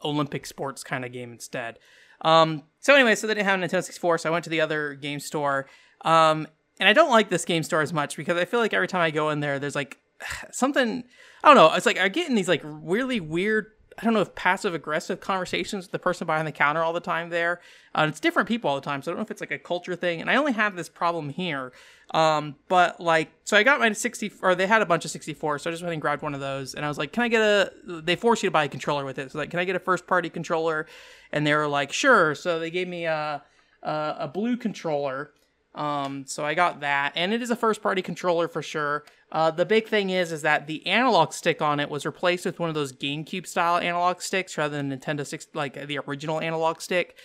Olympic 0.04 0.46
sports 0.46 0.82
kind 0.82 1.04
of 1.04 1.12
game 1.12 1.32
instead. 1.32 1.78
Um, 2.22 2.62
so 2.80 2.94
anyway, 2.94 3.14
so 3.14 3.26
they 3.26 3.34
didn't 3.34 3.46
have 3.46 3.58
Nintendo 3.58 3.82
64, 3.82 4.18
so 4.18 4.28
I 4.28 4.32
went 4.32 4.44
to 4.44 4.50
the 4.50 4.60
other 4.60 4.94
game 4.94 5.20
store. 5.20 5.68
Um, 6.04 6.46
and 6.78 6.88
I 6.88 6.92
don't 6.92 7.10
like 7.10 7.28
this 7.28 7.44
game 7.44 7.62
store 7.62 7.80
as 7.80 7.92
much 7.92 8.16
because 8.16 8.36
I 8.36 8.44
feel 8.44 8.60
like 8.60 8.72
every 8.72 8.88
time 8.88 9.00
I 9.00 9.10
go 9.10 9.30
in 9.30 9.40
there, 9.40 9.58
there's 9.58 9.74
like 9.74 9.98
something 10.50 11.04
I 11.44 11.48
don't 11.48 11.56
know. 11.56 11.74
It's 11.74 11.86
like 11.86 11.98
I 11.98 12.08
get 12.08 12.28
in 12.28 12.34
these 12.34 12.48
like 12.48 12.62
really 12.64 13.20
weird. 13.20 13.66
I 13.98 14.04
don't 14.04 14.14
know 14.14 14.20
if 14.20 14.34
passive 14.34 14.74
aggressive 14.74 15.20
conversations 15.20 15.84
with 15.84 15.92
the 15.92 15.98
person 15.98 16.26
behind 16.26 16.46
the 16.46 16.52
counter 16.52 16.82
all 16.82 16.92
the 16.92 17.00
time 17.00 17.30
there. 17.30 17.60
Uh, 17.94 18.06
it's 18.08 18.20
different 18.20 18.48
people 18.48 18.70
all 18.70 18.76
the 18.76 18.84
time, 18.84 19.02
so 19.02 19.10
I 19.10 19.12
don't 19.12 19.18
know 19.18 19.24
if 19.24 19.30
it's 19.30 19.40
like 19.40 19.50
a 19.50 19.58
culture 19.58 19.96
thing. 19.96 20.20
And 20.20 20.30
I 20.30 20.36
only 20.36 20.52
have 20.52 20.76
this 20.76 20.88
problem 20.88 21.28
here. 21.28 21.72
Um, 22.12 22.56
but 22.68 23.00
like, 23.00 23.30
so 23.44 23.56
I 23.56 23.62
got 23.62 23.80
my 23.80 23.92
60, 23.92 24.32
or 24.42 24.54
they 24.54 24.66
had 24.66 24.82
a 24.82 24.86
bunch 24.86 25.04
of 25.04 25.10
64, 25.10 25.58
so 25.58 25.70
I 25.70 25.72
just 25.72 25.82
went 25.82 25.92
and 25.92 26.02
grabbed 26.02 26.22
one 26.22 26.34
of 26.34 26.40
those. 26.40 26.74
And 26.74 26.84
I 26.84 26.88
was 26.88 26.98
like, 26.98 27.12
can 27.12 27.22
I 27.22 27.28
get 27.28 27.40
a, 27.40 27.72
they 27.84 28.16
force 28.16 28.42
you 28.42 28.48
to 28.48 28.52
buy 28.52 28.64
a 28.64 28.68
controller 28.68 29.04
with 29.04 29.18
it. 29.18 29.32
So 29.32 29.38
like, 29.38 29.50
can 29.50 29.60
I 29.60 29.64
get 29.64 29.76
a 29.76 29.80
first 29.80 30.06
party 30.06 30.28
controller? 30.28 30.86
And 31.32 31.46
they 31.46 31.54
were 31.54 31.68
like, 31.68 31.92
sure. 31.92 32.34
So 32.34 32.58
they 32.58 32.70
gave 32.70 32.88
me 32.88 33.04
a, 33.04 33.42
a, 33.82 34.16
a 34.20 34.28
blue 34.28 34.56
controller. 34.56 35.32
Um, 35.74 36.24
so 36.26 36.44
I 36.44 36.54
got 36.54 36.80
that, 36.80 37.12
and 37.16 37.32
it 37.32 37.40
is 37.40 37.50
a 37.50 37.56
first 37.56 37.82
party 37.82 38.02
controller 38.02 38.46
for 38.46 38.62
sure. 38.62 39.04
Uh, 39.32 39.50
the 39.50 39.64
big 39.64 39.88
thing 39.88 40.10
is, 40.10 40.30
is 40.30 40.42
that 40.42 40.66
the 40.66 40.86
analog 40.86 41.32
stick 41.32 41.62
on 41.62 41.80
it 41.80 41.88
was 41.88 42.04
replaced 42.04 42.44
with 42.44 42.60
one 42.60 42.68
of 42.68 42.74
those 42.74 42.92
GameCube 42.92 43.46
style 43.46 43.78
analog 43.78 44.20
sticks 44.20 44.58
rather 44.58 44.76
than 44.76 44.90
Nintendo 44.90 45.26
six, 45.26 45.46
like 45.54 45.86
the 45.86 45.98
original 46.06 46.38
analog 46.38 46.82
stick. 46.82 47.16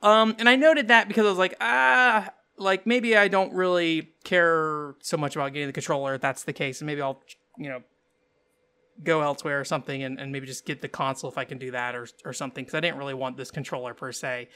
Um, 0.00 0.34
and 0.38 0.48
I 0.48 0.56
noted 0.56 0.88
that 0.88 1.08
because 1.08 1.26
I 1.26 1.28
was 1.28 1.38
like, 1.38 1.54
ah, 1.60 2.30
like 2.56 2.86
maybe 2.86 3.18
I 3.18 3.28
don't 3.28 3.52
really 3.52 4.14
care 4.24 4.94
so 5.02 5.18
much 5.18 5.36
about 5.36 5.52
getting 5.52 5.68
the 5.68 5.74
controller 5.74 6.14
if 6.14 6.22
that's 6.22 6.44
the 6.44 6.54
case, 6.54 6.80
and 6.80 6.86
maybe 6.86 7.02
I'll, 7.02 7.22
you 7.58 7.68
know, 7.68 7.82
go 9.04 9.20
elsewhere 9.20 9.60
or 9.60 9.64
something, 9.64 10.02
and, 10.02 10.18
and 10.18 10.32
maybe 10.32 10.46
just 10.46 10.64
get 10.64 10.80
the 10.80 10.88
console 10.88 11.30
if 11.30 11.36
I 11.36 11.44
can 11.44 11.58
do 11.58 11.70
that 11.72 11.94
or 11.94 12.08
or 12.24 12.32
something 12.32 12.64
because 12.64 12.74
I 12.74 12.80
didn't 12.80 12.96
really 12.96 13.12
want 13.12 13.36
this 13.36 13.50
controller 13.50 13.92
per 13.92 14.10
se. 14.10 14.48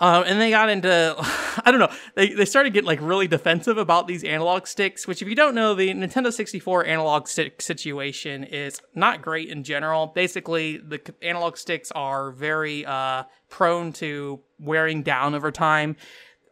Um, 0.00 0.24
and 0.26 0.40
they 0.40 0.48
got 0.48 0.70
into, 0.70 1.14
I 1.64 1.70
don't 1.70 1.78
know, 1.78 1.92
they, 2.14 2.32
they 2.32 2.46
started 2.46 2.72
getting 2.72 2.88
like 2.88 3.00
really 3.02 3.28
defensive 3.28 3.76
about 3.76 4.08
these 4.08 4.24
analog 4.24 4.66
sticks, 4.66 5.06
which 5.06 5.20
if 5.20 5.28
you 5.28 5.34
don't 5.34 5.54
know, 5.54 5.74
the 5.74 5.90
Nintendo 5.90 6.32
64 6.32 6.86
analog 6.86 7.28
stick 7.28 7.60
situation 7.60 8.44
is 8.44 8.80
not 8.94 9.20
great 9.20 9.50
in 9.50 9.62
general. 9.62 10.06
Basically, 10.08 10.78
the 10.78 11.00
analog 11.20 11.58
sticks 11.58 11.92
are 11.92 12.32
very 12.32 12.86
uh, 12.86 13.24
prone 13.50 13.92
to 13.94 14.40
wearing 14.58 15.02
down 15.02 15.34
over 15.34 15.52
time. 15.52 15.96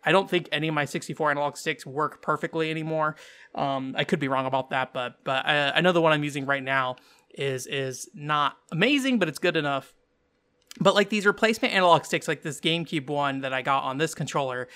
I 0.04 0.12
don't 0.12 0.28
think 0.28 0.48
any 0.52 0.68
of 0.68 0.74
my 0.74 0.84
64 0.84 1.30
analog 1.30 1.56
sticks 1.56 1.84
work 1.84 2.22
perfectly 2.22 2.70
anymore. 2.70 3.16
Um, 3.54 3.94
I 3.96 4.04
could 4.04 4.20
be 4.20 4.28
wrong 4.28 4.46
about 4.46 4.70
that, 4.70 4.92
but 4.92 5.24
but 5.24 5.44
I, 5.44 5.70
I 5.70 5.80
know 5.80 5.92
the 5.92 6.00
one 6.00 6.12
I'm 6.12 6.22
using 6.22 6.46
right 6.46 6.62
now 6.62 6.96
is 7.34 7.66
is 7.66 8.08
not 8.14 8.56
amazing, 8.70 9.18
but 9.18 9.28
it's 9.28 9.38
good 9.38 9.56
enough 9.56 9.92
but 10.80 10.94
like 10.94 11.10
these 11.10 11.26
replacement 11.26 11.74
analog 11.74 12.04
sticks, 12.04 12.28
like 12.28 12.42
this 12.42 12.60
GameCube 12.60 13.08
one 13.08 13.40
that 13.40 13.52
I 13.52 13.62
got 13.62 13.84
on 13.84 13.98
this 13.98 14.14
controller, 14.14 14.68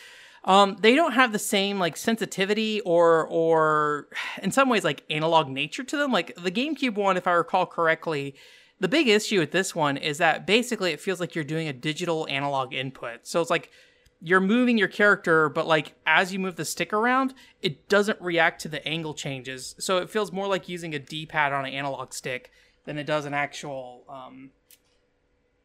um, 0.44 0.76
they 0.80 0.94
don't 0.94 1.12
have 1.12 1.32
the 1.32 1.38
same 1.38 1.78
like 1.78 1.96
sensitivity 1.96 2.80
or 2.80 3.26
or 3.28 4.08
in 4.42 4.50
some 4.50 4.68
ways 4.68 4.84
like 4.84 5.04
analog 5.10 5.48
nature 5.48 5.84
to 5.84 5.96
them. 5.96 6.12
Like 6.12 6.34
the 6.36 6.50
GameCube 6.50 6.94
one, 6.94 7.16
if 7.16 7.26
I 7.26 7.32
recall 7.32 7.66
correctly, 7.66 8.34
the 8.80 8.88
big 8.88 9.08
issue 9.08 9.38
with 9.38 9.52
this 9.52 9.74
one 9.74 9.96
is 9.96 10.18
that 10.18 10.46
basically 10.46 10.92
it 10.92 11.00
feels 11.00 11.20
like 11.20 11.34
you're 11.34 11.44
doing 11.44 11.68
a 11.68 11.72
digital 11.72 12.26
analog 12.28 12.74
input. 12.74 13.26
So 13.26 13.40
it's 13.40 13.50
like 13.50 13.70
you're 14.20 14.40
moving 14.40 14.78
your 14.78 14.88
character, 14.88 15.48
but 15.48 15.66
like 15.66 15.94
as 16.06 16.32
you 16.32 16.38
move 16.38 16.56
the 16.56 16.64
stick 16.64 16.92
around, 16.92 17.34
it 17.60 17.88
doesn't 17.88 18.20
react 18.20 18.60
to 18.62 18.68
the 18.68 18.86
angle 18.86 19.14
changes. 19.14 19.74
So 19.78 19.98
it 19.98 20.10
feels 20.10 20.32
more 20.32 20.46
like 20.46 20.68
using 20.68 20.94
a 20.94 20.98
D-pad 20.98 21.52
on 21.52 21.64
an 21.64 21.72
analog 21.72 22.12
stick 22.12 22.50
than 22.84 22.98
it 22.98 23.04
does 23.04 23.24
an 23.24 23.34
actual 23.34 24.04
um, 24.08 24.50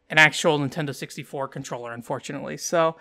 an 0.09 0.17
actual 0.17 0.59
Nintendo 0.59 0.95
64 0.95 1.47
controller, 1.49 1.93
unfortunately. 1.93 2.57
So, 2.57 2.95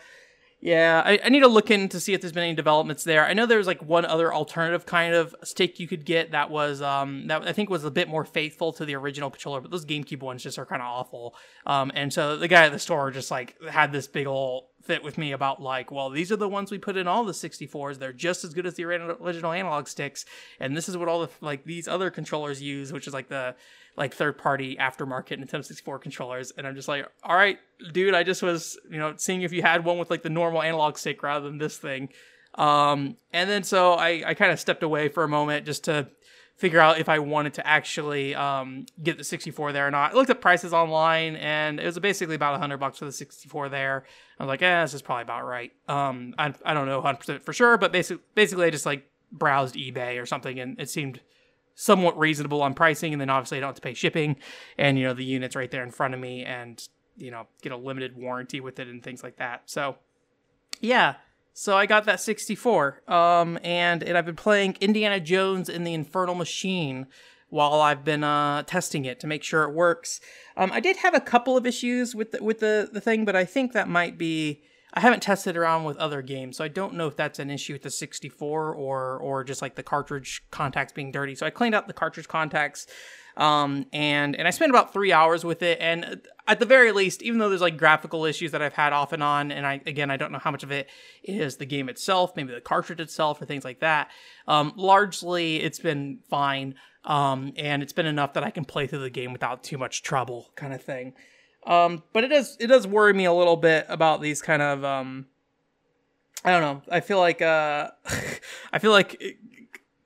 yeah, 0.60 1.02
I, 1.04 1.20
I, 1.24 1.28
need 1.28 1.40
to 1.40 1.48
look 1.48 1.70
in 1.70 1.88
to 1.90 2.00
see 2.00 2.14
if 2.14 2.20
there's 2.20 2.32
been 2.32 2.42
any 2.42 2.54
developments 2.54 3.04
there. 3.04 3.24
I 3.26 3.34
know 3.34 3.44
there's 3.46 3.66
like 3.66 3.82
one 3.82 4.06
other 4.06 4.32
alternative 4.32 4.86
kind 4.86 5.14
of 5.14 5.34
stick 5.44 5.78
you 5.78 5.86
could 5.86 6.04
get 6.04 6.30
that 6.30 6.50
was 6.50 6.80
um 6.80 7.26
that 7.26 7.46
I 7.46 7.52
think 7.52 7.68
was 7.68 7.84
a 7.84 7.90
bit 7.90 8.08
more 8.08 8.24
faithful 8.24 8.72
to 8.74 8.84
the 8.84 8.94
original 8.96 9.30
controller, 9.30 9.60
but 9.60 9.70
those 9.70 9.84
GameCube 9.84 10.22
ones 10.22 10.42
just 10.42 10.58
are 10.58 10.66
kind 10.66 10.80
of 10.80 10.88
awful. 10.88 11.34
Um, 11.66 11.92
and 11.94 12.12
so 12.12 12.36
the 12.36 12.48
guy 12.48 12.64
at 12.64 12.72
the 12.72 12.78
store 12.78 13.10
just 13.10 13.30
like 13.30 13.54
had 13.68 13.92
this 13.92 14.06
big 14.06 14.26
old 14.26 14.64
fit 14.86 15.02
with 15.02 15.18
me 15.18 15.32
about 15.32 15.60
like, 15.60 15.90
well, 15.90 16.10
these 16.10 16.30
are 16.32 16.36
the 16.36 16.48
ones 16.48 16.70
we 16.70 16.78
put 16.78 16.96
in 16.96 17.06
all 17.06 17.24
the 17.24 17.32
64s. 17.32 17.98
They're 17.98 18.12
just 18.12 18.44
as 18.44 18.54
good 18.54 18.66
as 18.66 18.74
the 18.74 18.84
original 18.84 19.52
analog 19.52 19.88
sticks, 19.88 20.24
and 20.60 20.76
this 20.76 20.88
is 20.88 20.96
what 20.96 21.08
all 21.08 21.20
the 21.20 21.30
like 21.40 21.64
these 21.64 21.88
other 21.88 22.10
controllers 22.10 22.62
use, 22.62 22.92
which 22.92 23.06
is 23.06 23.14
like 23.14 23.28
the 23.28 23.54
like 23.96 24.14
third 24.14 24.38
party 24.38 24.76
aftermarket 24.76 25.42
Nintendo 25.42 25.64
64 25.64 25.98
controllers. 25.98 26.52
And 26.56 26.66
I'm 26.66 26.74
just 26.74 26.88
like, 26.88 27.06
all 27.22 27.34
right, 27.34 27.58
dude, 27.92 28.14
I 28.14 28.22
just 28.22 28.42
was, 28.42 28.78
you 28.90 28.98
know, 28.98 29.14
seeing 29.16 29.42
if 29.42 29.52
you 29.52 29.62
had 29.62 29.84
one 29.84 29.98
with 29.98 30.10
like 30.10 30.22
the 30.22 30.30
normal 30.30 30.62
analog 30.62 30.98
stick 30.98 31.22
rather 31.22 31.48
than 31.48 31.58
this 31.58 31.78
thing. 31.78 32.10
Um, 32.56 33.16
and 33.32 33.48
then 33.48 33.64
so 33.64 33.94
I, 33.94 34.22
I 34.26 34.34
kind 34.34 34.52
of 34.52 34.60
stepped 34.60 34.82
away 34.82 35.08
for 35.08 35.24
a 35.24 35.28
moment 35.28 35.66
just 35.66 35.84
to 35.84 36.08
figure 36.56 36.80
out 36.80 36.98
if 36.98 37.08
I 37.08 37.18
wanted 37.18 37.54
to 37.54 37.66
actually 37.66 38.34
um, 38.34 38.86
get 39.02 39.18
the 39.18 39.24
64 39.24 39.72
there 39.72 39.86
or 39.86 39.90
not. 39.90 40.12
I 40.12 40.14
looked 40.14 40.30
at 40.30 40.40
prices 40.40 40.72
online 40.72 41.36
and 41.36 41.78
it 41.78 41.84
was 41.84 41.98
basically 41.98 42.34
about 42.34 42.52
100 42.52 42.78
bucks 42.78 42.98
for 42.98 43.04
the 43.04 43.12
64 43.12 43.68
there. 43.68 44.04
I 44.38 44.42
was 44.42 44.48
like, 44.48 44.62
eh, 44.62 44.82
this 44.82 44.94
is 44.94 45.02
probably 45.02 45.22
about 45.22 45.44
right. 45.44 45.72
Um, 45.88 46.34
I, 46.38 46.54
I 46.64 46.74
don't 46.74 46.86
know 46.86 47.02
100% 47.02 47.42
for 47.42 47.52
sure, 47.52 47.76
but 47.76 47.92
basically, 47.92 48.22
basically 48.34 48.66
I 48.66 48.70
just 48.70 48.86
like 48.86 49.06
browsed 49.30 49.74
eBay 49.74 50.20
or 50.20 50.26
something 50.26 50.58
and 50.58 50.80
it 50.80 50.88
seemed 50.88 51.20
somewhat 51.76 52.18
reasonable 52.18 52.62
on 52.62 52.74
pricing, 52.74 53.12
and 53.12 53.20
then 53.20 53.30
obviously 53.30 53.58
I 53.58 53.60
don't 53.60 53.68
have 53.68 53.76
to 53.76 53.82
pay 53.82 53.94
shipping, 53.94 54.36
and 54.76 54.98
you 54.98 55.04
know 55.04 55.14
the 55.14 55.24
unit's 55.24 55.54
right 55.54 55.70
there 55.70 55.84
in 55.84 55.90
front 55.92 56.14
of 56.14 56.20
me, 56.20 56.42
and 56.44 56.82
you 57.16 57.30
know 57.30 57.46
get 57.62 57.70
a 57.70 57.76
limited 57.76 58.16
warranty 58.16 58.60
with 58.60 58.80
it 58.80 58.88
and 58.88 59.02
things 59.02 59.22
like 59.22 59.36
that. 59.36 59.62
So 59.66 59.96
yeah, 60.80 61.16
so 61.58 61.74
I 61.74 61.86
got 61.86 62.04
that 62.04 62.20
64, 62.20 63.00
um, 63.08 63.58
and 63.64 64.02
and 64.02 64.18
I've 64.18 64.26
been 64.26 64.36
playing 64.36 64.76
Indiana 64.78 65.18
Jones 65.18 65.70
in 65.70 65.84
the 65.84 65.94
Infernal 65.94 66.34
Machine 66.34 67.06
while 67.48 67.80
I've 67.80 68.04
been 68.04 68.22
uh, 68.22 68.62
testing 68.64 69.06
it 69.06 69.20
to 69.20 69.26
make 69.26 69.42
sure 69.42 69.62
it 69.62 69.72
works. 69.72 70.20
Um, 70.58 70.70
I 70.70 70.80
did 70.80 70.98
have 70.98 71.14
a 71.14 71.20
couple 71.20 71.56
of 71.56 71.64
issues 71.64 72.14
with 72.14 72.32
the, 72.32 72.44
with 72.44 72.60
the 72.60 72.90
the 72.92 73.00
thing, 73.00 73.24
but 73.24 73.34
I 73.34 73.46
think 73.46 73.72
that 73.72 73.88
might 73.88 74.18
be 74.18 74.60
I 74.94 75.00
haven't 75.00 75.22
tested 75.22 75.56
around 75.56 75.84
with 75.84 75.96
other 75.98 76.22
games, 76.22 76.56
so 76.56 76.64
I 76.64 76.68
don't 76.68 76.94
know 76.94 77.06
if 77.06 77.16
that's 77.16 77.38
an 77.38 77.50
issue 77.50 77.74
with 77.74 77.82
the 77.82 77.90
64 77.90 78.72
or 78.72 79.18
or 79.18 79.44
just 79.44 79.60
like 79.60 79.74
the 79.74 79.82
cartridge 79.82 80.42
contacts 80.50 80.92
being 80.92 81.12
dirty. 81.12 81.34
So 81.34 81.44
I 81.44 81.50
cleaned 81.50 81.74
out 81.74 81.86
the 81.86 81.92
cartridge 81.92 82.28
contacts, 82.28 82.86
um, 83.36 83.86
and 83.92 84.34
and 84.36 84.48
I 84.48 84.50
spent 84.50 84.70
about 84.70 84.92
three 84.92 85.12
hours 85.12 85.44
with 85.44 85.62
it. 85.62 85.78
And 85.80 86.22
at 86.46 86.60
the 86.60 86.66
very 86.66 86.92
least, 86.92 87.22
even 87.22 87.38
though 87.38 87.48
there's 87.48 87.60
like 87.60 87.76
graphical 87.76 88.24
issues 88.24 88.52
that 88.52 88.62
I've 88.62 88.72
had 88.72 88.92
off 88.92 89.12
and 89.12 89.22
on, 89.22 89.50
and 89.50 89.66
I 89.66 89.80
again 89.86 90.10
I 90.10 90.16
don't 90.16 90.32
know 90.32 90.38
how 90.38 90.50
much 90.50 90.62
of 90.62 90.70
it 90.70 90.88
is 91.22 91.56
the 91.56 91.66
game 91.66 91.88
itself, 91.88 92.34
maybe 92.36 92.54
the 92.54 92.60
cartridge 92.60 93.00
itself, 93.00 93.42
or 93.42 93.44
things 93.44 93.64
like 93.64 93.80
that. 93.80 94.10
Um, 94.48 94.72
largely, 94.76 95.56
it's 95.56 95.80
been 95.80 96.20
fine, 96.30 96.74
um, 97.04 97.52
and 97.56 97.82
it's 97.82 97.92
been 97.92 98.06
enough 98.06 98.34
that 98.34 98.44
I 98.44 98.50
can 98.50 98.64
play 98.64 98.86
through 98.86 99.00
the 99.00 99.10
game 99.10 99.32
without 99.32 99.62
too 99.62 99.78
much 99.78 100.02
trouble, 100.02 100.52
kind 100.54 100.72
of 100.72 100.82
thing. 100.82 101.14
Um, 101.66 102.04
but 102.12 102.24
it 102.24 102.28
does 102.28 102.56
it 102.60 102.68
does 102.68 102.86
worry 102.86 103.12
me 103.12 103.24
a 103.24 103.32
little 103.32 103.56
bit 103.56 103.86
about 103.88 104.22
these 104.22 104.40
kind 104.40 104.62
of 104.62 104.84
um, 104.84 105.26
I 106.44 106.52
don't 106.52 106.62
know. 106.62 106.82
I 106.90 107.00
feel 107.00 107.18
like 107.18 107.42
uh, 107.42 107.90
I 108.72 108.78
feel 108.78 108.92
like 108.92 109.20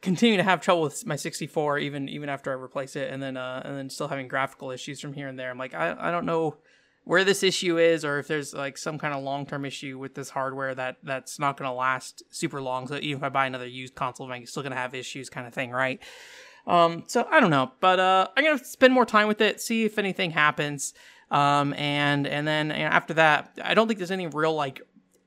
continuing 0.00 0.38
to 0.38 0.44
have 0.44 0.62
trouble 0.62 0.82
with 0.82 1.06
my 1.06 1.16
64 1.16 1.78
even 1.78 2.08
even 2.08 2.28
after 2.28 2.50
I 2.50 2.54
replace 2.54 2.96
it, 2.96 3.12
and 3.12 3.22
then 3.22 3.36
uh, 3.36 3.62
and 3.64 3.76
then 3.76 3.90
still 3.90 4.08
having 4.08 4.26
graphical 4.26 4.70
issues 4.70 5.00
from 5.00 5.12
here 5.12 5.28
and 5.28 5.38
there. 5.38 5.50
I'm 5.50 5.58
like 5.58 5.74
I 5.74 5.94
I 5.98 6.10
don't 6.10 6.26
know 6.26 6.56
where 7.04 7.24
this 7.24 7.42
issue 7.42 7.78
is 7.78 8.04
or 8.04 8.18
if 8.18 8.28
there's 8.28 8.54
like 8.54 8.76
some 8.76 8.98
kind 8.98 9.14
of 9.14 9.22
long-term 9.22 9.64
issue 9.64 9.98
with 9.98 10.14
this 10.14 10.30
hardware 10.30 10.74
that 10.74 10.96
that's 11.02 11.38
not 11.38 11.56
going 11.56 11.68
to 11.68 11.74
last 11.74 12.22
super 12.30 12.60
long 12.60 12.86
so 12.86 12.96
even 12.96 13.16
if 13.18 13.22
i 13.24 13.28
buy 13.28 13.46
another 13.46 13.66
used 13.66 13.94
console 13.94 14.30
i'm 14.30 14.46
still 14.46 14.62
going 14.62 14.70
to 14.70 14.78
have 14.78 14.94
issues 14.94 15.30
kind 15.30 15.46
of 15.46 15.54
thing 15.54 15.70
right 15.70 16.00
um 16.66 17.02
so 17.06 17.26
i 17.30 17.40
don't 17.40 17.50
know 17.50 17.72
but 17.80 17.98
uh 17.98 18.28
i'm 18.36 18.44
going 18.44 18.58
to 18.58 18.64
spend 18.64 18.92
more 18.92 19.06
time 19.06 19.26
with 19.26 19.40
it 19.40 19.60
see 19.60 19.84
if 19.84 19.98
anything 19.98 20.30
happens 20.30 20.92
um, 21.30 21.72
and 21.74 22.26
and 22.26 22.46
then 22.46 22.72
after 22.72 23.14
that, 23.14 23.58
I 23.62 23.74
don't 23.74 23.86
think 23.86 23.98
there's 23.98 24.10
any 24.10 24.26
real 24.26 24.54
like 24.54 24.82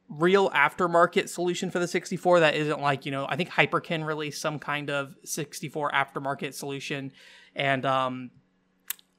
real 0.09 0.49
aftermarket 0.51 1.29
solution 1.29 1.71
for 1.71 1.79
the 1.79 1.87
64 1.87 2.41
that 2.41 2.55
isn't 2.55 2.81
like 2.81 3.05
you 3.05 3.11
know 3.11 3.25
I 3.27 3.35
think 3.35 3.49
Hyperkin 3.49 4.05
released 4.05 4.41
some 4.41 4.59
kind 4.59 4.89
of 4.89 5.15
64 5.23 5.91
aftermarket 5.91 6.53
solution, 6.53 7.11
and 7.55 7.85
um, 7.85 8.31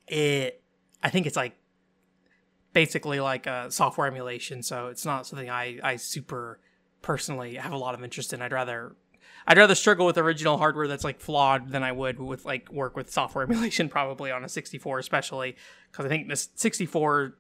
it 0.07 0.63
I 1.03 1.11
think 1.11 1.27
it's 1.27 1.37
like 1.37 1.57
basically 2.75 3.21
like 3.21 3.47
a 3.47 3.71
software 3.71 4.07
emulation, 4.07 4.63
so 4.63 4.89
it's 4.89 5.07
not 5.07 5.27
something 5.27 5.49
I 5.49 5.79
I 5.83 5.97
super 5.97 6.61
personally 7.01 7.55
have 7.55 7.73
a 7.73 7.79
lot 7.79 7.95
of 7.95 8.05
interest 8.05 8.33
in. 8.35 8.43
I'd 8.43 8.53
rather 8.53 8.95
I'd 9.47 9.59
rather 9.59 9.75
struggle 9.75 10.07
with 10.07 10.19
original 10.19 10.59
hardware 10.59 10.89
that's 10.89 11.05
like 11.05 11.21
flawed 11.21 11.71
than 11.71 11.83
I 11.83 11.93
would 11.93 12.19
with 12.19 12.45
like 12.45 12.73
work 12.73 12.97
with 12.97 13.11
software 13.11 13.45
emulation, 13.49 13.89
probably 13.89 14.31
on 14.31 14.45
a 14.45 14.49
64, 14.49 14.99
especially 14.99 15.57
because 15.91 16.07
I 16.07 16.09
think 16.09 16.29
this 16.29 16.49
64 16.55 17.37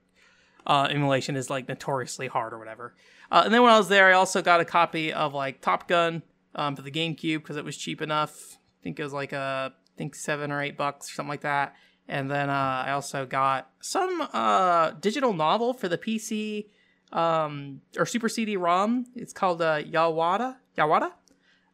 uh, 0.66 0.88
emulation 0.90 1.36
is 1.36 1.50
like 1.50 1.68
notoriously 1.68 2.26
hard 2.26 2.52
or 2.52 2.58
whatever. 2.58 2.94
Uh, 3.30 3.42
and 3.44 3.54
then 3.54 3.62
when 3.62 3.72
I 3.72 3.78
was 3.78 3.88
there, 3.88 4.06
I 4.08 4.12
also 4.12 4.42
got 4.42 4.60
a 4.60 4.64
copy 4.64 5.12
of 5.12 5.34
like 5.34 5.60
Top 5.60 5.88
Gun 5.88 6.22
um, 6.54 6.76
for 6.76 6.82
the 6.82 6.90
GameCube 6.90 7.38
because 7.38 7.56
it 7.56 7.64
was 7.64 7.76
cheap 7.76 8.00
enough. 8.02 8.56
I 8.80 8.82
think 8.82 8.98
it 8.98 9.02
was 9.02 9.12
like 9.12 9.32
a 9.32 9.72
I 9.74 9.96
think 9.96 10.14
seven 10.14 10.50
or 10.50 10.62
eight 10.62 10.76
bucks 10.76 11.10
or 11.10 11.14
something 11.14 11.30
like 11.30 11.42
that. 11.42 11.74
And 12.06 12.30
then 12.30 12.50
uh, 12.50 12.84
I 12.86 12.90
also 12.92 13.24
got 13.24 13.70
some 13.80 14.28
uh, 14.32 14.90
digital 15.00 15.32
novel 15.32 15.72
for 15.72 15.88
the 15.88 15.96
PC 15.96 16.66
um, 17.12 17.80
or 17.96 18.04
Super 18.04 18.28
CD-ROM. 18.28 19.06
It's 19.14 19.32
called 19.32 19.62
uh, 19.62 19.82
Yawara. 19.82 20.56
Yawara. 20.76 21.12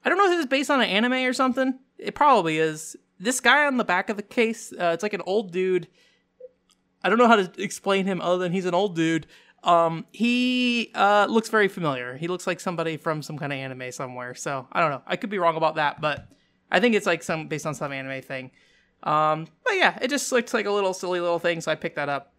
I 0.05 0.09
don't 0.09 0.19
know 0.19 0.25
if 0.25 0.31
this 0.31 0.41
is 0.41 0.47
based 0.47 0.71
on 0.71 0.81
an 0.81 0.89
anime 0.89 1.13
or 1.29 1.33
something. 1.33 1.79
It 1.99 2.15
probably 2.15 2.59
is. 2.59 2.97
This 3.19 3.41
guy 3.41 3.67
on 3.67 3.77
the 3.77 3.85
back 3.85 4.09
of 4.09 4.17
the 4.17 4.23
case, 4.23 4.73
uh, 4.73 4.93
it's 4.95 5.03
like 5.03 5.13
an 5.13 5.23
old 5.27 5.53
dude. 5.53 5.89
I 7.03 7.09
don't 7.09 7.19
know 7.19 7.29
how 7.29 7.37
to 7.37 7.63
explain 7.63 8.07
him 8.07 8.21
other 8.21 8.39
than 8.39 8.53
he's 8.53 8.65
an 8.65 8.75
old 8.75 8.97
dude. 8.97 9.27
Um, 9.63 10.07
he 10.13 10.91
uh, 10.95 11.27
looks 11.29 11.51
very 11.51 11.69
familiar. 11.69 12.17
He 12.17 12.29
looks 12.29 12.47
like 12.47 12.61
somebody 12.61 12.97
from 12.97 13.23
some 13.23 13.39
kind 13.39 13.53
of 13.53 13.59
anime 13.59 13.93
somewhere. 13.93 14.35
So 14.35 14.67
I 14.73 14.81
don't 14.81 14.91
know. 14.91 15.03
I 15.07 15.17
could 15.17 15.31
be 15.31 15.39
wrong 15.39 15.57
about 15.57 15.75
that, 15.75 16.01
but 16.01 16.29
I 16.71 16.81
think 16.81 16.95
it's 16.95 17.07
like 17.07 17.23
some 17.23 17.49
based 17.49 17.67
on 17.67 17.75
some 17.75 17.93
anime 17.93 18.23
thing. 18.23 18.51
Um, 19.03 19.47
but 19.65 19.75
yeah, 19.75 19.99
it 20.01 20.09
just 20.09 20.31
looks 20.33 20.53
like 20.55 20.67
a 20.67 20.71
little 20.71 20.95
silly 20.95 21.21
little 21.21 21.39
thing, 21.39 21.61
so 21.61 21.73
I 21.73 21.75
picked 21.75 21.97
that 21.97 22.09
up. 22.09 22.33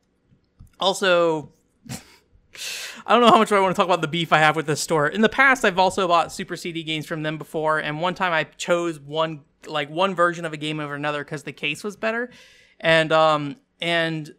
Also, 0.79 1.51
I 3.05 3.13
don't 3.13 3.21
know 3.21 3.31
how 3.31 3.37
much 3.37 3.51
I 3.51 3.59
want 3.59 3.75
to 3.75 3.79
talk 3.79 3.85
about 3.85 4.01
the 4.01 4.07
beef 4.07 4.31
I 4.31 4.39
have 4.39 4.55
with 4.55 4.67
this 4.67 4.81
store. 4.81 5.07
In 5.07 5.21
the 5.21 5.29
past, 5.29 5.65
I've 5.65 5.79
also 5.79 6.07
bought 6.07 6.31
Super 6.31 6.55
CD 6.55 6.83
games 6.83 7.05
from 7.05 7.23
them 7.23 7.37
before, 7.37 7.79
and 7.79 8.01
one 8.01 8.15
time 8.15 8.33
I 8.33 8.43
chose 8.43 8.99
one 8.99 9.41
like 9.67 9.89
one 9.89 10.15
version 10.15 10.45
of 10.45 10.53
a 10.53 10.57
game 10.57 10.79
over 10.79 10.95
another 10.95 11.23
because 11.23 11.43
the 11.43 11.53
case 11.53 11.83
was 11.83 11.95
better, 11.95 12.29
and 12.79 13.11
um 13.11 13.57
and 13.79 14.33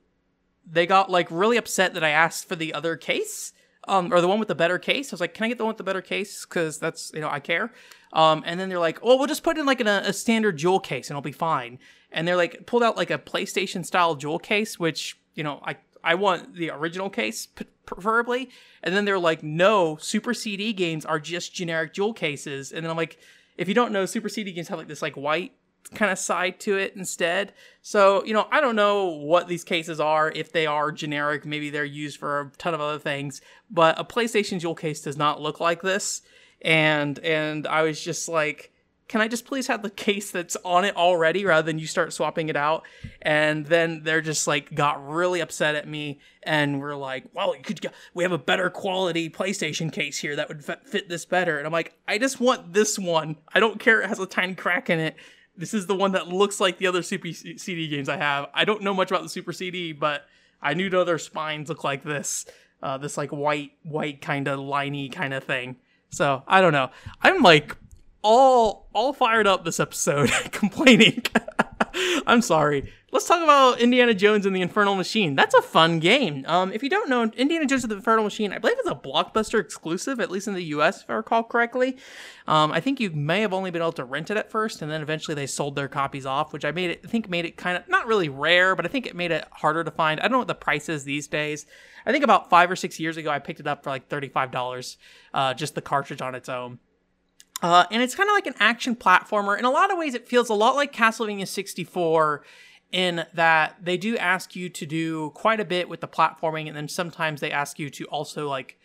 they 0.71 0.87
got 0.87 1.11
like 1.11 1.29
really 1.31 1.57
upset 1.57 1.95
that 1.95 2.05
I 2.05 2.11
asked 2.11 2.49
for 2.49 2.57
the 2.57 2.75
other 2.75 2.97
case, 2.97 3.53
um 3.89 4.13
or 4.13 4.21
the 4.21 4.29
one 4.29 4.39
with 4.39 4.49
the 4.49 4.55
better 4.55 4.79
case. 4.79 5.13
I 5.13 5.15
was 5.15 5.21
like, 5.21 5.35
can 5.35 5.45
I 5.45 5.49
get 5.49 5.59
the 5.59 5.65
one 5.65 5.71
with 5.71 5.79
the 5.79 5.85
better 5.85 6.03
case? 6.03 6.45
Because 6.45 6.79
that's 6.79 7.11
you 7.15 7.21
know 7.21 7.31
I 7.31 7.41
care. 7.41 7.73
Um, 8.13 8.43
and 8.45 8.61
then 8.61 8.69
they're 8.69 8.79
like, 8.79 8.99
oh, 9.03 9.17
we'll 9.17 9.27
just 9.27 9.43
put 9.43 9.57
it 9.57 9.61
in 9.61 9.67
like 9.67 9.81
in 9.81 9.87
a, 9.87 10.03
a 10.05 10.13
standard 10.13 10.59
jewel 10.59 10.79
case 10.81 11.09
and 11.09 11.15
it'll 11.15 11.23
be 11.23 11.33
fine. 11.33 11.79
And 12.11 12.29
they're 12.29 12.37
like 12.37 12.67
pulled 12.67 12.83
out 12.83 12.95
like 12.95 13.11
a 13.11 13.19
PlayStation 13.19 13.87
style 13.87 14.17
jewel 14.17 14.39
case, 14.39 14.79
which 14.79 15.19
you 15.35 15.43
know 15.43 15.61
I 15.65 15.77
I 16.05 16.15
want 16.17 16.55
the 16.55 16.71
original 16.71 17.11
case 17.11 17.49
preferably. 17.87 18.51
And 18.83 18.95
then 18.95 19.05
they're 19.05 19.19
like, 19.19 19.43
no, 19.43 19.97
Super 19.97 20.35
CD 20.35 20.73
games 20.73 21.05
are 21.05 21.21
just 21.21 21.55
generic 21.55 21.95
jewel 21.95 22.13
cases. 22.13 22.73
And 22.73 22.85
then 22.85 22.91
I'm 22.91 22.97
like, 22.97 23.19
if 23.57 23.69
you 23.69 23.75
don't 23.75 23.93
know, 23.93 24.07
Super 24.07 24.29
CD 24.29 24.53
games 24.53 24.69
have 24.69 24.79
like 24.79 24.89
this 24.89 25.03
like 25.03 25.17
white 25.17 25.53
kind 25.95 26.11
of 26.11 26.19
side 26.19 26.59
to 26.61 26.77
it 26.77 26.95
instead. 26.97 27.53
So, 27.83 28.25
you 28.25 28.33
know, 28.33 28.47
I 28.51 28.61
don't 28.61 28.77
know 28.77 29.07
what 29.07 29.49
these 29.49 29.65
cases 29.65 30.01
are, 30.01 30.31
if 30.31 30.53
they 30.53 30.67
are 30.67 30.91
generic, 30.93 31.45
maybe 31.45 31.71
they're 31.71 31.85
used 31.85 32.19
for 32.19 32.41
a 32.41 32.51
ton 32.59 32.75
of 32.75 32.81
other 32.81 32.99
things, 32.99 33.41
but 33.71 33.99
a 33.99 34.05
PlayStation 34.05 34.59
jewel 34.61 34.75
case 34.75 35.03
does 35.03 35.17
not 35.17 35.41
look 35.41 35.61
like 35.61 35.83
this. 35.83 36.23
And 36.63 37.19
and 37.21 37.67
I 37.67 37.83
was 37.83 38.01
just 38.01 38.29
like 38.29 38.72
can 39.13 39.21
I 39.21 39.29
just 39.29 39.45
please 39.45 39.67
have 39.67 39.83
the 39.83 39.91
case 39.91 40.31
that's 40.31 40.57
on 40.65 40.87
it 40.87 40.97
already 40.97 41.45
rather 41.45 41.67
than 41.67 41.79
you 41.79 41.87
start 41.87 42.15
swapping 42.15 42.49
it 42.49 42.57
out? 42.57 42.83
And 43.21 43.67
then 43.67 44.05
they're 44.05 44.23
just 44.23 44.47
like 44.47 44.75
got 44.75 45.07
really 45.07 45.41
upset 45.41 45.75
at 45.75 45.87
me 45.87 46.19
and 46.43 46.81
we're 46.81 46.97
like, 46.97 47.25
well, 47.35 47.55
you 47.55 47.63
could 47.63 47.83
get, 47.83 47.93
we 48.15 48.23
have 48.23 48.33
a 48.33 48.39
better 48.39 48.71
quality 48.71 49.29
PlayStation 49.29 49.93
case 49.93 50.17
here 50.17 50.35
that 50.37 50.49
would 50.49 50.65
fit 50.65 51.11
this 51.11 51.27
better. 51.27 51.59
And 51.59 51.67
I'm 51.67 51.73
like, 51.75 51.93
I 52.09 52.17
just 52.17 52.41
want 52.41 52.73
this 52.73 52.99
one. 52.99 53.37
I 53.53 53.61
don't 53.61 53.79
care 53.79 54.01
it 54.01 54.09
has 54.09 54.19
a 54.19 54.25
tiny 54.25 54.55
crack 54.55 54.89
in 54.89 54.99
it. 54.99 55.17
This 55.59 55.75
is 55.75 55.87
the 55.87 55.95
one 55.95 56.13
that 56.13 56.29
looks 56.29 56.59
like 56.59 56.79
the 56.79 56.87
other 56.87 57.03
Super 57.03 57.33
CD 57.33 57.89
games 57.89 58.09
I 58.09 58.17
have. 58.17 58.47
I 58.55 58.65
don't 58.65 58.81
know 58.81 58.95
much 58.95 59.11
about 59.11 59.25
the 59.25 59.29
Super 59.29 59.53
CD, 59.53 59.93
but 59.93 60.25
I 60.63 60.73
knew 60.73 60.89
the 60.89 60.99
other 60.99 61.19
spines 61.19 61.69
look 61.69 61.85
like 61.85 62.03
this. 62.03 62.47
Uh, 62.83 62.97
this 62.97 63.19
like 63.19 63.29
white, 63.29 63.73
white 63.83 64.23
kind 64.23 64.49
of 64.49 64.59
liney 64.59 65.13
kind 65.13 65.35
of 65.35 65.45
thing. 65.45 65.77
So 66.09 66.43
I 66.47 66.63
don't 66.63 66.73
know. 66.73 66.91
I'm 67.21 67.43
like 67.43 67.77
all 68.23 68.89
all 68.95 69.13
fired 69.13 69.47
up 69.47 69.65
this 69.65 69.81
episode 69.81 70.31
complaining. 70.53 71.23
I'm 72.27 72.43
sorry. 72.43 72.93
Let's 73.11 73.29
talk 73.29 73.43
about 73.43 73.79
Indiana 73.79 74.15
Jones 74.15 74.47
and 74.47 74.57
the 74.57 74.63
Infernal 74.63 74.95
Machine. 74.95 75.35
That's 75.35 75.55
a 75.55 75.61
fun 75.61 75.99
game. 75.99 76.47
Um, 76.49 76.73
if 76.73 76.83
you 76.83 76.89
don't 76.89 77.11
know, 77.11 77.25
Indiana 77.25 77.67
Jones 77.67 77.85
and 77.85 77.91
the 77.91 77.97
Infernal 77.97 78.25
Machine, 78.25 78.55
I 78.55 78.59
believe 78.59 78.79
it's 78.79 78.89
a 78.89 78.95
blockbuster 78.95 79.61
exclusive, 79.61 80.19
at 80.19 80.31
least 80.31 80.49
in 80.49 80.55
the 80.55 80.65
US, 80.77 81.03
if 81.03 81.11
I 81.11 81.15
recall 81.15 81.43
correctly. 81.43 81.99
Um, 82.47 82.73
I 82.73 82.81
think 82.81 83.01
you 83.01 83.11
may 83.11 83.43
have 83.43 83.53
only 83.53 83.71
been 83.71 83.83
able 83.83 83.93
to 83.93 84.05
rent 84.05 84.31
it 84.31 84.39
at 84.39 84.51
first, 84.51 84.81
and 84.81 84.91
then 84.91 85.03
eventually 85.03 85.35
they 85.35 85.47
sold 85.47 85.77
their 85.77 85.89
copies 85.89 86.25
off, 86.25 86.55
which 86.55 86.65
I 86.65 86.71
made 86.71 86.91
it 86.91 87.01
I 87.05 87.09
think 87.09 87.29
made 87.29 87.45
it 87.45 87.59
kind 87.59 87.77
of 87.77 87.87
not 87.87 88.07
really 88.07 88.31
rare, 88.31 88.75
but 88.75 88.87
I 88.87 88.89
think 88.89 89.07
it 89.07 89.15
made 89.15 89.31
it 89.31 89.47
harder 89.51 89.85
to 89.85 89.91
find. 89.91 90.19
I 90.19 90.23
don't 90.23 90.33
know 90.33 90.39
what 90.39 90.49
the 90.49 90.55
price 90.55 90.89
is 90.89 91.05
these 91.05 91.29
days. 91.29 91.67
I 92.07 92.13
think 92.13 92.25
about 92.25 92.49
five 92.49 92.71
or 92.71 92.77
six 92.77 92.99
years 92.99 93.19
ago 93.19 93.31
I 93.31 93.41
picked 93.41 93.61
it 93.61 93.67
up 93.67 93.85
for 93.85 93.91
like 93.91 94.09
$35, 94.09 94.97
uh, 95.35 95.53
just 95.53 95.75
the 95.75 95.83
cartridge 95.83 96.23
on 96.23 96.35
its 96.35 96.49
own. 96.49 96.79
Uh, 97.63 97.87
and 97.91 98.03
it's 98.03 98.15
kind 98.15 98.29
of 98.29 98.35
like 98.35 98.47
an 98.47 98.55
action 98.59 98.97
platformer. 98.97 99.57
In 99.57 99.65
a 99.65 99.71
lot 99.71 99.93
of 99.93 99.99
ways, 99.99 100.15
it 100.15 100.27
feels 100.27 100.49
a 100.49 100.55
lot 100.55 100.75
like 100.75 100.93
Castlevania 100.93 101.47
64 101.47 102.43
in 102.91 103.25
that 103.33 103.77
they 103.81 103.97
do 103.97 104.17
ask 104.19 104.55
you 104.55 104.69
to 104.69 104.85
do 104.85 105.31
quite 105.31 105.61
a 105.61 105.65
bit 105.65 105.89
with 105.89 106.01
the 106.01 106.09
platforming, 106.09 106.67
and 106.67 106.77
then 106.77 106.89
sometimes 106.89 107.41
they 107.41 107.51
ask 107.51 107.79
you 107.79 107.89
to 107.89 108.05
also 108.07 108.49
like 108.49 108.79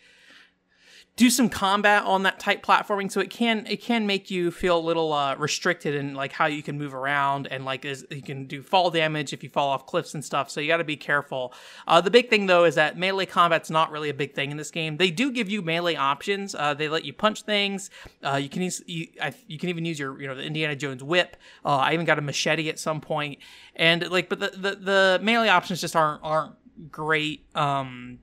do 1.18 1.30
some 1.30 1.48
combat 1.48 2.04
on 2.04 2.22
that 2.22 2.38
tight 2.38 2.62
platforming 2.62 3.10
so 3.10 3.20
it 3.20 3.28
can 3.28 3.66
it 3.66 3.82
can 3.82 4.06
make 4.06 4.30
you 4.30 4.52
feel 4.52 4.78
a 4.78 4.80
little 4.80 5.12
uh, 5.12 5.34
restricted 5.34 5.92
in 5.92 6.14
like 6.14 6.30
how 6.30 6.46
you 6.46 6.62
can 6.62 6.78
move 6.78 6.94
around 6.94 7.48
and 7.48 7.64
like 7.64 7.84
is, 7.84 8.06
you 8.08 8.22
can 8.22 8.46
do 8.46 8.62
fall 8.62 8.88
damage 8.88 9.32
if 9.32 9.42
you 9.42 9.48
fall 9.48 9.68
off 9.68 9.84
cliffs 9.84 10.14
and 10.14 10.24
stuff 10.24 10.48
so 10.48 10.60
you 10.60 10.68
got 10.68 10.76
to 10.76 10.84
be 10.84 10.96
careful 10.96 11.52
uh, 11.88 12.00
the 12.00 12.10
big 12.10 12.30
thing 12.30 12.46
though 12.46 12.64
is 12.64 12.76
that 12.76 12.96
melee 12.96 13.26
combat's 13.26 13.68
not 13.68 13.90
really 13.90 14.08
a 14.08 14.14
big 14.14 14.32
thing 14.32 14.52
in 14.52 14.56
this 14.56 14.70
game 14.70 14.96
they 14.96 15.10
do 15.10 15.32
give 15.32 15.50
you 15.50 15.60
melee 15.60 15.96
options 15.96 16.54
uh, 16.54 16.72
they 16.72 16.88
let 16.88 17.04
you 17.04 17.12
punch 17.12 17.42
things 17.42 17.90
uh, 18.22 18.36
you 18.36 18.48
can 18.48 18.62
use 18.62 18.80
you, 18.86 19.08
you, 19.48 19.58
can 19.58 19.68
even 19.68 19.84
use 19.84 19.98
your 19.98 20.20
you 20.20 20.28
know 20.28 20.36
the 20.36 20.44
indiana 20.44 20.76
jones 20.76 21.02
whip 21.02 21.36
uh, 21.64 21.78
i 21.78 21.92
even 21.92 22.06
got 22.06 22.18
a 22.18 22.22
machete 22.22 22.68
at 22.68 22.78
some 22.78 23.00
point. 23.00 23.08
point 23.08 23.38
and 23.74 24.08
like 24.10 24.28
but 24.28 24.38
the, 24.38 24.50
the, 24.50 24.74
the 24.76 25.18
melee 25.22 25.48
options 25.48 25.80
just 25.80 25.96
aren't 25.96 26.22
aren't 26.22 26.54
great 26.92 27.44
um 27.56 28.20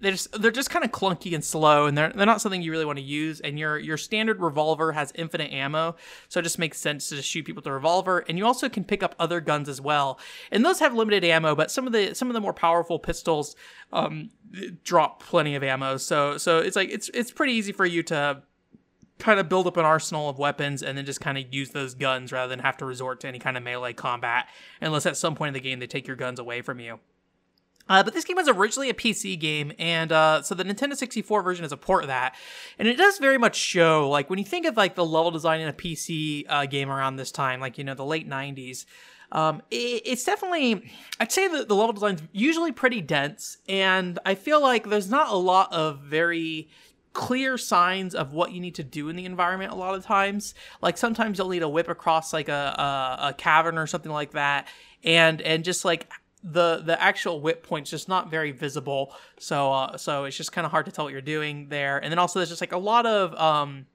they're 0.00 0.12
just 0.12 0.30
they're 0.40 0.50
just 0.50 0.70
kind 0.70 0.84
of 0.84 0.92
clunky 0.92 1.34
and 1.34 1.44
slow 1.44 1.86
and 1.86 1.98
they're, 1.98 2.12
they're 2.14 2.26
not 2.26 2.40
something 2.40 2.62
you 2.62 2.70
really 2.70 2.84
want 2.84 2.98
to 2.98 3.04
use 3.04 3.40
and 3.40 3.58
your 3.58 3.78
your 3.78 3.96
standard 3.96 4.40
revolver 4.40 4.92
has 4.92 5.12
infinite 5.14 5.52
ammo 5.52 5.96
so 6.28 6.40
it 6.40 6.44
just 6.44 6.58
makes 6.58 6.78
sense 6.78 7.08
to 7.08 7.16
just 7.16 7.28
shoot 7.28 7.44
people 7.44 7.58
with 7.58 7.64
the 7.64 7.72
revolver 7.72 8.24
and 8.28 8.38
you 8.38 8.46
also 8.46 8.68
can 8.68 8.84
pick 8.84 9.02
up 9.02 9.14
other 9.18 9.40
guns 9.40 9.68
as 9.68 9.80
well. 9.80 10.18
And 10.50 10.64
those 10.64 10.80
have 10.80 10.94
limited 10.94 11.24
ammo 11.24 11.54
but 11.54 11.70
some 11.70 11.86
of 11.86 11.92
the 11.92 12.14
some 12.14 12.28
of 12.28 12.34
the 12.34 12.40
more 12.40 12.52
powerful 12.52 12.98
pistols 12.98 13.56
um, 13.92 14.30
drop 14.84 15.22
plenty 15.22 15.54
of 15.54 15.62
ammo 15.62 15.96
so 15.96 16.38
so 16.38 16.58
it's 16.58 16.76
like 16.76 16.90
it's 16.90 17.08
it's 17.10 17.32
pretty 17.32 17.54
easy 17.54 17.72
for 17.72 17.86
you 17.86 18.02
to 18.04 18.42
kind 19.18 19.40
of 19.40 19.48
build 19.48 19.66
up 19.66 19.76
an 19.76 19.84
arsenal 19.84 20.28
of 20.28 20.38
weapons 20.38 20.82
and 20.82 20.96
then 20.96 21.04
just 21.04 21.20
kind 21.20 21.36
of 21.36 21.52
use 21.52 21.70
those 21.70 21.94
guns 21.94 22.30
rather 22.30 22.48
than 22.48 22.60
have 22.60 22.76
to 22.76 22.84
resort 22.84 23.20
to 23.20 23.26
any 23.26 23.38
kind 23.38 23.56
of 23.56 23.62
melee 23.64 23.92
combat 23.92 24.46
unless 24.80 25.06
at 25.06 25.16
some 25.16 25.34
point 25.34 25.48
in 25.48 25.54
the 25.54 25.60
game 25.60 25.80
they 25.80 25.88
take 25.88 26.06
your 26.06 26.16
guns 26.16 26.38
away 26.38 26.62
from 26.62 26.78
you 26.78 27.00
uh, 27.88 28.02
but 28.02 28.14
this 28.14 28.24
game 28.24 28.36
was 28.36 28.48
originally 28.48 28.90
a 28.90 28.94
PC 28.94 29.38
game, 29.38 29.72
and 29.78 30.12
uh, 30.12 30.42
so 30.42 30.54
the 30.54 30.64
Nintendo 30.64 30.94
64 30.94 31.42
version 31.42 31.64
is 31.64 31.72
a 31.72 31.76
port 31.76 32.04
of 32.04 32.08
that. 32.08 32.34
And 32.78 32.86
it 32.86 32.96
does 32.96 33.18
very 33.18 33.38
much 33.38 33.56
show, 33.56 34.08
like, 34.08 34.28
when 34.28 34.38
you 34.38 34.44
think 34.44 34.66
of, 34.66 34.76
like, 34.76 34.94
the 34.94 35.04
level 35.04 35.30
design 35.30 35.60
in 35.60 35.68
a 35.68 35.72
PC 35.72 36.44
uh, 36.48 36.66
game 36.66 36.90
around 36.90 37.16
this 37.16 37.32
time, 37.32 37.60
like, 37.60 37.78
you 37.78 37.84
know, 37.84 37.94
the 37.94 38.04
late 38.04 38.28
90s, 38.28 38.84
um, 39.32 39.62
it, 39.70 40.02
it's 40.04 40.24
definitely, 40.24 40.90
I'd 41.20 41.32
say 41.32 41.48
that 41.48 41.68
the 41.68 41.74
level 41.74 41.92
design's 41.92 42.22
usually 42.32 42.72
pretty 42.72 43.00
dense, 43.00 43.58
and 43.68 44.18
I 44.24 44.34
feel 44.34 44.60
like 44.60 44.88
there's 44.88 45.10
not 45.10 45.30
a 45.30 45.36
lot 45.36 45.72
of 45.72 46.00
very 46.00 46.68
clear 47.14 47.58
signs 47.58 48.14
of 48.14 48.32
what 48.32 48.52
you 48.52 48.60
need 48.60 48.76
to 48.76 48.84
do 48.84 49.08
in 49.08 49.16
the 49.16 49.24
environment 49.24 49.72
a 49.72 49.74
lot 49.74 49.94
of 49.94 50.04
times 50.04 50.54
like 50.82 50.96
sometimes 50.96 51.36
you'll 51.36 51.48
need 51.48 51.60
to 51.60 51.68
whip 51.68 51.88
across 51.88 52.32
like 52.32 52.48
a, 52.48 52.52
a, 52.52 53.28
a 53.28 53.32
cavern 53.32 53.76
or 53.76 53.88
something 53.88 54.12
like 54.12 54.32
that 54.32 54.68
and 55.02 55.40
and 55.42 55.64
just 55.64 55.84
like 55.84 56.08
the 56.52 56.82
the 56.84 57.00
actual 57.00 57.40
whip 57.40 57.62
point's 57.62 57.90
just 57.90 58.08
not 58.08 58.30
very 58.30 58.52
visible. 58.52 59.14
So 59.38 59.72
uh, 59.72 59.96
so 59.96 60.24
it's 60.24 60.36
just 60.36 60.52
kind 60.52 60.64
of 60.64 60.70
hard 60.70 60.86
to 60.86 60.92
tell 60.92 61.04
what 61.04 61.12
you're 61.12 61.22
doing 61.22 61.68
there. 61.68 61.98
And 61.98 62.10
then 62.10 62.18
also 62.18 62.38
there's 62.38 62.48
just 62.48 62.60
like 62.60 62.72
a 62.72 62.78
lot 62.78 63.06
of 63.06 63.34
um 63.34 63.86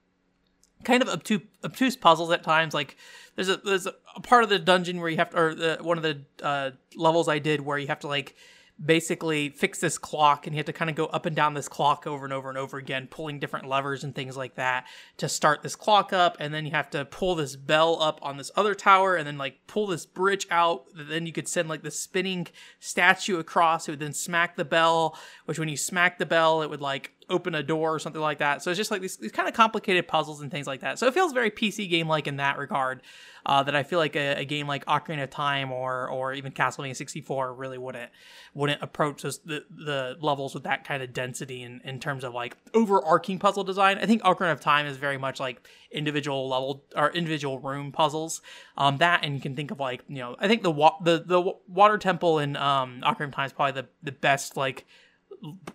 kind 0.83 1.01
of 1.01 1.09
obtuse, 1.09 1.41
obtuse 1.63 1.95
puzzles 1.95 2.31
at 2.31 2.43
times. 2.43 2.73
Like 2.73 2.97
there's 3.35 3.49
a 3.49 3.57
there's 3.57 3.87
a, 3.87 3.93
part 4.21 4.43
of 4.43 4.49
the 4.49 4.59
dungeon 4.59 4.99
where 4.99 5.09
you 5.09 5.17
have 5.17 5.31
to 5.31 5.37
or 5.37 5.55
the, 5.55 5.77
one 5.81 5.97
of 5.97 6.03
the 6.03 6.21
uh, 6.41 6.71
levels 6.95 7.27
i 7.27 7.39
did 7.39 7.61
where 7.61 7.77
you 7.77 7.87
have 7.87 7.99
to 7.99 8.07
like 8.07 8.35
basically 8.83 9.49
fix 9.49 9.79
this 9.79 9.97
clock 9.97 10.45
and 10.45 10.55
you 10.55 10.57
have 10.57 10.65
to 10.65 10.73
kind 10.73 10.89
of 10.89 10.95
go 10.95 11.05
up 11.05 11.25
and 11.25 11.35
down 11.35 11.53
this 11.53 11.67
clock 11.67 12.07
over 12.07 12.25
and 12.25 12.33
over 12.33 12.49
and 12.49 12.57
over 12.57 12.77
again 12.77 13.07
pulling 13.07 13.39
different 13.39 13.67
levers 13.67 14.03
and 14.03 14.15
things 14.15 14.35
like 14.35 14.55
that 14.55 14.85
to 15.17 15.29
start 15.29 15.61
this 15.61 15.75
clock 15.75 16.11
up. 16.11 16.35
And 16.39 16.53
then 16.53 16.65
you 16.65 16.71
have 16.71 16.89
to 16.91 17.05
pull 17.05 17.35
this 17.35 17.55
bell 17.55 18.01
up 18.01 18.19
on 18.21 18.37
this 18.37 18.51
other 18.55 18.73
tower 18.73 19.15
and 19.15 19.27
then 19.27 19.37
like 19.37 19.59
pull 19.67 19.87
this 19.87 20.05
bridge 20.05 20.47
out 20.49 20.85
then 20.95 21.25
you 21.25 21.31
could 21.31 21.47
send 21.47 21.69
like 21.69 21.83
the 21.83 21.91
spinning 21.91 22.47
statue 22.79 23.37
across. 23.37 23.87
It 23.87 23.91
would 23.91 23.99
then 23.99 24.13
smack 24.13 24.55
the 24.55 24.65
bell 24.65 25.17
which 25.45 25.59
when 25.59 25.69
you 25.69 25.77
smack 25.77 26.17
the 26.17 26.25
bell 26.25 26.61
it 26.61 26.69
would 26.69 26.81
like 26.81 27.11
open 27.29 27.55
a 27.55 27.63
door 27.63 27.93
or 27.93 27.99
something 27.99 28.21
like 28.21 28.39
that. 28.39 28.61
So 28.61 28.71
it's 28.71 28.77
just 28.77 28.91
like 28.91 29.01
these, 29.01 29.17
these 29.17 29.31
kind 29.31 29.47
of 29.47 29.53
complicated 29.53 30.07
puzzles 30.07 30.41
and 30.41 30.51
things 30.51 30.67
like 30.67 30.81
that. 30.81 30.99
So 30.99 31.07
it 31.07 31.13
feels 31.13 31.33
very 31.33 31.51
PC 31.51 31.89
game 31.89 32.07
like 32.07 32.27
in 32.27 32.37
that 32.37 32.57
regard. 32.57 33.01
Uh, 33.45 33.61
that 33.61 33.75
I 33.75 33.83
feel 33.83 33.99
like 33.99 34.15
a, 34.15 34.39
a, 34.39 34.45
game 34.45 34.67
like 34.67 34.85
Ocarina 34.85 35.23
of 35.23 35.29
Time 35.29 35.69
or 35.69 36.07
or 36.07 36.31
even 36.31 36.53
Castlevania 36.53 36.95
64 36.95 37.53
really 37.53 37.77
wouldn't 37.77 38.09
wouldn't 38.53 38.81
approach 38.81 39.23
those, 39.23 39.39
the 39.39 39.65
the 39.69 40.15
levels 40.21 40.53
with 40.53 40.63
that 40.63 40.85
kind 40.85 41.03
of 41.03 41.11
density 41.11 41.61
in, 41.61 41.81
in 41.83 41.99
terms 41.99 42.23
of 42.23 42.33
like 42.33 42.55
overarching 42.73 43.39
puzzle 43.39 43.65
design. 43.65 43.97
I 43.97 44.05
think 44.05 44.21
Ocarina 44.21 44.53
of 44.53 44.61
Time 44.61 44.85
is 44.85 44.95
very 44.95 45.17
much 45.17 45.41
like 45.41 45.67
individual 45.91 46.47
level 46.47 46.85
or 46.95 47.11
individual 47.11 47.59
room 47.59 47.91
puzzles. 47.91 48.41
Um, 48.77 48.95
that 48.99 49.25
and 49.25 49.35
you 49.35 49.41
can 49.41 49.57
think 49.57 49.71
of 49.71 49.79
like 49.81 50.05
you 50.07 50.19
know 50.19 50.37
I 50.39 50.47
think 50.47 50.63
the 50.63 50.71
wa- 50.71 50.95
the 51.03 51.21
the 51.25 51.41
water 51.67 51.97
temple 51.97 52.39
in 52.39 52.55
um, 52.55 53.01
Ocarina 53.03 53.25
of 53.25 53.31
Time 53.31 53.45
is 53.47 53.51
probably 53.51 53.81
the 53.81 53.89
the 54.03 54.13
best 54.13 54.55
like 54.55 54.85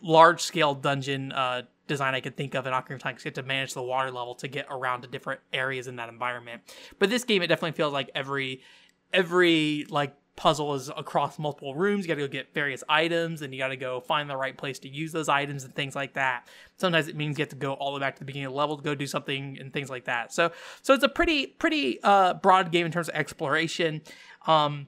large 0.00 0.40
scale 0.42 0.74
dungeon 0.74 1.32
uh, 1.32 1.62
design 1.86 2.14
I 2.14 2.20
could 2.20 2.36
think 2.36 2.54
of 2.54 2.66
in 2.66 2.72
Ocarina 2.72 2.94
of 2.94 3.00
Time 3.00 3.14
because 3.14 3.24
you 3.24 3.30
have 3.30 3.34
to 3.34 3.42
manage 3.42 3.74
the 3.74 3.82
water 3.82 4.10
level 4.10 4.34
to 4.36 4.48
get 4.48 4.66
around 4.70 5.02
to 5.02 5.08
different 5.08 5.40
areas 5.52 5.88
in 5.88 5.96
that 5.96 6.08
environment. 6.08 6.62
But 6.98 7.10
this 7.10 7.24
game, 7.24 7.42
it 7.42 7.48
definitely 7.48 7.76
feels 7.76 7.92
like 7.92 8.10
every 8.14 8.62
every 9.12 9.86
like 9.88 10.14
puzzle 10.36 10.74
is 10.74 10.88
across 10.88 11.36
multiple 11.38 11.74
rooms. 11.74 12.04
You 12.04 12.08
got 12.08 12.14
to 12.14 12.20
go 12.20 12.28
get 12.28 12.54
various 12.54 12.84
items, 12.88 13.42
and 13.42 13.52
you 13.52 13.58
got 13.58 13.68
to 13.68 13.76
go 13.76 14.00
find 14.00 14.30
the 14.30 14.36
right 14.36 14.56
place 14.56 14.78
to 14.80 14.88
use 14.88 15.10
those 15.10 15.28
items 15.28 15.64
and 15.64 15.74
things 15.74 15.96
like 15.96 16.14
that. 16.14 16.46
Sometimes 16.76 17.08
it 17.08 17.16
means 17.16 17.38
you 17.38 17.42
have 17.42 17.50
to 17.50 17.56
go 17.56 17.72
all 17.72 17.92
the 17.92 17.98
way 17.98 18.06
back 18.06 18.14
to 18.14 18.20
the 18.20 18.24
beginning 18.24 18.46
of 18.46 18.52
the 18.52 18.58
level 18.58 18.76
to 18.76 18.82
go 18.82 18.94
do 18.94 19.06
something 19.06 19.58
and 19.58 19.72
things 19.72 19.90
like 19.90 20.04
that. 20.04 20.32
So, 20.32 20.52
so 20.82 20.94
it's 20.94 21.02
a 21.02 21.08
pretty 21.08 21.46
pretty 21.46 22.00
uh, 22.02 22.34
broad 22.34 22.70
game 22.70 22.86
in 22.86 22.92
terms 22.92 23.08
of 23.08 23.16
exploration. 23.16 24.02
Um, 24.46 24.86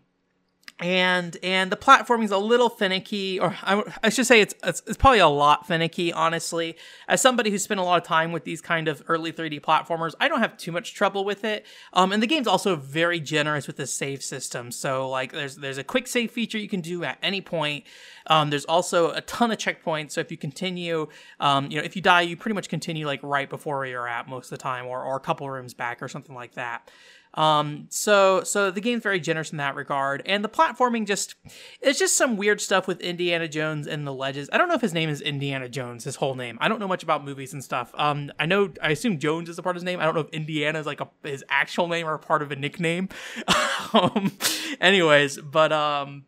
and 0.81 1.37
and 1.43 1.71
the 1.71 1.77
platforming 1.77 2.25
is 2.25 2.31
a 2.31 2.38
little 2.38 2.71
finicky 2.71 3.38
or 3.38 3.57
I, 3.62 3.83
I 4.03 4.09
should 4.09 4.27
say 4.27 4.40
it's, 4.40 4.55
it's, 4.64 4.83
it's 4.87 4.97
probably 4.97 5.19
a 5.19 5.29
lot 5.29 5.66
finicky 5.66 6.12
honestly. 6.12 6.77
As 7.07 7.21
somebody 7.21 7.51
who's 7.51 7.62
spent 7.62 7.81
a 7.81 7.83
lot 7.83 8.01
of 8.01 8.07
time 8.07 8.33
with 8.33 8.45
these 8.45 8.61
kind 8.61 8.88
of 8.88 9.03
early 9.07 9.33
3d 9.33 9.61
platformers 9.61 10.14
i 10.21 10.29
don't 10.29 10.40
have 10.40 10.57
too 10.57 10.73
much 10.73 10.95
trouble 10.95 11.25
with 11.25 11.45
it. 11.45 11.66
Um, 11.93 12.12
and 12.12 12.23
the 12.23 12.27
game's 12.27 12.47
also 12.47 12.77
very 12.77 13.21
generous 13.21 13.66
with 13.66 13.77
the 13.77 13.87
save 13.87 14.23
system. 14.23 14.73
So 14.73 15.09
like 15.09 15.33
there's 15.33 15.57
there's 15.57 15.79
a 15.79 15.85
quick 15.85 16.07
save 16.07 16.31
feature 16.31 16.59
you 16.59 16.69
can 16.69 16.81
do 16.81 17.05
at 17.05 17.19
any 17.23 17.40
point 17.40 17.85
um, 18.31 18.49
there's 18.49 18.64
also 18.64 19.11
a 19.11 19.21
ton 19.21 19.51
of 19.51 19.59
checkpoints 19.59 20.12
so 20.12 20.21
if 20.23 20.31
you 20.31 20.38
continue 20.38 21.07
um, 21.40 21.71
you 21.71 21.79
know 21.79 21.85
if 21.85 21.95
you 21.95 22.01
die 22.01 22.23
you 22.23 22.37
pretty 22.37 22.55
much 22.55 22.71
continue 22.71 23.07
like 23.07 23.21
right 23.23 23.51
before 23.51 23.77
where 23.77 23.87
you're 23.87 24.09
at 24.09 24.27
most 24.27 24.47
of 24.47 24.59
the 24.59 24.62
time 24.62 24.87
or, 24.87 25.05
or 25.05 25.16
a 25.16 25.21
couple 25.21 25.51
rooms 25.51 25.75
back 25.75 26.01
or 26.01 26.09
something 26.09 26.35
like 26.35 26.55
that 26.55 26.90
um, 27.35 27.87
so 27.90 28.43
so 28.43 28.71
the 28.71 28.81
game's 28.81 29.03
very 29.03 29.21
generous 29.21 29.53
in 29.53 29.59
that 29.59 29.77
regard, 29.77 30.23
and 30.27 30.43
the 30.43 30.49
platforming 30.49 31.07
just 31.07 31.37
it's 31.81 31.99
just 31.99 32.16
some 32.16 32.37
weird 32.37 32.61
stuff 32.61 32.88
with 32.88 33.01
Indiana 33.01 33.47
Jones 33.47 33.87
and 33.87 34.07
the 34.07 34.12
ledges. 34.12 34.51
I 34.53 34.59
don't 34.59 34.69
know 34.69 34.75
if 34.75 34.81
his 34.81 34.93
name 34.93 35.09
is 35.09 35.21
Indiana 35.21 35.69
Jones, 35.69 36.05
his 36.05 36.16
whole 36.16 36.35
name. 36.35 36.59
I 36.61 36.69
don't 36.69 36.81
know 36.81 36.88
much 36.88 37.03
about 37.03 37.25
movies 37.25 37.53
and 37.53 37.62
stuff. 37.62 37.93
Um, 37.95 38.33
I 38.40 38.47
know 38.47 38.73
I 38.83 38.90
assume 38.90 39.19
Jones 39.19 39.49
is 39.49 39.59
a 39.59 39.62
part 39.62 39.77
of 39.77 39.81
his 39.81 39.85
name. 39.85 40.01
I 40.01 40.05
don't 40.05 40.14
know 40.14 40.23
if 40.23 40.31
Indiana 40.31 40.81
is 40.81 40.87
like 40.87 41.01
a, 41.01 41.09
his 41.23 41.45
actual 41.49 41.87
name 41.87 42.07
or 42.07 42.19
part 42.19 42.43
of 42.43 42.51
a 42.51 42.57
nickname. 42.57 43.09
um, 43.93 44.33
anyways, 44.81 45.38
but 45.38 45.73
um, 45.73 46.25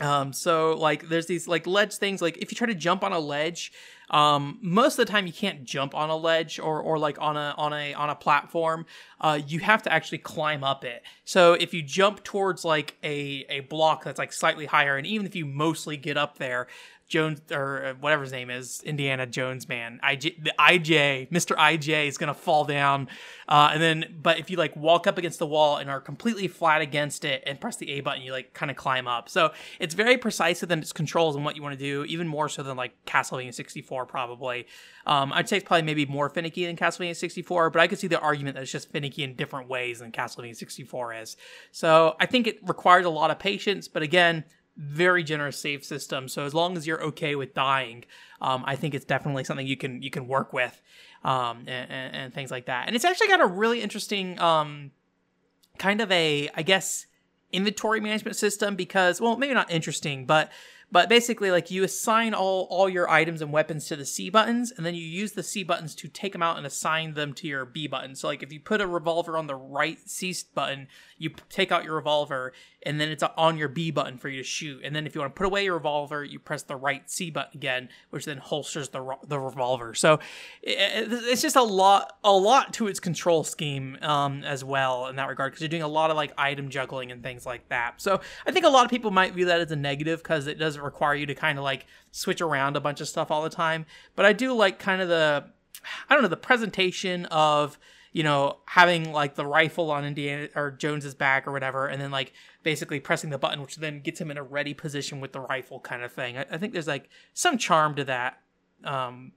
um, 0.00 0.32
so 0.32 0.72
like 0.72 1.08
there's 1.08 1.26
these 1.26 1.46
like 1.46 1.66
ledge 1.66 1.94
things. 1.96 2.22
Like 2.22 2.38
if 2.38 2.50
you 2.50 2.56
try 2.56 2.66
to 2.66 2.74
jump 2.74 3.04
on 3.04 3.12
a 3.12 3.18
ledge, 3.18 3.72
um, 4.10 4.58
most 4.60 4.98
of 4.98 5.06
the 5.06 5.12
time 5.12 5.26
you 5.26 5.32
can't 5.32 5.64
jump 5.64 5.94
on 5.94 6.10
a 6.10 6.16
ledge 6.16 6.58
or, 6.58 6.80
or 6.80 6.98
like 6.98 7.20
on 7.20 7.36
a 7.36 7.54
on 7.56 7.72
a 7.72 7.94
on 7.94 8.10
a 8.10 8.14
platform. 8.14 8.86
Uh, 9.20 9.40
you 9.46 9.60
have 9.60 9.82
to 9.82 9.92
actually 9.92 10.18
climb 10.18 10.64
up 10.64 10.84
it. 10.84 11.02
So 11.24 11.52
if 11.54 11.74
you 11.74 11.82
jump 11.82 12.24
towards 12.24 12.64
like 12.64 12.96
a 13.02 13.44
a 13.48 13.60
block 13.60 14.04
that's 14.04 14.18
like 14.18 14.32
slightly 14.32 14.66
higher, 14.66 14.96
and 14.96 15.06
even 15.06 15.26
if 15.26 15.36
you 15.36 15.46
mostly 15.46 15.96
get 15.96 16.16
up 16.16 16.38
there, 16.38 16.66
Jones 17.10 17.40
or 17.50 17.84
uh, 17.84 17.94
whatever 18.00 18.22
his 18.22 18.32
name 18.32 18.48
is, 18.50 18.82
Indiana 18.84 19.26
Jones 19.26 19.68
man, 19.68 20.00
IJ, 20.02 20.42
the 20.44 20.54
IJ, 20.58 21.28
Mr. 21.30 21.56
IJ 21.56 22.06
is 22.06 22.16
gonna 22.16 22.32
fall 22.32 22.64
down, 22.64 23.08
uh, 23.48 23.70
and 23.72 23.82
then 23.82 24.16
but 24.22 24.38
if 24.38 24.48
you 24.48 24.56
like 24.56 24.74
walk 24.76 25.08
up 25.08 25.18
against 25.18 25.40
the 25.40 25.46
wall 25.46 25.76
and 25.76 25.90
are 25.90 26.00
completely 26.00 26.46
flat 26.46 26.80
against 26.80 27.24
it 27.24 27.42
and 27.46 27.60
press 27.60 27.76
the 27.76 27.90
A 27.90 28.00
button, 28.00 28.22
you 28.22 28.30
like 28.30 28.54
kind 28.54 28.70
of 28.70 28.76
climb 28.76 29.08
up. 29.08 29.28
So 29.28 29.52
it's 29.80 29.94
very 29.94 30.16
precise 30.16 30.60
within 30.60 30.78
its 30.78 30.92
controls 30.92 31.34
and 31.34 31.44
what 31.44 31.56
you 31.56 31.62
want 31.62 31.76
to 31.76 31.84
do, 31.84 32.04
even 32.04 32.28
more 32.28 32.48
so 32.48 32.62
than 32.62 32.76
like 32.76 32.92
Castlevania 33.04 33.52
64 33.52 34.06
probably. 34.06 34.66
Um, 35.04 35.32
I'd 35.32 35.48
say 35.48 35.56
it's 35.56 35.66
probably 35.66 35.82
maybe 35.82 36.06
more 36.06 36.28
finicky 36.28 36.64
than 36.64 36.76
Castlevania 36.76 37.16
64, 37.16 37.70
but 37.70 37.80
I 37.80 37.88
could 37.88 37.98
see 37.98 38.06
the 38.06 38.20
argument 38.20 38.54
that 38.54 38.62
it's 38.62 38.70
just 38.70 38.92
finicky 38.92 39.24
in 39.24 39.34
different 39.34 39.68
ways 39.68 39.98
than 39.98 40.12
Castlevania 40.12 40.54
64 40.54 41.14
is. 41.14 41.36
So 41.72 42.14
I 42.20 42.26
think 42.26 42.46
it 42.46 42.60
requires 42.62 43.04
a 43.04 43.10
lot 43.10 43.32
of 43.32 43.38
patience, 43.40 43.88
but 43.88 44.04
again 44.04 44.44
very 44.80 45.22
generous 45.22 45.58
save 45.58 45.84
system. 45.84 46.26
So 46.26 46.44
as 46.44 46.54
long 46.54 46.76
as 46.76 46.86
you're 46.86 47.02
okay 47.04 47.34
with 47.34 47.54
dying, 47.54 48.04
um, 48.40 48.64
I 48.66 48.76
think 48.76 48.94
it's 48.94 49.04
definitely 49.04 49.44
something 49.44 49.66
you 49.66 49.76
can 49.76 50.02
you 50.02 50.10
can 50.10 50.26
work 50.26 50.52
with, 50.52 50.80
um, 51.22 51.64
and, 51.66 52.14
and, 52.14 52.34
things 52.34 52.50
like 52.50 52.66
that. 52.66 52.86
And 52.86 52.96
it's 52.96 53.04
actually 53.04 53.28
got 53.28 53.42
a 53.42 53.46
really 53.46 53.82
interesting 53.82 54.38
um, 54.40 54.90
kind 55.78 56.00
of 56.00 56.10
a 56.10 56.48
I 56.54 56.62
guess 56.62 57.06
inventory 57.52 58.00
management 58.00 58.36
system 58.36 58.74
because 58.74 59.20
well 59.20 59.36
maybe 59.36 59.52
not 59.52 59.70
interesting, 59.70 60.24
but 60.24 60.50
but 60.92 61.08
basically, 61.08 61.50
like 61.52 61.70
you 61.70 61.84
assign 61.84 62.34
all 62.34 62.66
all 62.68 62.88
your 62.88 63.08
items 63.08 63.42
and 63.42 63.52
weapons 63.52 63.86
to 63.86 63.96
the 63.96 64.04
C 64.04 64.28
buttons, 64.28 64.72
and 64.72 64.84
then 64.84 64.94
you 64.94 65.02
use 65.02 65.32
the 65.32 65.42
C 65.42 65.62
buttons 65.62 65.94
to 65.96 66.08
take 66.08 66.32
them 66.32 66.42
out 66.42 66.56
and 66.56 66.66
assign 66.66 67.14
them 67.14 67.32
to 67.34 67.46
your 67.46 67.64
B 67.64 67.86
button. 67.86 68.16
So, 68.16 68.26
like 68.26 68.42
if 68.42 68.52
you 68.52 68.58
put 68.58 68.80
a 68.80 68.86
revolver 68.86 69.36
on 69.36 69.46
the 69.46 69.54
right 69.54 69.98
C 70.08 70.34
button, 70.52 70.88
you 71.20 71.30
take 71.50 71.70
out 71.70 71.84
your 71.84 71.94
revolver, 71.94 72.52
and 72.82 73.00
then 73.00 73.10
it's 73.10 73.22
on 73.22 73.58
your 73.58 73.68
B 73.68 73.90
button 73.90 74.16
for 74.16 74.28
you 74.28 74.38
to 74.38 74.42
shoot. 74.42 74.80
And 74.82 74.96
then 74.96 75.06
if 75.06 75.14
you 75.14 75.20
want 75.20 75.34
to 75.34 75.38
put 75.38 75.46
away 75.46 75.64
your 75.64 75.74
revolver, 75.74 76.24
you 76.24 76.38
press 76.38 76.62
the 76.62 76.76
right 76.76 77.08
C 77.10 77.30
button 77.30 77.52
again, 77.54 77.90
which 78.08 78.24
then 78.24 78.38
holsters 78.38 78.88
the 78.88 79.16
the 79.26 79.38
revolver. 79.38 79.94
So 79.94 80.14
it, 80.62 81.12
it's 81.12 81.42
just 81.42 81.56
a 81.56 81.62
lot 81.62 82.16
a 82.24 82.32
lot 82.32 82.72
to 82.74 82.88
its 82.88 82.98
control 82.98 83.44
scheme 83.44 83.98
um, 84.00 84.42
as 84.44 84.64
well 84.64 85.08
in 85.08 85.16
that 85.16 85.28
regard 85.28 85.52
because 85.52 85.60
you're 85.60 85.68
doing 85.68 85.82
a 85.82 85.88
lot 85.88 86.10
of 86.10 86.16
like 86.16 86.32
item 86.38 86.70
juggling 86.70 87.12
and 87.12 87.22
things 87.22 87.44
like 87.44 87.68
that. 87.68 88.00
So 88.00 88.20
I 88.46 88.50
think 88.50 88.64
a 88.64 88.70
lot 88.70 88.86
of 88.86 88.90
people 88.90 89.10
might 89.10 89.34
view 89.34 89.44
that 89.44 89.60
as 89.60 89.70
a 89.70 89.76
negative 89.76 90.22
because 90.22 90.46
it 90.46 90.58
does 90.58 90.70
doesn't 90.70 90.84
require 90.84 91.16
you 91.16 91.26
to 91.26 91.34
kind 91.34 91.58
of 91.58 91.64
like 91.64 91.86
switch 92.12 92.40
around 92.40 92.76
a 92.76 92.80
bunch 92.80 93.00
of 93.00 93.08
stuff 93.08 93.30
all 93.30 93.42
the 93.42 93.50
time. 93.50 93.86
But 94.14 94.24
I 94.24 94.32
do 94.32 94.52
like 94.52 94.78
kind 94.78 95.02
of 95.02 95.08
the, 95.08 95.44
I 96.08 96.14
don't 96.14 96.22
know, 96.22 96.28
the 96.28 96.36
presentation 96.36 97.26
of 97.26 97.78
you 98.12 98.22
know 98.22 98.58
having 98.66 99.12
like 99.12 99.34
the 99.34 99.46
rifle 99.46 99.90
on 99.90 100.04
Indiana 100.04 100.48
or 100.54 100.70
Jones's 100.70 101.14
back 101.14 101.46
or 101.46 101.52
whatever, 101.52 101.86
and 101.86 102.00
then 102.00 102.10
like 102.10 102.32
basically 102.62 103.00
pressing 103.00 103.30
the 103.30 103.38
button, 103.38 103.60
which 103.60 103.76
then 103.76 104.00
gets 104.00 104.20
him 104.20 104.30
in 104.30 104.38
a 104.38 104.42
ready 104.42 104.74
position 104.74 105.20
with 105.20 105.32
the 105.32 105.40
rifle 105.40 105.80
kind 105.80 106.02
of 106.02 106.12
thing. 106.12 106.36
I, 106.36 106.46
I 106.50 106.58
think 106.58 106.72
there's 106.72 106.88
like 106.88 107.08
some 107.34 107.58
charm 107.58 107.94
to 107.96 108.04
that. 108.04 108.40
Um, 108.84 109.32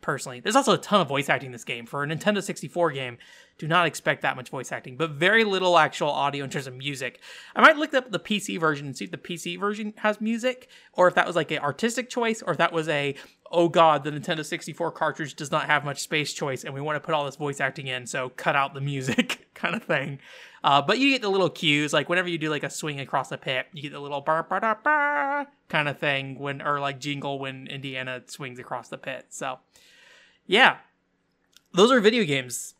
personally. 0.00 0.40
There's 0.40 0.56
also 0.56 0.74
a 0.74 0.78
ton 0.78 1.00
of 1.00 1.08
voice 1.08 1.28
acting 1.28 1.48
in 1.48 1.52
this 1.52 1.64
game. 1.64 1.86
For 1.86 2.02
a 2.02 2.06
Nintendo 2.06 2.42
64 2.42 2.92
game, 2.92 3.18
do 3.58 3.66
not 3.66 3.86
expect 3.86 4.22
that 4.22 4.36
much 4.36 4.50
voice 4.50 4.70
acting, 4.70 4.96
but 4.96 5.10
very 5.10 5.42
little 5.42 5.76
actual 5.76 6.10
audio 6.10 6.44
in 6.44 6.50
terms 6.50 6.68
of 6.68 6.76
music. 6.76 7.20
I 7.56 7.60
might 7.60 7.76
look 7.76 7.92
up 7.92 8.10
the 8.10 8.20
PC 8.20 8.58
version 8.58 8.86
and 8.86 8.96
see 8.96 9.04
if 9.04 9.10
the 9.10 9.18
PC 9.18 9.58
version 9.58 9.92
has 9.98 10.20
music, 10.20 10.68
or 10.92 11.08
if 11.08 11.14
that 11.16 11.26
was 11.26 11.34
like 11.34 11.50
an 11.50 11.58
artistic 11.58 12.08
choice, 12.08 12.40
or 12.40 12.52
if 12.52 12.58
that 12.58 12.72
was 12.72 12.88
a, 12.88 13.16
oh 13.50 13.68
god, 13.68 14.04
the 14.04 14.12
Nintendo 14.12 14.44
64 14.44 14.92
cartridge 14.92 15.34
does 15.34 15.50
not 15.50 15.66
have 15.66 15.84
much 15.84 16.00
space 16.00 16.32
choice, 16.32 16.62
and 16.62 16.72
we 16.72 16.80
want 16.80 16.96
to 16.96 17.00
put 17.00 17.14
all 17.14 17.24
this 17.24 17.36
voice 17.36 17.60
acting 17.60 17.88
in, 17.88 18.06
so 18.06 18.28
cut 18.30 18.54
out 18.54 18.74
the 18.74 18.80
music 18.80 19.48
kind 19.54 19.74
of 19.74 19.82
thing. 19.82 20.20
Uh, 20.62 20.80
but 20.80 20.98
you 20.98 21.10
get 21.10 21.22
the 21.22 21.28
little 21.28 21.50
cues, 21.50 21.92
like 21.92 22.08
whenever 22.08 22.28
you 22.28 22.38
do 22.38 22.50
like 22.50 22.62
a 22.62 22.70
swing 22.70 23.00
across 23.00 23.28
the 23.28 23.38
pit, 23.38 23.66
you 23.72 23.82
get 23.82 23.92
the 23.92 24.00
little 24.00 24.20
bar 24.20 24.44
bar 24.44 24.78
bar 24.84 25.46
kind 25.68 25.88
of 25.88 25.98
thing 25.98 26.38
when, 26.38 26.62
or 26.62 26.78
like 26.78 27.00
jingle 27.00 27.40
when 27.40 27.66
Indiana 27.66 28.22
swings 28.26 28.60
across 28.60 28.88
the 28.88 28.98
pit. 28.98 29.26
So, 29.30 29.58
yeah, 30.46 30.78
those 31.72 31.90
are 31.90 32.00
video 32.00 32.24
games. 32.24 32.74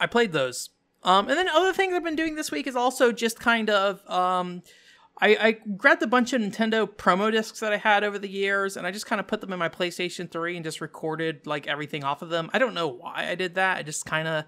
I 0.00 0.06
played 0.06 0.32
those. 0.32 0.70
Um, 1.02 1.28
and 1.28 1.38
then 1.38 1.48
other 1.48 1.72
things 1.72 1.94
I've 1.94 2.04
been 2.04 2.16
doing 2.16 2.34
this 2.34 2.50
week 2.50 2.66
is 2.66 2.76
also 2.76 3.12
just 3.12 3.38
kind 3.38 3.70
of 3.70 4.08
um, 4.10 4.62
I, 5.20 5.36
I 5.36 5.52
grabbed 5.52 6.02
a 6.02 6.06
bunch 6.06 6.32
of 6.32 6.40
Nintendo 6.40 6.88
promo 6.88 7.30
discs 7.30 7.60
that 7.60 7.72
I 7.72 7.76
had 7.76 8.04
over 8.04 8.18
the 8.18 8.28
years, 8.28 8.76
and 8.76 8.86
I 8.86 8.90
just 8.90 9.06
kind 9.06 9.20
of 9.20 9.26
put 9.26 9.40
them 9.40 9.52
in 9.52 9.58
my 9.58 9.68
PlayStation 9.68 10.30
3 10.30 10.56
and 10.56 10.64
just 10.64 10.80
recorded 10.80 11.46
like 11.46 11.66
everything 11.66 12.04
off 12.04 12.22
of 12.22 12.30
them. 12.30 12.50
I 12.54 12.58
don't 12.58 12.74
know 12.74 12.88
why 12.88 13.28
I 13.28 13.34
did 13.34 13.54
that. 13.56 13.76
I 13.76 13.82
just 13.82 14.06
kind 14.06 14.26
of 14.26 14.44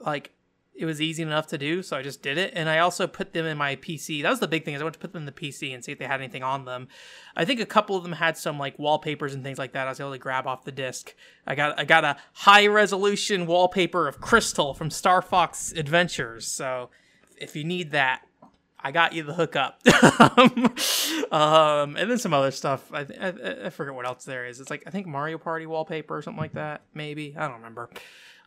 like 0.00 0.32
it 0.78 0.86
was 0.86 1.00
easy 1.00 1.24
enough 1.24 1.48
to 1.48 1.58
do, 1.58 1.82
so 1.82 1.96
I 1.96 2.02
just 2.02 2.22
did 2.22 2.38
it. 2.38 2.52
And 2.54 2.68
I 2.68 2.78
also 2.78 3.08
put 3.08 3.32
them 3.32 3.44
in 3.44 3.58
my 3.58 3.74
PC. 3.74 4.22
That 4.22 4.30
was 4.30 4.38
the 4.38 4.46
big 4.46 4.64
thing 4.64 4.74
is 4.74 4.80
I 4.80 4.84
went 4.84 4.94
to 4.94 5.00
put 5.00 5.12
them 5.12 5.22
in 5.22 5.26
the 5.26 5.32
PC 5.32 5.74
and 5.74 5.84
see 5.84 5.90
if 5.90 5.98
they 5.98 6.04
had 6.04 6.20
anything 6.20 6.44
on 6.44 6.66
them. 6.66 6.86
I 7.34 7.44
think 7.44 7.58
a 7.58 7.66
couple 7.66 7.96
of 7.96 8.04
them 8.04 8.12
had 8.12 8.38
some 8.38 8.60
like 8.60 8.78
wallpapers 8.78 9.34
and 9.34 9.42
things 9.42 9.58
like 9.58 9.72
that. 9.72 9.88
I 9.88 9.90
was 9.90 9.98
able 9.98 10.12
to 10.12 10.18
grab 10.18 10.46
off 10.46 10.64
the 10.64 10.70
disc. 10.70 11.16
I 11.48 11.56
got 11.56 11.78
I 11.80 11.84
got 11.84 12.04
a 12.04 12.16
high 12.32 12.68
resolution 12.68 13.46
wallpaper 13.46 14.06
of 14.06 14.20
Crystal 14.20 14.72
from 14.72 14.88
Star 14.88 15.20
Fox 15.20 15.72
Adventures. 15.72 16.46
So 16.46 16.90
if 17.36 17.56
you 17.56 17.64
need 17.64 17.90
that, 17.90 18.22
I 18.78 18.92
got 18.92 19.14
you 19.14 19.24
the 19.24 19.34
hookup. 19.34 19.80
um, 21.32 21.96
and 21.96 22.08
then 22.08 22.18
some 22.18 22.32
other 22.32 22.52
stuff. 22.52 22.92
I, 22.94 23.00
I, 23.20 23.66
I 23.66 23.70
forget 23.70 23.94
what 23.94 24.06
else 24.06 24.24
there 24.24 24.46
is. 24.46 24.60
It's 24.60 24.70
like 24.70 24.84
I 24.86 24.90
think 24.90 25.08
Mario 25.08 25.38
Party 25.38 25.66
wallpaper 25.66 26.16
or 26.16 26.22
something 26.22 26.40
like 26.40 26.54
that. 26.54 26.82
Maybe 26.94 27.34
I 27.36 27.48
don't 27.48 27.56
remember. 27.56 27.90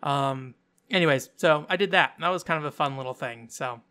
Um, 0.02 0.56
anyways, 0.92 1.30
so 1.38 1.66
I 1.70 1.78
did 1.78 1.92
that. 1.92 2.14
That 2.20 2.30
was 2.30 2.44
kind 2.44 2.58
of 2.58 2.66
a 2.66 2.72
fun 2.72 2.98
little 2.98 3.14
thing. 3.14 3.48
So, 3.50 3.82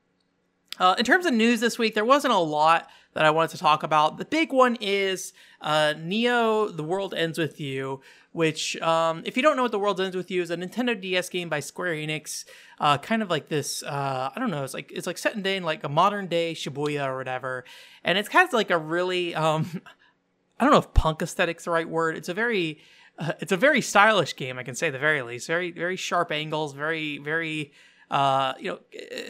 Uh, 0.79 0.95
in 0.99 1.05
terms 1.05 1.27
of 1.27 1.35
news 1.35 1.61
this 1.61 1.79
week, 1.79 1.95
there 1.95 2.05
wasn't 2.05 2.33
a 2.33 2.39
lot 2.39 2.89
that 3.13 3.27
I 3.27 3.31
wanted 3.31 3.51
to 3.51 3.59
talk 3.59 3.83
about. 3.83 4.17
The 4.19 4.25
big 4.25 4.53
one 4.53 4.77
is 4.81 5.33
uh, 5.61 5.95
Neo: 5.99 6.69
The 6.69 6.85
World 6.85 7.13
Ends 7.13 7.39
with 7.39 7.61
You, 7.61 8.01
which, 8.33 8.77
um, 8.81 9.23
if 9.27 9.37
you 9.37 9.43
don't 9.43 9.57
know 9.57 9.63
what 9.63 9.73
The 9.73 9.79
World 9.79 10.01
Ends 10.01 10.17
with 10.17 10.31
You 10.31 10.41
is, 10.43 10.51
a 10.51 10.57
Nintendo 10.57 10.99
DS 10.99 11.29
game 11.29 11.49
by 11.49 11.61
Square 11.61 11.95
Enix, 11.95 12.45
uh, 12.79 12.97
kind 12.99 13.21
of 13.21 13.29
like 13.29 13.49
this. 13.49 13.83
Uh, 13.83 14.31
I 14.35 14.39
don't 14.39 14.51
know. 14.51 14.63
It's 14.65 14.73
like 14.73 14.91
it's 14.93 15.07
like 15.07 15.19
set 15.19 15.35
in 15.35 15.43
day 15.43 15.57
in 15.57 15.65
like 15.65 15.83
a 15.85 15.89
modern 15.89 16.29
day 16.29 16.55
Shibuya 16.55 17.07
or 17.07 17.17
whatever, 17.19 17.65
and 18.05 18.17
it's 18.17 18.29
kind 18.29 18.47
of 18.47 18.53
like 18.55 18.71
a 18.71 18.79
really. 18.79 19.35
Um, 19.35 19.83
I 20.61 20.65
don't 20.65 20.73
know 20.73 20.79
if 20.79 20.93
punk 20.93 21.23
aesthetic's 21.23 21.65
the 21.65 21.71
right 21.71 21.89
word. 21.89 22.17
It's 22.17 22.29
a 22.29 22.35
very 22.35 22.81
uh, 23.21 23.33
it's 23.41 23.53
a 23.53 23.57
very 23.57 23.81
stylish 23.81 24.35
game. 24.35 24.59
I 24.59 24.63
can 24.63 24.75
say 24.75 24.91
the 24.91 24.99
very 24.99 25.23
least. 25.23 25.47
Very 25.47 25.71
very 25.71 25.97
sharp 25.97 26.33
angles. 26.33 26.73
Very 26.73 27.19
very 27.19 27.73
uh, 28.11 28.55
you 28.59 28.71
know, 28.71 28.81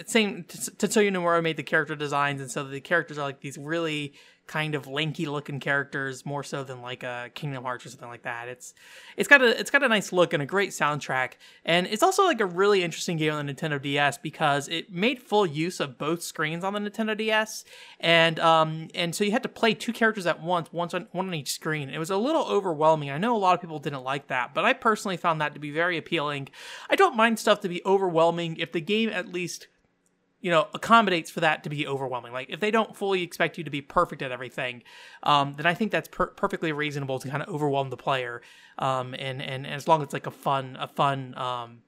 same 0.07 0.45
Tetsuya 0.45 1.11
Nomura 1.11 1.43
made 1.43 1.59
the 1.59 1.63
character 1.63 1.95
designs, 1.95 2.41
and 2.41 2.51
so 2.51 2.65
the 2.65 2.81
characters 2.81 3.19
are 3.19 3.23
like 3.23 3.41
these 3.41 3.59
really 3.59 4.15
kind 4.51 4.75
of 4.75 4.89
lanky 4.89 5.27
looking 5.27 5.61
characters 5.61 6.27
more 6.27 6.43
so 6.43 6.65
than 6.65 6.83
like 6.83 7.05
a 7.05 7.31
Kingdom 7.37 7.63
Hearts 7.63 7.87
or 7.87 7.89
something 7.89 8.09
like 8.09 8.25
that. 8.25 8.49
It's 8.49 8.75
it's 9.17 9.29
got 9.29 9.43
a 9.43 9.59
it's 9.59 9.71
got 9.71 9.85
a 9.85 9.89
nice 9.89 10.13
look 10.13 10.33
and 10.33 10.43
a 10.43 10.47
great 10.47 10.71
soundtrack, 10.71 11.35
and 11.65 11.87
it's 11.87 12.03
also 12.03 12.25
like 12.25 12.41
a 12.41 12.47
really 12.47 12.83
interesting 12.83 13.17
game 13.17 13.33
on 13.33 13.47
the 13.47 13.55
Nintendo 13.55 13.81
DS 13.81 14.19
because 14.19 14.67
it 14.67 14.91
made 14.91 15.23
full 15.23 15.47
use 15.47 15.79
of 15.79 15.99
both 15.99 16.21
screens 16.21 16.65
on 16.65 16.73
the 16.73 16.81
Nintendo 16.81 17.17
DS, 17.17 17.65
and 18.01 18.41
um 18.41 18.89
and 18.93 19.15
so 19.15 19.23
you 19.23 19.31
had 19.31 19.45
to 19.45 19.49
play 19.49 19.73
two 19.73 19.93
characters 19.93 20.27
at 20.27 20.43
once, 20.43 20.73
once 20.73 20.95
on 20.95 21.07
one 21.13 21.29
on 21.29 21.35
each 21.35 21.53
screen. 21.53 21.89
It 21.89 21.99
was 21.99 22.11
a 22.11 22.17
little 22.17 22.45
overwhelming. 22.47 23.09
I 23.09 23.19
know 23.19 23.37
a 23.37 23.39
lot 23.39 23.55
of 23.55 23.61
people 23.61 23.79
didn't 23.79 24.03
like 24.03 24.27
that, 24.27 24.53
but 24.53 24.65
I 24.65 24.73
personally 24.73 25.17
found 25.17 25.41
that 25.41 25.55
to 25.55 25.61
be 25.61 25.71
very 25.71 25.97
appealing. 25.97 26.49
I 26.91 26.97
don't 26.97 27.17
mind 27.17 27.39
stuff 27.39 27.61
to 27.61 27.69
be 27.69 27.83
overwhelming 27.87 28.57
if 28.57 28.73
the 28.73 28.81
game 28.81 29.11
at 29.11 29.33
least 29.33 29.69
you 30.41 30.51
know 30.51 30.69
accommodates 30.75 31.31
for 31.31 31.41
that 31.41 31.63
to 31.65 31.71
be 31.71 31.87
overwhelming. 31.87 32.33
Like 32.33 32.51
if 32.51 32.61
they 32.61 32.71
don't 32.71 32.97
fully 32.97 33.23
expect 33.23 33.59
you 33.59 33.65
to 33.65 33.71
be 33.71 33.81
perfect 33.81 34.23
at 34.23 34.33
everything 34.33 34.83
um, 35.23 35.55
then 35.57 35.67
i 35.67 35.75
think 35.75 35.91
that's 35.91 36.09
per- 36.09 36.29
perfectly 36.29 36.73
reasonable 36.73 37.19
to 37.19 37.29
kind 37.29 37.43
of 37.43 37.49
overwhelm 37.49 37.91
the 37.91 37.97
player 37.97 38.43
um, 38.79 39.15
and, 39.15 39.43
and, 39.43 39.67
and 39.67 39.67
as 39.67 39.87
long 39.87 40.01
as 40.01 40.07
it's 40.07 40.13
like 40.13 40.27
a 40.27 40.31
fun 40.31 40.77
a 40.81 40.89
fun 40.89 41.35
um, 41.37 41.79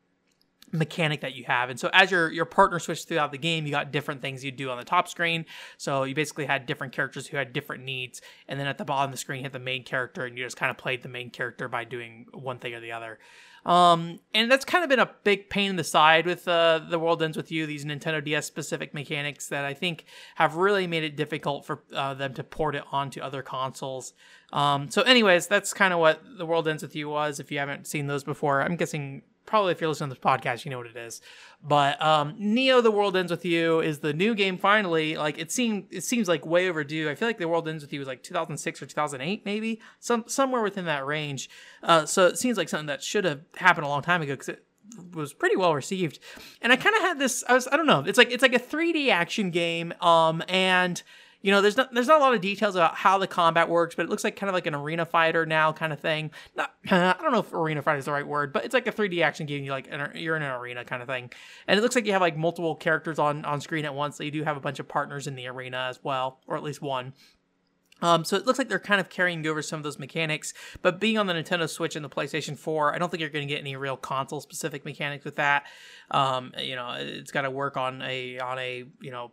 mechanic 0.72 1.20
that 1.20 1.34
you 1.34 1.44
have 1.44 1.68
and 1.68 1.78
so 1.78 1.90
as 1.92 2.10
your 2.10 2.30
your 2.30 2.46
partner 2.46 2.78
switched 2.78 3.06
throughout 3.06 3.30
the 3.30 3.38
game 3.38 3.66
you 3.66 3.70
got 3.70 3.92
different 3.92 4.22
things 4.22 4.42
you 4.42 4.50
do 4.50 4.70
on 4.70 4.78
the 4.78 4.84
top 4.84 5.06
screen 5.06 5.44
so 5.76 6.04
you 6.04 6.14
basically 6.14 6.46
had 6.46 6.64
different 6.64 6.92
characters 6.92 7.26
who 7.26 7.36
had 7.36 7.52
different 7.52 7.84
needs 7.84 8.22
and 8.48 8.58
then 8.58 8.66
at 8.66 8.78
the 8.78 8.84
bottom 8.84 9.10
of 9.10 9.12
the 9.12 9.18
screen 9.18 9.40
you 9.40 9.44
had 9.44 9.52
the 9.52 9.58
main 9.58 9.84
character 9.84 10.24
and 10.24 10.38
you 10.38 10.44
just 10.44 10.56
kind 10.56 10.70
of 10.70 10.78
played 10.78 11.02
the 11.02 11.08
main 11.08 11.28
character 11.28 11.68
by 11.68 11.84
doing 11.84 12.26
one 12.32 12.58
thing 12.58 12.72
or 12.72 12.80
the 12.80 12.92
other 12.92 13.18
um, 13.64 14.18
and 14.34 14.50
that's 14.50 14.64
kind 14.64 14.82
of 14.82 14.90
been 14.90 14.98
a 14.98 15.10
big 15.22 15.48
pain 15.48 15.70
in 15.70 15.76
the 15.76 15.84
side 15.84 16.26
with 16.26 16.48
uh, 16.48 16.80
the 16.88 16.98
world 16.98 17.22
ends 17.22 17.36
with 17.36 17.52
you. 17.52 17.64
These 17.64 17.84
Nintendo 17.84 18.22
DS 18.22 18.44
specific 18.44 18.92
mechanics 18.92 19.48
that 19.48 19.64
I 19.64 19.72
think 19.72 20.04
have 20.34 20.56
really 20.56 20.86
made 20.86 21.04
it 21.04 21.16
difficult 21.16 21.64
for 21.64 21.82
uh, 21.94 22.14
them 22.14 22.34
to 22.34 22.42
port 22.42 22.74
it 22.74 22.82
onto 22.90 23.20
other 23.20 23.42
consoles. 23.42 24.14
Um, 24.52 24.90
so, 24.90 25.02
anyways, 25.02 25.46
that's 25.46 25.72
kind 25.72 25.92
of 25.92 26.00
what 26.00 26.20
the 26.38 26.44
world 26.44 26.66
ends 26.66 26.82
with 26.82 26.96
you 26.96 27.08
was. 27.08 27.38
If 27.38 27.52
you 27.52 27.58
haven't 27.58 27.86
seen 27.86 28.08
those 28.08 28.24
before, 28.24 28.62
I'm 28.62 28.74
guessing 28.74 29.22
probably 29.52 29.70
if 29.70 29.82
you're 29.82 29.88
listening 29.90 30.08
to 30.08 30.14
this 30.14 30.24
podcast, 30.24 30.64
you 30.64 30.70
know 30.70 30.78
what 30.78 30.86
it 30.86 30.96
is. 30.96 31.20
But 31.62 32.00
um, 32.00 32.34
Neo: 32.38 32.80
The 32.80 32.90
World 32.90 33.14
Ends 33.18 33.30
with 33.30 33.44
You 33.44 33.80
is 33.80 33.98
the 33.98 34.14
new 34.14 34.34
game. 34.34 34.56
Finally, 34.56 35.18
like 35.18 35.36
it 35.36 35.52
seemed, 35.52 35.88
it 35.90 36.04
seems 36.04 36.26
like 36.26 36.46
way 36.46 36.70
overdue. 36.70 37.10
I 37.10 37.14
feel 37.14 37.28
like 37.28 37.36
The 37.36 37.46
World 37.46 37.68
Ends 37.68 37.84
with 37.84 37.92
You 37.92 37.98
was 37.98 38.08
like 38.08 38.22
2006 38.22 38.80
or 38.80 38.86
2008, 38.86 39.44
maybe 39.44 39.78
some 40.00 40.24
somewhere 40.26 40.62
within 40.62 40.86
that 40.86 41.04
range. 41.04 41.50
Uh, 41.82 42.06
so 42.06 42.28
it 42.28 42.38
seems 42.38 42.56
like 42.56 42.70
something 42.70 42.86
that 42.86 43.02
should 43.02 43.26
have 43.26 43.42
happened 43.56 43.84
a 43.84 43.90
long 43.90 44.00
time 44.00 44.22
ago 44.22 44.32
because 44.32 44.48
it 44.48 44.64
was 45.12 45.34
pretty 45.34 45.56
well 45.56 45.74
received. 45.74 46.18
And 46.62 46.72
I 46.72 46.76
kind 46.76 46.96
of 46.96 47.02
had 47.02 47.18
this. 47.18 47.44
I 47.46 47.52
was, 47.52 47.68
I 47.70 47.76
don't 47.76 47.86
know. 47.86 48.04
It's 48.06 48.16
like 48.16 48.30
it's 48.30 48.42
like 48.42 48.54
a 48.54 48.58
3D 48.58 49.10
action 49.10 49.50
game. 49.50 49.92
Um, 50.00 50.42
and 50.48 51.02
you 51.42 51.50
know, 51.50 51.60
there's 51.60 51.76
not 51.76 51.92
there's 51.92 52.06
not 52.06 52.20
a 52.20 52.24
lot 52.24 52.34
of 52.34 52.40
details 52.40 52.76
about 52.76 52.94
how 52.94 53.18
the 53.18 53.26
combat 53.26 53.68
works, 53.68 53.94
but 53.94 54.04
it 54.04 54.08
looks 54.08 54.24
like 54.24 54.36
kind 54.36 54.48
of 54.48 54.54
like 54.54 54.66
an 54.66 54.74
arena 54.74 55.04
fighter 55.04 55.44
now 55.44 55.72
kind 55.72 55.92
of 55.92 55.98
thing. 55.98 56.30
Not, 56.56 56.72
I 56.90 57.16
don't 57.20 57.32
know 57.32 57.40
if 57.40 57.52
arena 57.52 57.82
fighter 57.82 57.98
is 57.98 58.04
the 58.04 58.12
right 58.12 58.26
word, 58.26 58.52
but 58.52 58.64
it's 58.64 58.72
like 58.72 58.86
a 58.86 58.92
3D 58.92 59.22
action 59.22 59.46
game. 59.46 59.64
You 59.64 59.72
like 59.72 59.88
you're 60.14 60.36
in 60.36 60.42
an 60.42 60.52
arena 60.52 60.84
kind 60.84 61.02
of 61.02 61.08
thing, 61.08 61.30
and 61.66 61.78
it 61.78 61.82
looks 61.82 61.96
like 61.96 62.06
you 62.06 62.12
have 62.12 62.22
like 62.22 62.36
multiple 62.36 62.76
characters 62.76 63.18
on 63.18 63.44
on 63.44 63.60
screen 63.60 63.84
at 63.84 63.94
once. 63.94 64.16
So 64.16 64.24
you 64.24 64.30
do 64.30 64.44
have 64.44 64.56
a 64.56 64.60
bunch 64.60 64.78
of 64.78 64.86
partners 64.86 65.26
in 65.26 65.34
the 65.34 65.48
arena 65.48 65.88
as 65.90 65.98
well, 66.02 66.40
or 66.46 66.56
at 66.56 66.62
least 66.62 66.80
one. 66.80 67.12
Um, 68.02 68.24
so 68.24 68.36
it 68.36 68.46
looks 68.46 68.58
like 68.58 68.68
they're 68.68 68.80
kind 68.80 69.00
of 69.00 69.08
carrying 69.08 69.46
over 69.46 69.62
some 69.62 69.78
of 69.78 69.84
those 69.84 69.98
mechanics, 69.98 70.52
but 70.82 70.98
being 70.98 71.18
on 71.18 71.28
the 71.28 71.34
Nintendo 71.34 71.68
Switch 71.68 71.94
and 71.94 72.04
the 72.04 72.08
PlayStation 72.08 72.58
4, 72.58 72.92
I 72.92 72.98
don't 72.98 73.08
think 73.08 73.20
you're 73.20 73.30
going 73.30 73.46
to 73.46 73.54
get 73.54 73.60
any 73.60 73.76
real 73.76 73.96
console 73.96 74.40
specific 74.40 74.84
mechanics 74.84 75.24
with 75.24 75.36
that. 75.36 75.66
Um, 76.10 76.52
you 76.60 76.74
know, 76.74 76.96
it's 76.98 77.30
got 77.30 77.42
to 77.42 77.50
work 77.50 77.76
on 77.76 78.02
a 78.02 78.40
on 78.40 78.58
a 78.58 78.84
you 79.00 79.12
know 79.12 79.30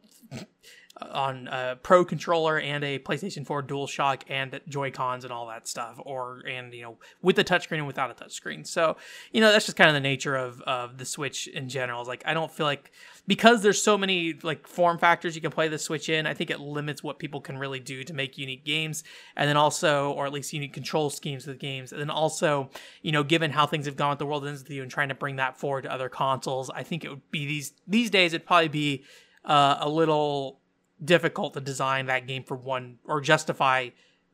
on 1.01 1.47
a 1.47 1.77
Pro 1.81 2.03
controller 2.03 2.59
and 2.59 2.83
a 2.83 2.99
PlayStation 2.99 3.45
4 3.45 3.63
DualShock 3.63 4.23
and 4.27 4.59
Joy 4.67 4.91
Cons 4.91 5.23
and 5.23 5.33
all 5.33 5.47
that 5.47 5.67
stuff, 5.67 5.99
or 6.03 6.41
and 6.47 6.73
you 6.73 6.81
know 6.81 6.97
with 7.21 7.35
the 7.35 7.43
touchscreen 7.43 7.77
and 7.77 7.88
without 7.88 8.12
a 8.12 8.13
touchscreen. 8.13 8.65
So 8.65 8.97
you 9.31 9.41
know 9.41 9.51
that's 9.51 9.65
just 9.65 9.77
kind 9.77 9.89
of 9.89 9.93
the 9.93 10.01
nature 10.01 10.35
of 10.35 10.62
of 10.62 10.97
the 10.97 11.05
Switch 11.05 11.47
in 11.47 11.69
general. 11.69 12.05
Like 12.05 12.23
I 12.25 12.33
don't 12.33 12.51
feel 12.51 12.65
like 12.65 12.91
because 13.27 13.62
there's 13.62 13.81
so 13.81 13.97
many 13.97 14.33
like 14.43 14.67
form 14.67 14.97
factors 14.97 15.35
you 15.35 15.41
can 15.41 15.51
play 15.51 15.67
the 15.67 15.79
Switch 15.79 16.09
in. 16.09 16.25
I 16.25 16.33
think 16.33 16.49
it 16.49 16.59
limits 16.59 17.03
what 17.03 17.19
people 17.19 17.41
can 17.41 17.57
really 17.57 17.79
do 17.79 18.03
to 18.03 18.13
make 18.13 18.38
unique 18.38 18.65
games, 18.65 19.03
and 19.35 19.47
then 19.47 19.57
also, 19.57 20.12
or 20.12 20.25
at 20.25 20.33
least 20.33 20.51
unique 20.53 20.73
control 20.73 21.09
schemes 21.09 21.47
with 21.47 21.59
games. 21.59 21.91
And 21.91 22.01
then 22.01 22.09
also, 22.09 22.69
you 23.01 23.12
know, 23.12 23.23
given 23.23 23.51
how 23.51 23.65
things 23.65 23.85
have 23.85 23.95
gone 23.95 24.09
with 24.09 24.19
the 24.19 24.25
world 24.25 24.45
ends 24.45 24.63
with 24.63 24.71
you 24.71 24.81
and 24.81 24.91
trying 24.91 25.09
to 25.09 25.15
bring 25.15 25.38
that 25.38 25.57
forward 25.57 25.83
to 25.83 25.93
other 25.93 26.09
consoles, 26.09 26.69
I 26.69 26.83
think 26.83 27.05
it 27.05 27.09
would 27.09 27.31
be 27.31 27.45
these 27.45 27.73
these 27.88 28.09
days 28.09 28.33
it'd 28.33 28.47
probably 28.47 28.67
be 28.67 29.03
uh, 29.45 29.77
a 29.79 29.89
little 29.89 30.59
difficult 31.03 31.53
to 31.53 31.62
design 31.62 32.07
that 32.07 32.27
game 32.27 32.43
for 32.43 32.55
one 32.55 32.97
or 33.05 33.21
justify 33.21 33.89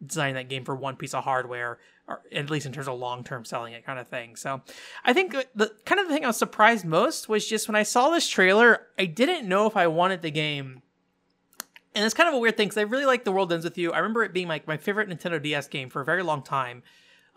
designing 0.06 0.36
that 0.36 0.50
game 0.50 0.66
for 0.66 0.76
one 0.76 0.96
piece 0.96 1.14
of 1.14 1.24
hardware 1.24 1.80
or 2.08 2.22
at 2.32 2.50
least 2.50 2.66
in 2.66 2.72
terms 2.72 2.88
of 2.88 3.00
long-term 3.00 3.46
selling 3.46 3.74
it 3.74 3.86
kind 3.86 3.98
of 3.98 4.08
thing. 4.08 4.36
So 4.36 4.62
i 5.04 5.14
think 5.14 5.36
the 5.56 5.72
kind 5.86 6.00
of 6.00 6.08
the 6.08 6.14
thing 6.14 6.24
i 6.24 6.28
was 6.28 6.38
surprised 6.38 6.86
most 6.86 7.30
was 7.30 7.48
just 7.48 7.68
when 7.68 7.76
i 7.76 7.84
saw 7.84 8.10
this 8.10 8.28
trailer 8.28 8.88
i 9.00 9.06
didn't 9.06 9.48
know 9.48 9.66
if 9.68 9.78
i 9.78 9.88
wanted 9.88 10.22
the 10.22 10.32
game. 10.32 10.82
And 11.94 12.04
it's 12.04 12.14
kind 12.14 12.28
of 12.28 12.36
a 12.36 12.40
weird 12.40 12.58
thing 12.58 12.68
because 12.68 12.78
i 12.78 12.82
really 12.82 13.06
like 13.06 13.24
the 13.24 13.32
world 13.32 13.54
ends 13.54 13.64
with 13.64 13.78
you. 13.78 13.94
I 13.94 14.00
remember 14.00 14.24
it 14.24 14.34
being 14.34 14.48
like 14.48 14.68
my 14.68 14.78
favorite 14.78 15.10
nintendo 15.10 15.42
ds 15.42 15.68
game 15.68 15.90
for 15.90 16.02
a 16.02 16.06
very 16.06 16.24
long 16.24 16.44
time. 16.44 16.84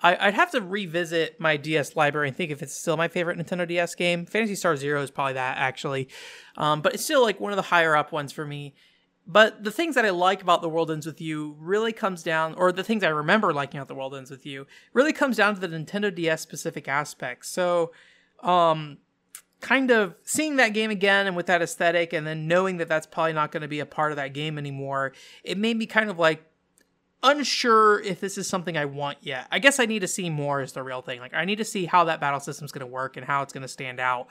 I, 0.00 0.26
would 0.26 0.34
have 0.34 0.52
to 0.52 0.60
revisit 0.60 1.40
my 1.40 1.56
DS 1.56 1.96
library 1.96 2.28
and 2.28 2.36
think 2.36 2.52
if 2.52 2.62
it's 2.62 2.74
still 2.74 2.96
my 2.96 3.08
favorite 3.08 3.36
Nintendo 3.36 3.66
DS 3.66 3.96
game. 3.96 4.26
Phantasy 4.26 4.54
Star 4.54 4.76
Zero 4.76 5.02
is 5.02 5.10
probably 5.10 5.32
that 5.32 5.58
actually, 5.58 6.08
um, 6.56 6.82
but 6.82 6.94
it's 6.94 7.02
still 7.02 7.22
like 7.22 7.40
one 7.40 7.50
of 7.50 7.56
the 7.56 7.62
higher 7.62 7.96
up 7.96 8.12
ones 8.12 8.30
for 8.30 8.44
me. 8.44 8.74
But 9.30 9.62
the 9.62 9.70
things 9.70 9.94
that 9.94 10.06
I 10.06 10.10
like 10.10 10.40
about 10.40 10.62
The 10.62 10.70
World 10.70 10.90
Ends 10.90 11.04
With 11.04 11.20
You 11.20 11.54
really 11.60 11.92
comes 11.92 12.22
down, 12.22 12.54
or 12.54 12.72
the 12.72 12.82
things 12.82 13.04
I 13.04 13.08
remember 13.08 13.52
liking 13.52 13.78
about 13.78 13.88
The 13.88 13.94
World 13.94 14.14
Ends 14.14 14.30
With 14.30 14.46
You, 14.46 14.66
really 14.94 15.12
comes 15.12 15.36
down 15.36 15.54
to 15.54 15.60
the 15.60 15.68
Nintendo 15.68 16.12
DS 16.12 16.40
specific 16.40 16.88
aspects. 16.88 17.50
So, 17.50 17.92
um, 18.42 18.96
kind 19.60 19.90
of 19.90 20.14
seeing 20.22 20.56
that 20.56 20.72
game 20.72 20.90
again 20.90 21.26
and 21.26 21.36
with 21.36 21.44
that 21.46 21.60
aesthetic, 21.60 22.14
and 22.14 22.26
then 22.26 22.48
knowing 22.48 22.78
that 22.78 22.88
that's 22.88 23.06
probably 23.06 23.34
not 23.34 23.52
going 23.52 23.60
to 23.60 23.68
be 23.68 23.80
a 23.80 23.86
part 23.86 24.12
of 24.12 24.16
that 24.16 24.32
game 24.32 24.56
anymore, 24.56 25.12
it 25.44 25.58
made 25.58 25.76
me 25.76 25.84
kind 25.84 26.08
of 26.08 26.18
like 26.18 26.42
unsure 27.22 28.00
if 28.00 28.20
this 28.20 28.38
is 28.38 28.48
something 28.48 28.78
I 28.78 28.86
want 28.86 29.18
yet. 29.20 29.46
I 29.50 29.58
guess 29.58 29.78
I 29.78 29.84
need 29.84 29.98
to 29.98 30.08
see 30.08 30.30
more 30.30 30.62
is 30.62 30.72
the 30.72 30.82
real 30.82 31.02
thing. 31.02 31.20
Like 31.20 31.34
I 31.34 31.44
need 31.44 31.56
to 31.56 31.64
see 31.64 31.84
how 31.84 32.04
that 32.04 32.18
battle 32.20 32.40
system 32.40 32.64
is 32.64 32.72
going 32.72 32.80
to 32.80 32.86
work 32.86 33.18
and 33.18 33.26
how 33.26 33.42
it's 33.42 33.52
going 33.52 33.62
to 33.62 33.68
stand 33.68 34.00
out, 34.00 34.28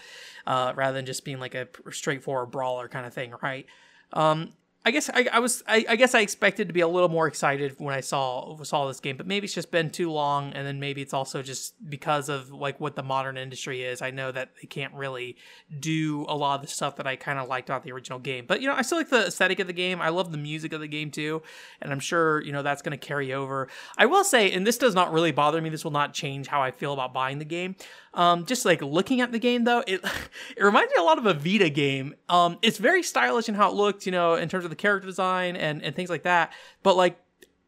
uh, 0.48 0.74
rather 0.76 0.94
than 0.96 1.06
just 1.06 1.24
being 1.24 1.40
like 1.40 1.54
a 1.54 1.68
straightforward 1.92 2.50
brawler 2.50 2.88
kind 2.88 3.06
of 3.06 3.14
thing, 3.14 3.34
right? 3.44 3.68
Um, 4.14 4.54
I 4.88 4.92
guess 4.92 5.10
I, 5.14 5.28
I 5.34 5.40
was 5.40 5.64
I, 5.68 5.86
I, 5.90 5.96
guess 5.98 6.16
I 6.16 6.22
expected 6.22 6.70
to 6.70 6.74
be 6.74 6.80
a 6.80 6.88
little 6.88 7.10
more 7.10 7.28
excited 7.28 7.76
when 7.78 7.94
I 7.94 8.00
saw 8.00 8.56
saw 8.64 8.88
this 8.88 9.02
game, 9.02 9.18
but 9.18 9.28
maybe 9.28 9.44
it's 9.44 9.54
just 9.54 9.70
been 9.70 9.90
too 9.90 10.10
long, 10.10 10.54
and 10.54 10.66
then 10.66 10.80
maybe 10.80 11.02
it's 11.02 11.14
also 11.14 11.44
just 11.44 11.76
because 11.90 12.30
of 12.30 12.52
like 12.52 12.80
what 12.80 12.96
the 12.96 13.04
modern 13.04 13.36
industry 13.36 13.84
is. 13.84 14.02
I 14.02 14.12
know 14.12 14.32
that 14.32 14.52
they 14.62 14.66
can't 14.66 14.94
really 14.94 15.36
do 15.78 16.26
a 16.30 16.36
lot 16.38 16.62
of 16.62 16.66
the 16.66 16.72
stuff 16.72 16.96
that 16.96 17.06
I 17.06 17.18
kind 17.18 17.38
of 17.38 17.50
liked 17.50 17.68
about 17.68 17.84
the 17.84 17.92
original 17.92 18.18
game, 18.18 18.46
but 18.48 18.62
you 18.62 18.68
know 18.70 18.76
I 18.76 18.82
still 18.82 18.98
like 18.98 19.10
the 19.10 19.28
aesthetic 19.28 19.60
of 19.60 19.68
the 19.68 19.74
game. 19.74 20.00
I 20.00 20.08
love 20.08 20.32
the 20.32 20.38
music 20.38 20.72
of 20.72 20.80
the 20.80 20.88
game 20.88 21.12
too, 21.12 21.42
and 21.82 21.92
I'm 21.92 22.00
sure 22.00 22.42
you 22.44 22.54
know 22.54 22.64
that's 22.64 22.82
going 22.82 22.98
to 22.98 23.06
carry 23.06 23.34
over. 23.34 23.68
I 23.98 24.06
will 24.06 24.24
say, 24.24 24.54
and 24.54 24.66
this 24.66 24.78
does 24.78 24.96
not 24.96 25.12
really 25.12 25.34
bother 25.34 25.62
me. 25.62 25.68
This 25.68 25.84
will 25.84 25.92
not 25.92 26.14
change 26.14 26.48
how 26.48 26.62
I 26.62 26.72
feel 26.72 26.94
about 26.94 27.14
buying 27.14 27.40
the 27.40 27.46
game. 27.46 27.76
Um, 28.18 28.48
just 28.48 28.66
like 28.66 28.82
looking 28.82 29.22
at 29.22 29.32
the 29.32 29.38
game 29.38 29.64
though, 29.64 29.84
it 29.86 30.02
it 30.58 30.64
reminds 30.64 30.90
me 30.90 30.96
a 31.00 31.04
lot 31.04 31.20
of 31.20 31.28
a 31.28 31.36
Vita 31.36 31.70
game. 31.70 32.16
Um, 32.28 32.58
it's 32.64 32.80
very 32.80 33.04
stylish 33.04 33.48
in 33.48 33.54
how 33.54 33.70
it 33.70 33.76
looked, 33.76 34.08
you 34.08 34.12
know, 34.12 34.34
in 34.34 34.50
terms 34.50 34.66
of 34.66 34.72
the 34.72 34.76
character 34.76 35.08
design 35.08 35.56
and 35.56 35.84
and 35.84 35.96
things 35.96 36.10
like 36.10 36.24
that. 36.24 36.52
But 36.82 36.98
like 36.98 37.20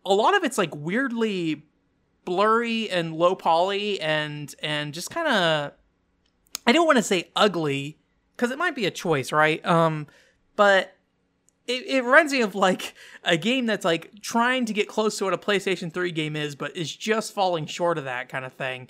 a 0.06 0.14
lot 0.14 0.36
of 0.36 0.44
it's 0.44 0.58
like 0.58 0.76
weirdly 0.76 1.64
blurry 2.26 2.90
and 2.90 3.16
low 3.16 3.36
poly 3.36 4.02
and 4.02 4.54
and 4.62 4.92
just 4.92 5.12
kind 5.12 5.28
of 5.28 5.72
I 6.66 6.72
don't 6.72 6.88
want 6.88 6.98
to 6.98 7.04
say 7.04 7.30
ugly 7.36 8.00
because 8.36 8.50
it 8.50 8.58
might 8.58 8.76
be 8.76 8.88
a 8.88 8.92
choice, 8.92 9.32
right? 9.32 9.64
Um, 9.64 10.08
but 10.56 10.96
it, 11.68 11.86
it 11.86 12.04
reminds 12.04 12.34
me 12.34 12.42
of 12.42 12.56
like 12.56 12.96
a 13.24 13.38
game 13.38 13.68
that's 13.68 13.86
like 13.86 14.20
trying 14.22 14.66
to 14.66 14.74
get 14.74 14.88
close 14.88 15.20
to 15.20 15.26
what 15.26 15.34
a 15.34 15.38
PlayStation 15.38 15.94
3 15.94 16.12
game 16.12 16.36
is, 16.36 16.56
but 16.56 16.76
is 16.76 16.96
just 16.96 17.34
falling 17.34 17.68
short 17.68 18.00
of 18.00 18.06
that 18.06 18.30
kind 18.30 18.46
of 18.46 18.54
thing. 18.54 18.88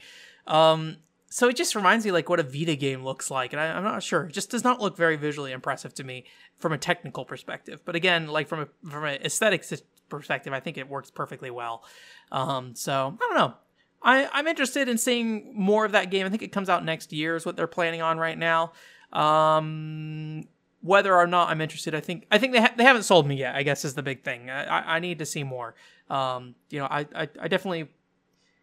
Um, 0.47 0.97
so 1.29 1.47
it 1.47 1.55
just 1.55 1.75
reminds 1.75 2.05
me 2.05 2.11
like 2.11 2.27
what 2.27 2.39
a 2.39 2.43
Vita 2.43 2.75
game 2.75 3.03
looks 3.03 3.29
like, 3.29 3.53
and 3.53 3.61
I, 3.61 3.67
am 3.67 3.83
not 3.83 4.01
sure. 4.01 4.23
It 4.23 4.33
just 4.33 4.49
does 4.49 4.63
not 4.63 4.81
look 4.81 4.97
very 4.97 5.15
visually 5.15 5.51
impressive 5.51 5.93
to 5.95 6.03
me 6.03 6.25
from 6.57 6.73
a 6.73 6.77
technical 6.77 7.23
perspective. 7.23 7.81
But 7.85 7.95
again, 7.95 8.27
like 8.27 8.47
from 8.47 8.61
a 8.61 8.89
from 8.89 9.05
an 9.05 9.21
aesthetics 9.23 9.71
perspective, 10.09 10.53
I 10.53 10.59
think 10.59 10.77
it 10.77 10.89
works 10.89 11.11
perfectly 11.11 11.51
well. 11.51 11.83
Um, 12.31 12.75
so 12.75 13.15
I 13.21 13.27
don't 13.27 13.37
know. 13.37 13.53
I, 14.01 14.29
I'm 14.31 14.47
interested 14.47 14.87
in 14.87 14.97
seeing 14.97 15.53
more 15.53 15.85
of 15.85 15.91
that 15.91 16.09
game. 16.09 16.25
I 16.25 16.29
think 16.29 16.41
it 16.41 16.51
comes 16.51 16.69
out 16.69 16.83
next 16.83 17.11
year 17.11 17.35
is 17.35 17.45
what 17.45 17.57
they're 17.57 17.67
planning 17.67 18.01
on 18.01 18.17
right 18.17 18.37
now. 18.37 18.71
Um, 19.11 20.47
whether 20.81 21.13
or 21.13 21.27
not 21.27 21.49
I'm 21.49 21.61
interested, 21.61 21.93
I 21.93 21.99
think 21.99 22.25
I 22.31 22.37
think 22.37 22.53
they 22.53 22.61
ha- 22.61 22.73
they 22.75 22.83
haven't 22.83 23.03
sold 23.03 23.27
me 23.27 23.35
yet. 23.35 23.55
I 23.55 23.63
guess 23.63 23.85
is 23.85 23.93
the 23.93 24.03
big 24.03 24.23
thing. 24.23 24.49
I, 24.49 24.95
I 24.95 24.99
need 24.99 25.19
to 25.19 25.25
see 25.25 25.43
more. 25.43 25.75
Um, 26.09 26.55
you 26.69 26.79
know, 26.79 26.85
I, 26.85 27.05
I, 27.15 27.29
I 27.39 27.47
definitely, 27.47 27.87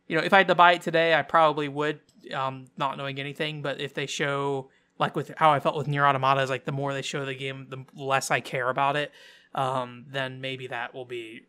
you 0.07 0.16
know, 0.16 0.22
if 0.22 0.32
I 0.32 0.38
had 0.38 0.48
to 0.48 0.54
buy 0.54 0.72
it 0.72 0.82
today, 0.82 1.14
I 1.14 1.22
probably 1.22 1.68
would. 1.68 2.00
Um, 2.34 2.64
not 2.76 2.98
knowing 2.98 3.20
anything, 3.20 3.62
but 3.62 3.80
if 3.80 3.94
they 3.94 4.07
show 4.07 4.68
like 4.98 5.14
with 5.14 5.32
how 5.36 5.52
I 5.52 5.61
felt 5.61 5.76
with 5.76 5.86
NieR 5.86 6.09
Automata 6.09 6.42
is 6.42 6.50
like 6.50 6.64
the 6.64 6.72
more 6.72 6.92
they 6.92 7.02
show 7.02 7.24
the 7.24 7.34
game, 7.34 7.66
the 7.68 7.84
less 7.94 8.30
I 8.30 8.40
care 8.40 8.68
about 8.68 8.96
it. 8.96 9.12
Um, 9.54 10.04
then 10.09 10.40
maybe 10.40 10.66
that 10.68 10.94
will 10.94 11.04
be 11.04 11.42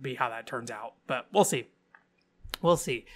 be 0.00 0.14
how 0.14 0.30
that 0.30 0.46
turns 0.46 0.70
out. 0.70 0.94
But 1.06 1.26
we'll 1.32 1.44
see. 1.44 1.66
We'll 2.60 2.76
see. 2.76 3.06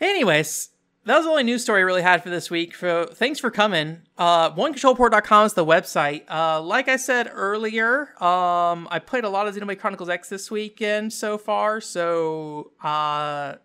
Anyways, 0.00 0.70
that 1.04 1.16
was 1.16 1.24
the 1.24 1.30
only 1.30 1.42
news 1.42 1.62
story 1.62 1.80
I 1.80 1.84
really 1.84 2.02
had 2.02 2.22
for 2.22 2.30
this 2.30 2.50
week. 2.50 2.74
So 2.74 3.06
thanks 3.06 3.38
for 3.38 3.50
coming. 3.50 4.00
Uh, 4.16 4.50
OneControlPort.com 4.52 5.46
is 5.46 5.54
the 5.54 5.64
website. 5.64 6.22
Uh, 6.30 6.62
like 6.62 6.88
I 6.88 6.96
said 6.96 7.30
earlier, 7.32 8.10
um, 8.22 8.88
I 8.90 9.00
played 9.04 9.24
a 9.24 9.28
lot 9.28 9.46
of 9.46 9.54
Xenoblade 9.54 9.78
Chronicles 9.78 10.08
X 10.08 10.28
this 10.28 10.50
weekend 10.50 11.12
so 11.12 11.36
far. 11.36 11.80
So 11.80 12.72
uh, 12.82 13.56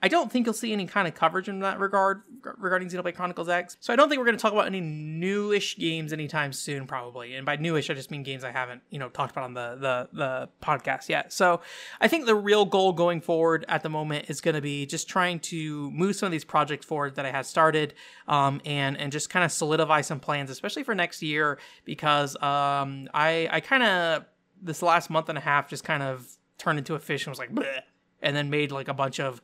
I 0.00 0.08
don't 0.08 0.30
think 0.30 0.46
you'll 0.46 0.54
see 0.54 0.72
any 0.72 0.86
kind 0.86 1.08
of 1.08 1.14
coverage 1.14 1.48
in 1.48 1.58
that 1.60 1.80
regard 1.80 2.22
regarding 2.56 2.88
Xenoblade 2.88 3.16
Chronicles 3.16 3.48
X. 3.48 3.76
So 3.80 3.92
I 3.92 3.96
don't 3.96 4.08
think 4.08 4.20
we're 4.20 4.26
going 4.26 4.36
to 4.36 4.40
talk 4.42 4.52
about 4.52 4.66
any 4.66 4.80
newish 4.80 5.76
games 5.76 6.12
anytime 6.12 6.52
soon, 6.52 6.86
probably. 6.86 7.34
And 7.34 7.44
by 7.44 7.56
newish, 7.56 7.90
I 7.90 7.94
just 7.94 8.10
mean 8.10 8.22
games 8.22 8.44
I 8.44 8.52
haven't, 8.52 8.82
you 8.90 8.98
know, 9.00 9.08
talked 9.08 9.32
about 9.32 9.44
on 9.44 9.54
the 9.54 9.76
the 9.80 10.08
the 10.12 10.48
podcast 10.62 11.08
yet. 11.08 11.32
So 11.32 11.60
I 12.00 12.06
think 12.06 12.26
the 12.26 12.36
real 12.36 12.64
goal 12.64 12.92
going 12.92 13.20
forward 13.20 13.64
at 13.68 13.82
the 13.82 13.88
moment 13.88 14.26
is 14.28 14.40
going 14.40 14.54
to 14.54 14.60
be 14.60 14.86
just 14.86 15.08
trying 15.08 15.40
to 15.40 15.90
move 15.90 16.14
some 16.14 16.26
of 16.26 16.32
these 16.32 16.44
projects 16.44 16.86
forward 16.86 17.16
that 17.16 17.26
I 17.26 17.32
had 17.32 17.46
started, 17.46 17.94
um, 18.28 18.60
and 18.64 18.96
and 18.96 19.10
just 19.10 19.30
kind 19.30 19.44
of 19.44 19.50
solidify 19.50 20.02
some 20.02 20.20
plans, 20.20 20.48
especially 20.50 20.84
for 20.84 20.94
next 20.94 21.22
year, 21.22 21.58
because 21.84 22.36
um, 22.36 23.08
I 23.14 23.48
I 23.50 23.60
kind 23.60 23.82
of 23.82 24.24
this 24.62 24.80
last 24.80 25.10
month 25.10 25.28
and 25.28 25.38
a 25.38 25.40
half 25.40 25.68
just 25.68 25.82
kind 25.82 26.04
of 26.04 26.28
turned 26.56 26.78
into 26.78 26.94
a 26.94 27.00
fish 27.00 27.26
and 27.26 27.32
was 27.32 27.38
like. 27.38 27.52
Bleh 27.52 27.80
and 28.20 28.34
then 28.34 28.50
made 28.50 28.72
like 28.72 28.88
a 28.88 28.94
bunch 28.94 29.20
of 29.20 29.40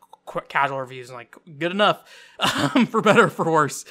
casual 0.48 0.80
reviews 0.80 1.10
and 1.10 1.16
like 1.16 1.36
good 1.58 1.72
enough 1.72 2.04
um, 2.38 2.86
for 2.90 3.00
better 3.00 3.28
for 3.28 3.50
worse. 3.50 3.84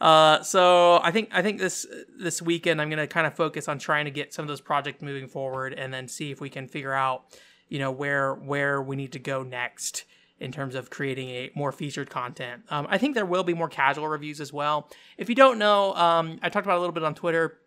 Uh, 0.00 0.42
so 0.42 1.00
I 1.02 1.10
think 1.10 1.30
I 1.32 1.42
think 1.42 1.58
this 1.58 1.86
this 2.18 2.42
weekend 2.42 2.80
I'm 2.80 2.90
gonna 2.90 3.06
kind 3.06 3.26
of 3.26 3.34
focus 3.34 3.68
on 3.68 3.78
trying 3.78 4.04
to 4.04 4.10
get 4.10 4.34
some 4.34 4.42
of 4.42 4.48
those 4.48 4.60
projects 4.60 5.02
moving 5.02 5.28
forward 5.28 5.72
and 5.72 5.92
then 5.92 6.08
see 6.08 6.30
if 6.30 6.40
we 6.40 6.50
can 6.50 6.68
figure 6.68 6.92
out 6.92 7.24
you 7.68 7.78
know 7.78 7.90
where 7.90 8.34
where 8.34 8.82
we 8.82 8.96
need 8.96 9.12
to 9.12 9.18
go 9.18 9.42
next 9.42 10.04
in 10.38 10.52
terms 10.52 10.74
of 10.74 10.90
creating 10.90 11.30
a 11.30 11.50
more 11.54 11.72
featured 11.72 12.10
content. 12.10 12.62
Um, 12.68 12.86
I 12.90 12.98
think 12.98 13.14
there 13.14 13.24
will 13.24 13.44
be 13.44 13.54
more 13.54 13.68
casual 13.68 14.06
reviews 14.06 14.40
as 14.40 14.52
well. 14.52 14.90
If 15.16 15.30
you 15.30 15.34
don't 15.34 15.58
know, 15.58 15.94
um, 15.94 16.38
I 16.42 16.50
talked 16.50 16.66
about 16.66 16.76
a 16.76 16.80
little 16.80 16.92
bit 16.92 17.04
on 17.04 17.14
Twitter. 17.14 17.58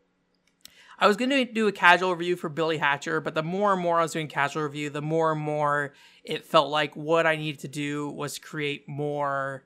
I 0.99 1.07
was 1.07 1.15
going 1.15 1.29
to 1.29 1.45
do 1.45 1.67
a 1.67 1.71
casual 1.71 2.13
review 2.13 2.35
for 2.35 2.49
Billy 2.49 2.77
Hatcher, 2.77 3.21
but 3.21 3.33
the 3.33 3.43
more 3.43 3.73
and 3.73 3.81
more 3.81 3.99
I 3.99 4.03
was 4.03 4.11
doing 4.11 4.27
casual 4.27 4.63
review, 4.63 4.89
the 4.89 5.01
more 5.01 5.31
and 5.31 5.41
more 5.41 5.93
it 6.25 6.45
felt 6.45 6.69
like 6.69 6.95
what 6.95 7.25
I 7.25 7.37
needed 7.37 7.61
to 7.61 7.69
do 7.69 8.09
was 8.09 8.37
create 8.37 8.87
more 8.87 9.63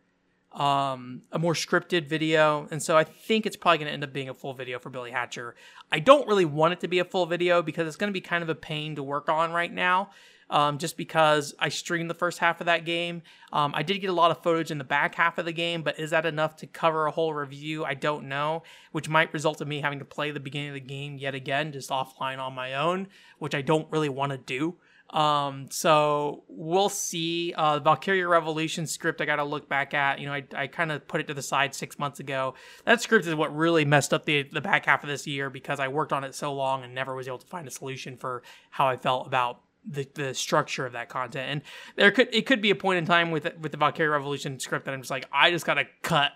um, 0.52 1.24
a 1.32 1.40
more 1.40 1.56
scripted 1.56 2.08
video. 2.08 2.68
And 2.70 2.82
so 2.82 2.96
I 2.96 3.04
think 3.04 3.48
it's 3.48 3.56
probably 3.56 3.80
going 3.80 3.88
to 3.88 3.94
end 3.94 4.04
up 4.04 4.14
being 4.14 4.30
a 4.30 4.36
full 4.36 4.54
video 4.54 4.78
for 4.78 4.92
Billy 4.92 5.10
Hatcher. 5.10 5.56
I 5.92 5.98
don't 5.98 6.28
really 6.28 6.46
want 6.46 6.74
it 6.74 6.80
to 6.82 6.88
be 6.88 7.00
a 7.00 7.06
full 7.06 7.26
video 7.26 7.64
because 7.64 7.88
it's 7.88 7.96
going 7.96 8.10
to 8.10 8.14
be 8.14 8.22
kind 8.22 8.44
of 8.44 8.50
a 8.50 8.56
pain 8.56 8.96
to 8.96 9.02
work 9.02 9.30
on 9.30 9.52
right 9.52 9.74
now 9.74 10.12
um, 10.50 10.78
just 10.78 10.98
because 10.98 11.54
I 11.60 11.70
streamed 11.70 12.10
the 12.10 12.16
first 12.16 12.40
half 12.40 12.60
of 12.62 12.66
that 12.66 12.86
game. 12.86 13.22
Um, 13.52 13.74
I 13.76 13.84
did 13.84 14.00
get 14.00 14.10
a 14.10 14.14
lot 14.14 14.32
of 14.32 14.42
footage 14.42 14.72
in 14.72 14.78
the 14.78 14.84
back 14.84 15.16
half 15.16 15.38
of 15.38 15.46
the 15.46 15.52
game, 15.52 15.84
but 15.84 16.00
is 16.00 16.12
that 16.12 16.26
enough 16.26 16.56
to 16.58 16.68
cover 16.68 17.06
a 17.06 17.12
whole 17.12 17.34
review? 17.34 17.86
I 17.86 17.94
don't 17.94 18.28
know, 18.28 18.64
which 18.92 19.10
might 19.10 19.34
result 19.34 19.62
in 19.62 19.68
me 19.68 19.82
having 19.82 20.00
to 20.00 20.06
play 20.06 20.32
the 20.32 20.40
beginning 20.40 20.70
of 20.70 20.76
the 20.76 20.80
game 20.80 21.18
yet 21.18 21.36
again, 21.36 21.72
just 21.72 21.90
offline 21.90 22.40
on 22.40 22.54
my 22.54 22.74
own, 22.76 23.08
which 23.40 23.56
I 23.56 23.62
don't 23.62 23.92
really 23.92 24.10
want 24.10 24.32
to 24.32 24.38
do. 24.38 24.76
Um, 25.14 25.68
so 25.70 26.44
we'll 26.48 26.90
see. 26.90 27.54
Uh, 27.56 27.80
Valkyria 27.80 28.28
Revolution 28.28 28.88
script 28.88 29.22
I 29.22 29.26
got 29.26 29.36
to 29.36 29.44
look 29.44 29.70
back 29.70 29.94
at. 29.94 30.20
You 30.20 30.26
know, 30.26 30.34
I, 30.34 30.44
I 30.56 30.68
kind 30.68 30.92
of 30.92 31.08
put 31.08 31.22
it 31.22 31.28
to 31.28 31.36
the 31.36 31.42
side 31.42 31.76
six 31.76 32.00
months 32.00 32.20
ago. 32.20 32.56
That 32.86 33.00
script 33.00 33.28
is 33.28 33.36
what 33.36 33.56
really 33.56 33.86
messed 33.86 34.14
up 34.14 34.26
the 34.26 34.44
the 34.44 34.62
back 34.62 34.88
half 34.88 35.04
of 35.04 35.10
this 35.10 35.28
year 35.28 35.52
because 35.52 35.80
I 35.80 35.88
worked 35.88 36.12
on 36.12 36.24
it 36.24 36.34
so 36.34 36.52
long 36.54 36.84
and 36.84 36.96
never 36.96 37.14
was 37.14 37.28
able 37.28 37.38
to 37.38 37.48
find 37.48 37.68
a 37.68 37.72
solution 37.72 38.18
for 38.18 38.42
how 38.72 38.88
I 38.88 38.98
felt 38.98 39.28
about 39.28 39.62
the, 39.90 40.08
the 40.14 40.34
structure 40.34 40.86
of 40.86 40.94
that 40.94 41.10
content. 41.10 41.50
And 41.50 41.62
there 41.96 42.12
could 42.12 42.30
it 42.32 42.46
could 42.46 42.62
be 42.62 42.70
a 42.70 42.76
point 42.76 42.98
in 42.98 43.06
time 43.06 43.32
with 43.32 43.48
with 43.60 43.72
the 43.72 43.78
Valkyria 43.78 44.12
Revolution 44.12 44.60
script 44.60 44.86
that 44.86 44.94
I'm 44.94 45.02
just 45.02 45.12
like 45.12 45.28
I 45.32 45.52
just 45.52 45.66
gotta 45.66 45.86
cut 46.02 46.32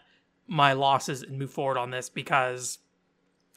my 0.48 0.74
losses 0.74 1.24
and 1.24 1.38
move 1.38 1.52
forward 1.52 1.78
on 1.78 1.92
this 1.92 2.10
because 2.10 2.80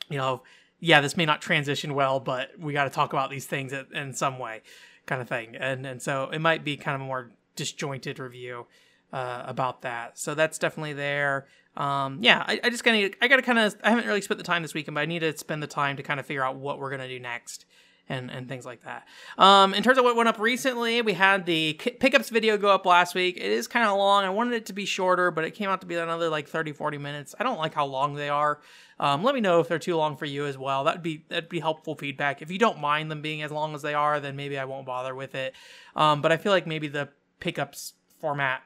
you 0.08 0.16
know 0.16 0.42
yeah 0.80 1.00
this 1.00 1.16
may 1.16 1.26
not 1.26 1.40
transition 1.40 1.94
well, 1.94 2.20
but 2.20 2.50
we 2.58 2.72
got 2.72 2.84
to 2.84 2.90
talk 2.90 3.12
about 3.12 3.30
these 3.30 3.46
things 3.46 3.72
in 3.94 4.14
some 4.14 4.38
way, 4.38 4.62
kind 5.06 5.20
of 5.20 5.28
thing. 5.28 5.56
And 5.56 5.86
and 5.86 6.00
so 6.00 6.30
it 6.30 6.40
might 6.40 6.64
be 6.64 6.76
kind 6.76 6.94
of 6.94 7.00
a 7.00 7.04
more 7.04 7.30
disjointed 7.56 8.18
review. 8.18 8.66
Uh, 9.12 9.42
about 9.44 9.82
that, 9.82 10.16
so 10.16 10.36
that's 10.36 10.56
definitely 10.56 10.92
there. 10.92 11.48
Um, 11.76 12.18
yeah, 12.22 12.44
I, 12.46 12.60
I 12.62 12.70
just 12.70 12.84
gotta, 12.84 13.10
I 13.20 13.26
gotta 13.26 13.42
kind 13.42 13.58
of, 13.58 13.74
I 13.82 13.90
haven't 13.90 14.06
really 14.06 14.20
spent 14.20 14.38
the 14.38 14.44
time 14.44 14.62
this 14.62 14.72
weekend, 14.72 14.94
but 14.94 15.00
I 15.00 15.06
need 15.06 15.18
to 15.18 15.36
spend 15.36 15.60
the 15.60 15.66
time 15.66 15.96
to 15.96 16.04
kind 16.04 16.20
of 16.20 16.26
figure 16.26 16.44
out 16.44 16.54
what 16.54 16.78
we're 16.78 16.92
gonna 16.92 17.08
do 17.08 17.18
next 17.18 17.66
and, 18.10 18.30
and 18.30 18.48
things 18.48 18.66
like 18.66 18.82
that. 18.82 19.06
Um, 19.38 19.72
in 19.72 19.82
terms 19.82 19.96
of 19.96 20.04
what 20.04 20.16
went 20.16 20.28
up 20.28 20.38
recently, 20.38 21.00
we 21.00 21.12
had 21.12 21.46
the 21.46 21.74
pickups 21.74 22.28
video 22.28 22.58
go 22.58 22.68
up 22.68 22.84
last 22.84 23.14
week. 23.14 23.36
It 23.36 23.52
is 23.52 23.68
kind 23.68 23.86
of 23.86 23.96
long. 23.96 24.24
I 24.24 24.30
wanted 24.30 24.54
it 24.54 24.66
to 24.66 24.72
be 24.72 24.84
shorter, 24.84 25.30
but 25.30 25.44
it 25.44 25.52
came 25.52 25.70
out 25.70 25.80
to 25.80 25.86
be 25.86 25.94
another 25.94 26.28
like 26.28 26.48
30, 26.48 26.72
40 26.72 26.98
minutes. 26.98 27.34
I 27.38 27.44
don't 27.44 27.58
like 27.58 27.72
how 27.72 27.86
long 27.86 28.16
they 28.16 28.28
are. 28.28 28.60
Um, 28.98 29.22
let 29.22 29.34
me 29.34 29.40
know 29.40 29.60
if 29.60 29.68
they're 29.68 29.78
too 29.78 29.96
long 29.96 30.16
for 30.16 30.26
you 30.26 30.44
as 30.44 30.58
well. 30.58 30.84
That'd 30.84 31.02
be 31.02 31.24
that'd 31.28 31.48
be 31.48 31.60
helpful 31.60 31.94
feedback. 31.94 32.42
If 32.42 32.50
you 32.50 32.58
don't 32.58 32.80
mind 32.80 33.10
them 33.10 33.22
being 33.22 33.42
as 33.42 33.50
long 33.50 33.74
as 33.74 33.80
they 33.80 33.94
are, 33.94 34.20
then 34.20 34.36
maybe 34.36 34.58
I 34.58 34.66
won't 34.66 34.84
bother 34.84 35.14
with 35.14 35.34
it. 35.34 35.54
Um, 35.96 36.20
but 36.20 36.32
I 36.32 36.36
feel 36.36 36.52
like 36.52 36.66
maybe 36.66 36.88
the 36.88 37.08
pickups 37.38 37.94
format 38.18 38.62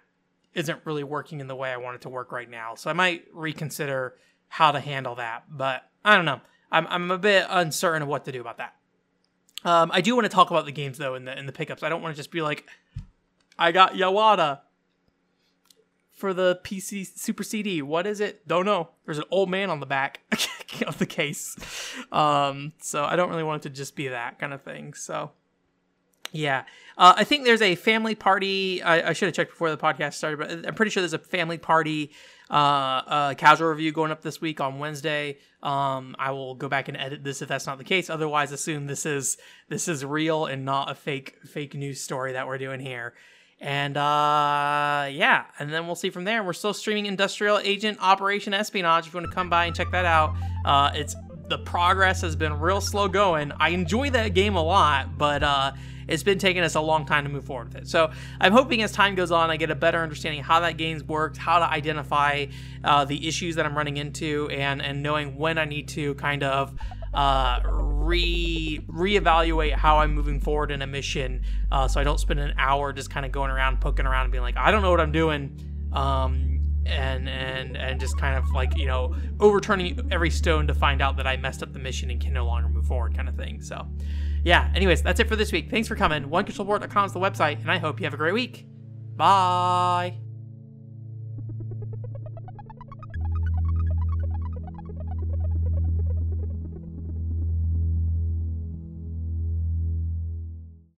isn't 0.54 0.80
really 0.84 1.04
working 1.04 1.40
in 1.40 1.46
the 1.46 1.54
way 1.54 1.70
I 1.70 1.76
want 1.76 1.96
it 1.96 2.00
to 2.02 2.08
work 2.08 2.32
right 2.32 2.50
now. 2.50 2.74
So 2.74 2.90
I 2.90 2.94
might 2.94 3.26
reconsider 3.32 4.14
how 4.48 4.72
to 4.72 4.80
handle 4.80 5.16
that. 5.16 5.44
But 5.50 5.82
I 6.04 6.16
don't 6.16 6.24
know. 6.24 6.40
I'm 6.72 6.86
I'm 6.88 7.10
a 7.10 7.18
bit 7.18 7.46
uncertain 7.48 8.02
of 8.02 8.08
what 8.08 8.24
to 8.24 8.32
do 8.32 8.40
about 8.40 8.56
that. 8.56 8.74
Um, 9.64 9.90
I 9.92 10.00
do 10.00 10.14
want 10.14 10.24
to 10.24 10.28
talk 10.28 10.50
about 10.50 10.66
the 10.66 10.72
games 10.72 10.98
though 10.98 11.14
in 11.14 11.24
the 11.24 11.38
in 11.38 11.46
the 11.46 11.52
pickups. 11.52 11.82
I 11.82 11.88
don't 11.88 12.02
want 12.02 12.14
to 12.14 12.16
just 12.16 12.30
be 12.30 12.42
like, 12.42 12.66
I 13.58 13.72
got 13.72 13.94
Yawara 13.94 14.60
for 16.12 16.32
the 16.32 16.60
PC 16.64 17.18
Super 17.18 17.42
CD. 17.42 17.82
What 17.82 18.06
is 18.06 18.20
it? 18.20 18.46
Don't 18.46 18.64
know. 18.64 18.90
There's 19.04 19.18
an 19.18 19.24
old 19.30 19.50
man 19.50 19.70
on 19.70 19.80
the 19.80 19.86
back 19.86 20.20
of 20.86 20.98
the 20.98 21.06
case. 21.06 21.56
Um, 22.12 22.72
so 22.80 23.04
I 23.04 23.16
don't 23.16 23.30
really 23.30 23.42
want 23.42 23.64
it 23.64 23.68
to 23.68 23.74
just 23.74 23.96
be 23.96 24.08
that 24.08 24.38
kind 24.38 24.52
of 24.52 24.62
thing. 24.62 24.94
So 24.94 25.32
yeah, 26.34 26.64
uh, 26.98 27.14
I 27.16 27.24
think 27.24 27.44
there's 27.44 27.62
a 27.62 27.76
family 27.76 28.16
party. 28.16 28.82
I, 28.82 29.10
I, 29.10 29.12
should 29.12 29.26
have 29.26 29.34
checked 29.34 29.52
before 29.52 29.70
the 29.70 29.78
podcast 29.78 30.14
started, 30.14 30.38
but 30.38 30.66
I'm 30.66 30.74
pretty 30.74 30.90
sure 30.90 31.00
there's 31.00 31.12
a 31.12 31.18
family 31.18 31.58
party 31.58 32.10
uh, 32.50 33.34
casual 33.34 33.68
review 33.68 33.92
going 33.92 34.10
up 34.10 34.22
this 34.22 34.40
week 34.40 34.60
on 34.60 34.80
Wednesday. 34.80 35.38
Um, 35.62 36.16
I 36.18 36.32
will 36.32 36.56
go 36.56 36.68
back 36.68 36.88
and 36.88 36.96
edit 36.96 37.22
this 37.22 37.40
if 37.40 37.48
that's 37.48 37.66
not 37.66 37.78
the 37.78 37.84
case. 37.84 38.10
Otherwise, 38.10 38.50
assume 38.50 38.86
this 38.86 39.06
is 39.06 39.38
this 39.68 39.86
is 39.86 40.04
real 40.04 40.46
and 40.46 40.64
not 40.64 40.90
a 40.90 40.94
fake 40.96 41.38
fake 41.46 41.74
news 41.74 42.00
story 42.00 42.32
that 42.32 42.48
we're 42.48 42.58
doing 42.58 42.80
here. 42.80 43.14
And 43.60 43.96
uh, 43.96 45.06
yeah, 45.10 45.44
and 45.60 45.72
then 45.72 45.86
we'll 45.86 45.94
see 45.94 46.10
from 46.10 46.24
there. 46.24 46.42
We're 46.42 46.52
still 46.52 46.74
streaming 46.74 47.06
Industrial 47.06 47.58
Agent 47.58 47.98
Operation 48.00 48.52
Espionage. 48.52 49.06
If 49.06 49.14
you 49.14 49.20
want 49.20 49.30
to 49.30 49.34
come 49.34 49.48
by 49.48 49.66
and 49.66 49.74
check 49.74 49.92
that 49.92 50.04
out, 50.04 50.34
uh, 50.64 50.90
it's 50.94 51.14
the 51.48 51.58
progress 51.58 52.20
has 52.22 52.36
been 52.36 52.58
real 52.58 52.80
slow 52.80 53.08
going. 53.08 53.52
I 53.58 53.70
enjoy 53.70 54.10
that 54.10 54.34
game 54.34 54.56
a 54.56 54.62
lot, 54.62 55.16
but 55.18 55.42
uh, 55.42 55.72
it's 56.08 56.22
been 56.22 56.38
taking 56.38 56.62
us 56.62 56.74
a 56.74 56.80
long 56.80 57.06
time 57.06 57.24
to 57.24 57.30
move 57.30 57.44
forward 57.44 57.72
with 57.72 57.82
it. 57.82 57.88
So 57.88 58.10
I'm 58.40 58.52
hoping 58.52 58.82
as 58.82 58.92
time 58.92 59.14
goes 59.14 59.30
on, 59.30 59.50
I 59.50 59.56
get 59.56 59.70
a 59.70 59.74
better 59.74 60.02
understanding 60.02 60.42
how 60.42 60.60
that 60.60 60.76
game's 60.76 61.04
worked, 61.04 61.36
how 61.36 61.58
to 61.58 61.68
identify 61.68 62.46
uh, 62.82 63.04
the 63.04 63.26
issues 63.26 63.56
that 63.56 63.66
I'm 63.66 63.76
running 63.76 63.96
into, 63.96 64.48
and 64.50 64.82
and 64.82 65.02
knowing 65.02 65.36
when 65.36 65.58
I 65.58 65.64
need 65.64 65.88
to 65.88 66.14
kind 66.14 66.42
of 66.42 66.74
uh, 67.12 67.60
re 67.64 68.80
reevaluate 68.88 69.74
how 69.74 69.98
I'm 69.98 70.14
moving 70.14 70.40
forward 70.40 70.70
in 70.70 70.82
a 70.82 70.86
mission, 70.86 71.42
uh, 71.70 71.88
so 71.88 72.00
I 72.00 72.04
don't 72.04 72.18
spend 72.18 72.40
an 72.40 72.54
hour 72.58 72.92
just 72.92 73.10
kind 73.10 73.24
of 73.24 73.32
going 73.32 73.50
around, 73.50 73.80
poking 73.80 74.06
around, 74.06 74.24
and 74.24 74.32
being 74.32 74.42
like, 74.42 74.56
I 74.56 74.70
don't 74.70 74.82
know 74.82 74.90
what 74.90 75.00
I'm 75.00 75.12
doing. 75.12 75.58
Um, 75.92 76.54
and 76.86 77.28
and 77.28 77.76
and 77.76 77.98
just 77.98 78.18
kind 78.18 78.36
of 78.36 78.50
like 78.50 78.76
you 78.76 78.86
know 78.86 79.14
overturning 79.40 80.08
every 80.10 80.30
stone 80.30 80.66
to 80.66 80.74
find 80.74 81.00
out 81.00 81.16
that 81.16 81.26
I 81.26 81.36
messed 81.36 81.62
up 81.62 81.72
the 81.72 81.78
mission 81.78 82.10
and 82.10 82.20
can 82.20 82.32
no 82.32 82.44
longer 82.44 82.68
move 82.68 82.86
forward, 82.86 83.16
kind 83.16 83.28
of 83.28 83.36
thing. 83.36 83.62
So, 83.62 83.86
yeah, 84.44 84.70
anyways, 84.74 85.02
that's 85.02 85.20
it 85.20 85.28
for 85.28 85.36
this 85.36 85.52
week. 85.52 85.70
Thanks 85.70 85.88
for 85.88 85.96
coming. 85.96 86.24
OneControlPort.com 86.24 87.06
is 87.06 87.12
the 87.12 87.20
website, 87.20 87.60
and 87.60 87.70
I 87.70 87.78
hope 87.78 87.98
you 88.00 88.04
have 88.04 88.14
a 88.14 88.18
great 88.18 88.34
week. 88.34 88.66
Bye. 89.16 90.23